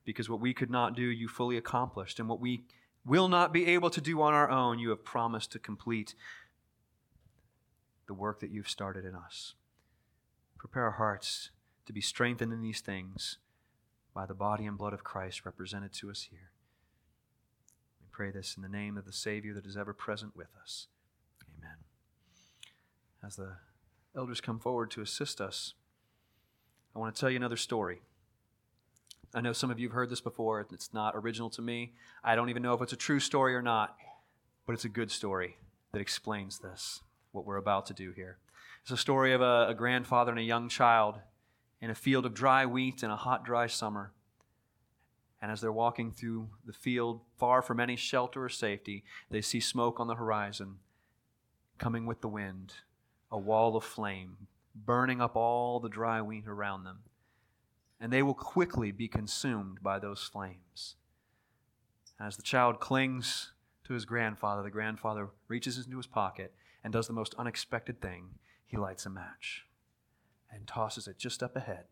because 0.05 0.29
what 0.29 0.41
we 0.41 0.55
could 0.55 0.70
not 0.70 0.97
do, 0.97 1.03
you 1.03 1.29
fully 1.29 1.57
accomplished, 1.57 2.18
and 2.18 2.29
what 2.29 2.41
we 2.41 2.64
will 3.05 3.29
not 3.29 3.53
be 3.53 3.66
able 3.66 3.91
to 3.91 4.01
do 4.01 4.20
on 4.23 4.35
our 4.35 4.51
own, 4.51 4.79
you 4.79 4.91
have 4.91 5.05
promised 5.05 5.53
to 5.53 5.59
complete 5.59 6.14
the 8.07 8.14
work 8.14 8.41
that 8.41 8.51
you've 8.51 8.68
started 8.68 9.05
in 9.05 9.14
us. 9.14 9.55
Prepare 10.59 10.85
our 10.85 10.93
hearts 10.93 11.51
to 11.87 11.93
be 11.93 12.01
strengthened 12.01 12.53
in 12.53 12.62
these 12.62 12.81
things 12.81 13.39
by 14.14 14.27
the 14.27 14.35
body 14.35 14.66
and 14.66 14.79
blood 14.79 14.93
of 14.93 15.05
Christ 15.05 15.45
represented 15.45 15.93
to 15.95 16.11
us 16.11 16.29
here 16.31 16.51
pray 18.13 18.31
this 18.31 18.55
in 18.57 18.63
the 18.63 18.69
name 18.69 18.99
of 18.99 19.07
the 19.07 19.13
Savior 19.13 19.55
that 19.55 19.67
is 19.67 19.77
ever 19.77 19.95
present 19.95 20.37
with 20.37 20.49
us. 20.61 20.87
Amen. 21.59 21.77
As 23.25 23.37
the 23.37 23.55
elders 24.15 24.41
come 24.41 24.59
forward 24.59 24.91
to 24.93 25.01
assist 25.01 25.41
us, 25.41 25.73
I 26.95 26.99
want 26.99 27.15
to 27.15 27.21
tell 27.21 27.31
you 27.31 27.37
another 27.37 27.57
story. 27.57 28.03
I 29.35 29.41
know 29.41 29.55
some 29.55 29.71
of 29.71 29.79
you 29.79 29.89
have 29.89 29.95
heard 29.95 30.11
this 30.11 30.21
before. 30.21 30.67
It's 30.73 30.93
not 30.93 31.17
original 31.17 31.49
to 31.51 31.63
me. 31.63 31.95
I 32.23 32.37
don't 32.37 32.51
even 32.51 32.63
know 32.63 32.75
if 32.75 32.83
it's 32.83 32.93
a 32.93 32.97
true 32.97 33.19
story 33.19 33.55
or 33.55 33.63
not, 33.63 33.97
but 34.67 34.75
it's 34.75 34.85
a 34.85 34.91
good 34.91 35.11
story 35.11 35.57
that 35.93 36.03
explains 36.03 36.59
this, 36.59 37.01
what 37.33 37.47
we're 37.47 37.57
about 37.57 37.87
to 37.87 37.95
do 37.95 38.13
here. 38.13 38.37
It's 38.83 38.91
a 38.91 38.97
story 38.99 39.33
of 39.33 39.41
a, 39.41 39.69
a 39.69 39.75
grandfather 39.75 40.33
and 40.33 40.41
a 40.41 40.45
young 40.45 40.69
child 40.69 41.19
in 41.81 41.89
a 41.89 41.95
field 41.95 42.27
of 42.27 42.35
dry 42.35 42.67
wheat 42.67 43.03
in 43.03 43.11
a 43.11 43.17
hot, 43.17 43.45
dry 43.45 43.69
summer. 43.69 44.13
And 45.43 45.51
as 45.51 45.61
they're 45.61 45.72
walking 45.72 46.12
through 46.12 46.49
the 46.64 46.72
field, 46.72 47.20
far 47.36 47.61
from 47.61 47.80
any 47.80 47.97
shelter 47.97 48.45
or 48.45 48.49
safety, 48.49 49.05
they 49.28 49.40
see 49.40 49.59
smoke 49.61 49.99
on 49.99 50.07
the 50.07 50.14
horizon 50.14 50.76
coming 51.78 52.07
with 52.07 52.20
the 52.20 52.28
wind, 52.28 52.74
a 53.30 53.36
wall 53.36 53.76
of 53.76 53.82
flame 53.82 54.47
burning 54.74 55.20
up 55.20 55.36
all 55.36 55.80
the 55.80 55.88
dry 55.88 56.22
wheat 56.22 56.47
around 56.47 56.84
them. 56.84 57.01
And 58.01 58.12
they 58.12 58.22
will 58.22 58.34
quickly 58.34 58.93
be 58.93 59.09
consumed 59.09 59.82
by 59.82 59.99
those 59.99 60.22
flames. 60.22 60.97
As 62.20 62.36
the 62.36 62.43
child 62.43 62.80
clings 62.80 63.53
to 63.84 63.95
his 63.95 64.05
grandfather, 64.05 64.62
the 64.62 64.70
grandfather 64.70 65.30
reaches 65.49 65.76
into 65.76 65.97
his 65.97 66.07
pocket 66.07 66.55
and 66.84 66.93
does 66.93 67.07
the 67.07 67.12
most 67.12 67.34
unexpected 67.36 68.01
thing. 68.01 68.38
He 68.64 68.76
lights 68.76 69.07
a 69.07 69.11
match 69.11 69.66
and 70.51 70.66
tosses 70.66 71.07
it 71.07 71.18
just 71.18 71.43
up 71.43 71.57
ahead. 71.57 71.84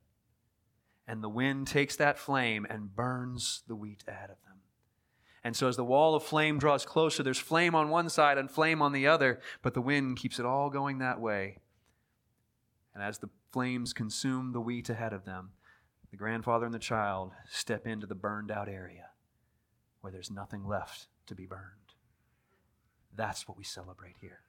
And 1.07 1.23
the 1.23 1.29
wind 1.29 1.67
takes 1.67 1.97
that 1.97 2.19
flame 2.19 2.67
and 2.69 2.95
burns 2.95 3.63
the 3.67 3.75
wheat 3.75 4.05
ahead 4.07 4.31
of 4.31 4.37
them. 4.45 4.59
And 5.43 5.57
so, 5.57 5.69
as 5.69 5.77
the 5.77 5.85
wall 5.85 6.15
of 6.15 6.23
flame 6.23 6.59
draws 6.59 6.85
closer, 6.85 7.23
there's 7.23 7.39
flame 7.39 7.75
on 7.75 7.89
one 7.89 8.11
side 8.11 8.37
and 8.37 8.51
flame 8.51 8.83
on 8.83 8.93
the 8.93 9.07
other, 9.07 9.41
but 9.63 9.75
the 9.75 9.81
wind 9.81 10.19
keeps 10.19 10.39
it 10.39 10.45
all 10.45 10.69
going 10.69 10.99
that 10.99 11.21
way. 11.21 11.59
And 12.95 13.03
as 13.03 13.19
the 13.19 13.31
flames 13.51 13.93
consume 13.93 14.53
the 14.53 14.61
wheat 14.61 14.91
ahead 14.91 15.13
of 15.13 15.25
them, 15.25 15.53
the 16.11 16.17
grandfather 16.17 16.67
and 16.67 16.75
the 16.75 16.79
child 16.79 17.33
step 17.49 17.87
into 17.87 18.07
the 18.07 18.15
burned 18.15 18.51
out 18.51 18.69
area 18.69 19.07
where 20.01 20.13
there's 20.13 20.31
nothing 20.31 20.67
left 20.67 21.07
to 21.27 21.35
be 21.35 21.47
burned. 21.47 21.95
That's 23.15 23.47
what 23.47 23.57
we 23.57 23.65
celebrate 23.65 24.17
here. 24.21 24.41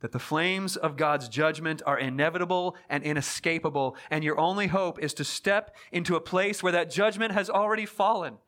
That 0.00 0.12
the 0.12 0.18
flames 0.18 0.76
of 0.76 0.96
God's 0.96 1.28
judgment 1.28 1.82
are 1.86 1.98
inevitable 1.98 2.76
and 2.88 3.04
inescapable, 3.04 3.96
and 4.10 4.24
your 4.24 4.38
only 4.40 4.68
hope 4.68 4.98
is 4.98 5.12
to 5.14 5.24
step 5.24 5.76
into 5.92 6.16
a 6.16 6.20
place 6.20 6.62
where 6.62 6.72
that 6.72 6.90
judgment 6.90 7.32
has 7.32 7.50
already 7.50 7.86
fallen. 7.86 8.38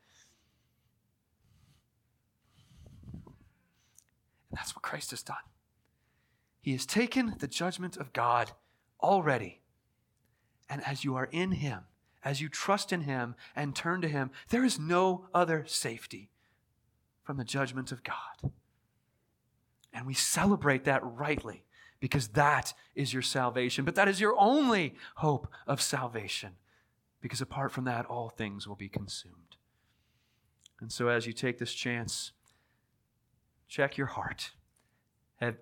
And 4.50 4.58
that's 4.58 4.74
what 4.74 4.82
Christ 4.82 5.10
has 5.10 5.22
done. 5.22 5.36
He 6.60 6.72
has 6.72 6.86
taken 6.86 7.36
the 7.38 7.48
judgment 7.48 7.96
of 7.96 8.12
God 8.12 8.52
already. 9.02 9.60
And 10.68 10.82
as 10.86 11.04
you 11.04 11.16
are 11.16 11.28
in 11.32 11.52
Him, 11.52 11.80
as 12.24 12.40
you 12.40 12.48
trust 12.48 12.92
in 12.92 13.02
Him 13.02 13.34
and 13.56 13.74
turn 13.74 14.00
to 14.00 14.08
Him, 14.08 14.30
there 14.50 14.64
is 14.64 14.78
no 14.78 15.26
other 15.34 15.64
safety 15.66 16.30
from 17.22 17.36
the 17.36 17.44
judgment 17.44 17.92
of 17.92 18.02
God. 18.02 18.52
And 19.92 20.06
we 20.06 20.14
celebrate 20.14 20.84
that 20.84 21.02
rightly 21.04 21.64
because 22.00 22.28
that 22.28 22.74
is 22.94 23.12
your 23.12 23.22
salvation. 23.22 23.84
But 23.84 23.94
that 23.94 24.08
is 24.08 24.20
your 24.20 24.34
only 24.38 24.94
hope 25.16 25.48
of 25.66 25.80
salvation 25.80 26.56
because 27.22 27.40
apart 27.40 27.72
from 27.72 27.84
that, 27.84 28.04
all 28.06 28.28
things 28.28 28.66
will 28.66 28.74
be 28.74 28.88
consumed. 28.88 29.56
And 30.80 30.92
so, 30.92 31.08
as 31.08 31.26
you 31.26 31.32
take 31.32 31.58
this 31.58 31.72
chance, 31.72 32.32
check 33.68 33.96
your 33.96 34.08
heart. 34.08 34.50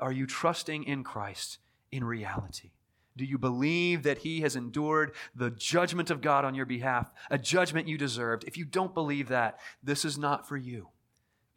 Are 0.01 0.13
you 0.13 0.27
trusting 0.27 0.85
in 0.85 1.05
Christ 1.05 1.59
in 1.93 2.05
reality? 2.05 2.73
Do 3.17 3.25
you 3.25 3.39
believe 3.39 4.03
that 4.05 4.19
He 4.19 4.41
has 4.41 4.57
endured 4.57 5.13
the 5.35 5.51
judgment 5.51 6.11
of 6.11 6.23
God 6.23 6.45
on 6.45 6.55
your 6.55 6.67
behalf, 6.67 7.11
a 7.31 7.39
judgment 7.39 7.87
you 7.87 7.99
deserved? 7.99 8.45
If 8.47 8.57
you 8.57 8.65
don't 8.65 8.95
believe 8.95 9.29
that, 9.29 9.59
this 9.83 10.05
is 10.05 10.17
not 10.17 10.49
for 10.49 10.57
you. 10.57 10.89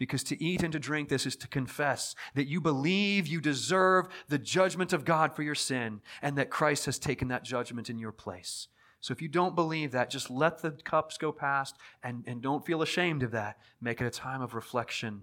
Because 0.04 0.26
to 0.26 0.44
eat 0.44 0.64
and 0.64 0.74
to 0.74 0.80
drink 0.80 1.08
this 1.08 1.26
is 1.26 1.38
to 1.38 1.48
confess 1.48 2.14
that 2.36 2.50
you 2.50 2.60
believe 2.60 3.26
you 3.26 3.40
deserve 3.40 4.10
the 4.28 4.38
judgment 4.38 4.92
of 4.92 5.06
God 5.06 5.34
for 5.34 5.44
your 5.44 5.56
sin 5.56 6.02
and 6.22 6.38
that 6.38 6.50
Christ 6.50 6.88
has 6.88 7.00
taken 7.00 7.30
that 7.30 7.46
judgment 7.46 7.90
in 7.90 7.98
your 7.98 8.12
place. 8.12 8.68
So 9.00 9.14
if 9.14 9.22
you 9.22 9.30
don't 9.30 9.56
believe 9.56 9.94
that, 9.94 10.10
just 10.10 10.30
let 10.30 10.62
the 10.62 10.72
cups 10.72 11.18
go 11.18 11.32
past 11.32 11.78
and, 12.04 12.26
and 12.28 12.42
don't 12.42 12.66
feel 12.66 12.82
ashamed 12.82 13.24
of 13.24 13.32
that. 13.32 13.60
Make 13.80 14.02
it 14.02 14.06
a 14.06 14.10
time 14.10 14.42
of 14.42 14.54
reflection 14.54 15.22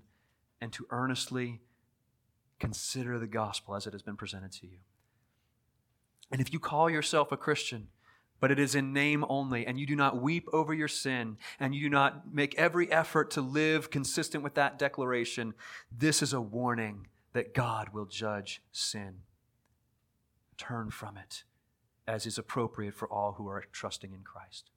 and 0.62 0.72
to 0.72 0.86
earnestly 0.88 1.60
consider 2.58 3.18
the 3.18 3.26
gospel 3.26 3.74
as 3.74 3.86
it 3.86 3.92
has 3.92 4.00
been 4.00 4.16
presented 4.16 4.52
to 4.52 4.66
you. 4.66 4.78
And 6.32 6.40
if 6.40 6.54
you 6.54 6.58
call 6.58 6.88
yourself 6.88 7.32
a 7.32 7.36
Christian, 7.36 7.88
but 8.40 8.50
it 8.50 8.58
is 8.58 8.74
in 8.74 8.92
name 8.92 9.24
only, 9.28 9.66
and 9.66 9.78
you 9.78 9.86
do 9.86 9.94
not 9.94 10.20
weep 10.20 10.48
over 10.52 10.72
your 10.72 10.88
sin, 10.88 11.36
and 11.60 11.74
you 11.74 11.82
do 11.82 11.90
not 11.90 12.34
make 12.34 12.54
every 12.56 12.90
effort 12.90 13.30
to 13.32 13.42
live 13.42 13.90
consistent 13.90 14.42
with 14.42 14.54
that 14.54 14.78
declaration, 14.78 15.54
this 15.96 16.22
is 16.22 16.32
a 16.32 16.40
warning 16.40 17.06
that 17.34 17.54
God 17.54 17.90
will 17.92 18.06
judge 18.06 18.62
sin. 18.72 19.18
Turn 20.56 20.90
from 20.90 21.16
it, 21.16 21.44
as 22.06 22.26
is 22.26 22.38
appropriate 22.38 22.94
for 22.94 23.08
all 23.08 23.32
who 23.32 23.46
are 23.48 23.64
trusting 23.72 24.12
in 24.12 24.22
Christ. 24.22 24.70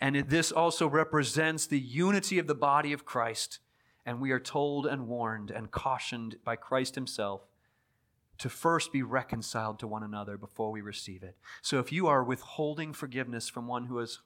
And 0.00 0.16
this 0.28 0.52
also 0.52 0.86
represents 0.86 1.66
the 1.66 1.78
unity 1.78 2.38
of 2.38 2.46
the 2.46 2.54
body 2.54 2.92
of 2.92 3.04
Christ, 3.04 3.58
and 4.06 4.20
we 4.20 4.30
are 4.30 4.40
told 4.40 4.86
and 4.86 5.08
warned 5.08 5.50
and 5.50 5.70
cautioned 5.70 6.36
by 6.44 6.56
Christ 6.56 6.94
Himself 6.94 7.47
to 8.38 8.48
first 8.48 8.92
be 8.92 9.02
reconciled 9.02 9.78
to 9.80 9.86
one 9.86 10.02
another 10.02 10.36
before 10.36 10.70
we 10.70 10.80
receive 10.80 11.22
it. 11.22 11.36
So 11.60 11.78
if 11.78 11.92
you 11.92 12.06
are 12.06 12.22
withholding 12.22 12.92
forgiveness 12.92 13.48
from 13.48 13.66
one 13.66 13.86
who 13.86 13.98
has 13.98 14.20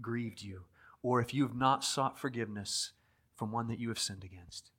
grieved 0.00 0.42
you, 0.42 0.64
or 1.02 1.20
if 1.20 1.34
you 1.34 1.42
have 1.42 1.54
not 1.54 1.84
sought 1.84 2.18
forgiveness 2.18 2.92
from 3.36 3.52
one 3.52 3.68
that 3.68 3.78
you 3.78 3.88
have 3.88 3.98
sinned 3.98 4.24
against, 4.24 4.70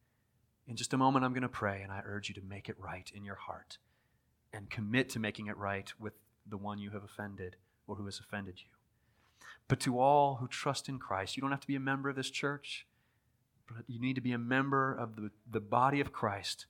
in 0.68 0.76
just 0.76 0.94
a 0.94 0.98
moment 0.98 1.24
I'm 1.24 1.34
going 1.34 1.44
to 1.44 1.50
pray 1.50 1.82
and 1.82 1.92
I 1.92 2.02
urge 2.04 2.30
you 2.30 2.36
to 2.36 2.42
make 2.42 2.68
it 2.68 2.76
right 2.80 3.10
in 3.14 3.24
your 3.24 3.36
heart 3.36 3.78
and 4.52 4.70
commit 4.70 5.10
to 5.10 5.20
making 5.20 5.48
it 5.48 5.58
right 5.58 5.92
with 6.00 6.14
the 6.48 6.58
one 6.58 6.80
you 6.80 6.90
have 6.92 7.04
offended 7.04 7.56
or 7.88 7.96
who 7.96 8.06
has 8.06 8.20
offended 8.20 8.56
you. 8.60 8.70
But 9.68 9.80
to 9.82 10.00
all 10.00 10.36
who 10.36 10.48
trust 10.48 10.90
in 10.90 10.98
Christ, 10.98 11.38
you 11.38 11.42
don't 11.42 11.52
have 11.52 11.62
to 11.62 11.68
be 11.68 11.76
a 11.76 11.80
member 11.80 12.10
of 12.10 12.16
this 12.16 12.32
church, 12.32 12.88
but 13.68 13.84
you 13.88 14.00
need 14.02 14.16
to 14.16 14.22
be 14.22 14.32
a 14.32 14.40
member 14.40 14.94
of 14.94 15.16
the, 15.16 15.30
the 15.50 15.60
body 15.60 16.02
of 16.02 16.12
Christ 16.12 16.66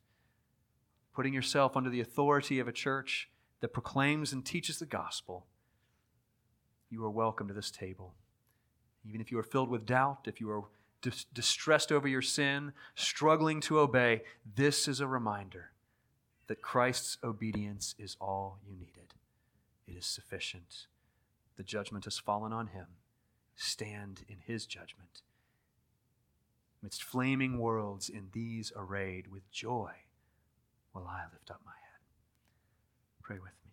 putting 1.14 1.34
yourself 1.34 1.76
under 1.76 1.90
the 1.90 2.02
authority 2.02 2.60
of 2.60 2.68
a 2.68 2.72
church 2.72 3.30
that 3.62 3.74
proclaims 3.74 4.32
and 4.32 4.46
teaches 4.46 4.80
the 4.80 4.86
gospel, 4.86 5.46
you 6.90 7.04
are 7.04 7.10
welcome 7.10 7.48
to 7.48 7.54
this 7.54 7.72
table. 7.72 8.14
Even 9.06 9.22
if 9.22 9.32
you 9.32 9.40
are 9.40 9.44
filled 9.44 9.70
with 9.70 9.86
doubt, 9.86 10.28
if 10.28 10.40
you 10.40 10.50
are 10.50 10.64
dis- 11.02 11.26
distressed 11.26 11.92
over 11.92 12.08
your 12.08 12.22
sin, 12.22 12.74
struggling 12.96 13.60
to 13.62 13.80
obey, 13.80 14.22
this 14.56 14.88
is 14.88 15.00
a 15.00 15.08
reminder 15.08 15.72
that 16.48 16.62
Christ's 16.62 17.18
obedience 17.24 17.96
is 18.00 18.18
all 18.20 18.60
you 18.66 18.74
needed. 18.74 19.14
It 19.88 19.98
is 19.98 20.06
sufficient. 20.06 20.88
The 21.58 21.64
judgment 21.64 22.06
has 22.06 22.18
fallen 22.18 22.54
on 22.54 22.68
him. 22.68 22.88
Stand 23.56 24.22
in 24.28 24.38
his 24.46 24.66
judgment. 24.66 25.22
Amidst 26.82 27.04
flaming 27.04 27.60
worlds, 27.60 28.08
in 28.10 28.30
these 28.32 28.72
arrayed 28.76 29.28
with 29.28 29.52
joy 29.52 29.92
while 30.94 31.08
I 31.08 31.26
lift 31.32 31.50
up 31.52 31.62
my 31.66 31.72
head. 31.72 32.02
Pray 33.24 33.38
with 33.38 33.54
me. 33.66 33.69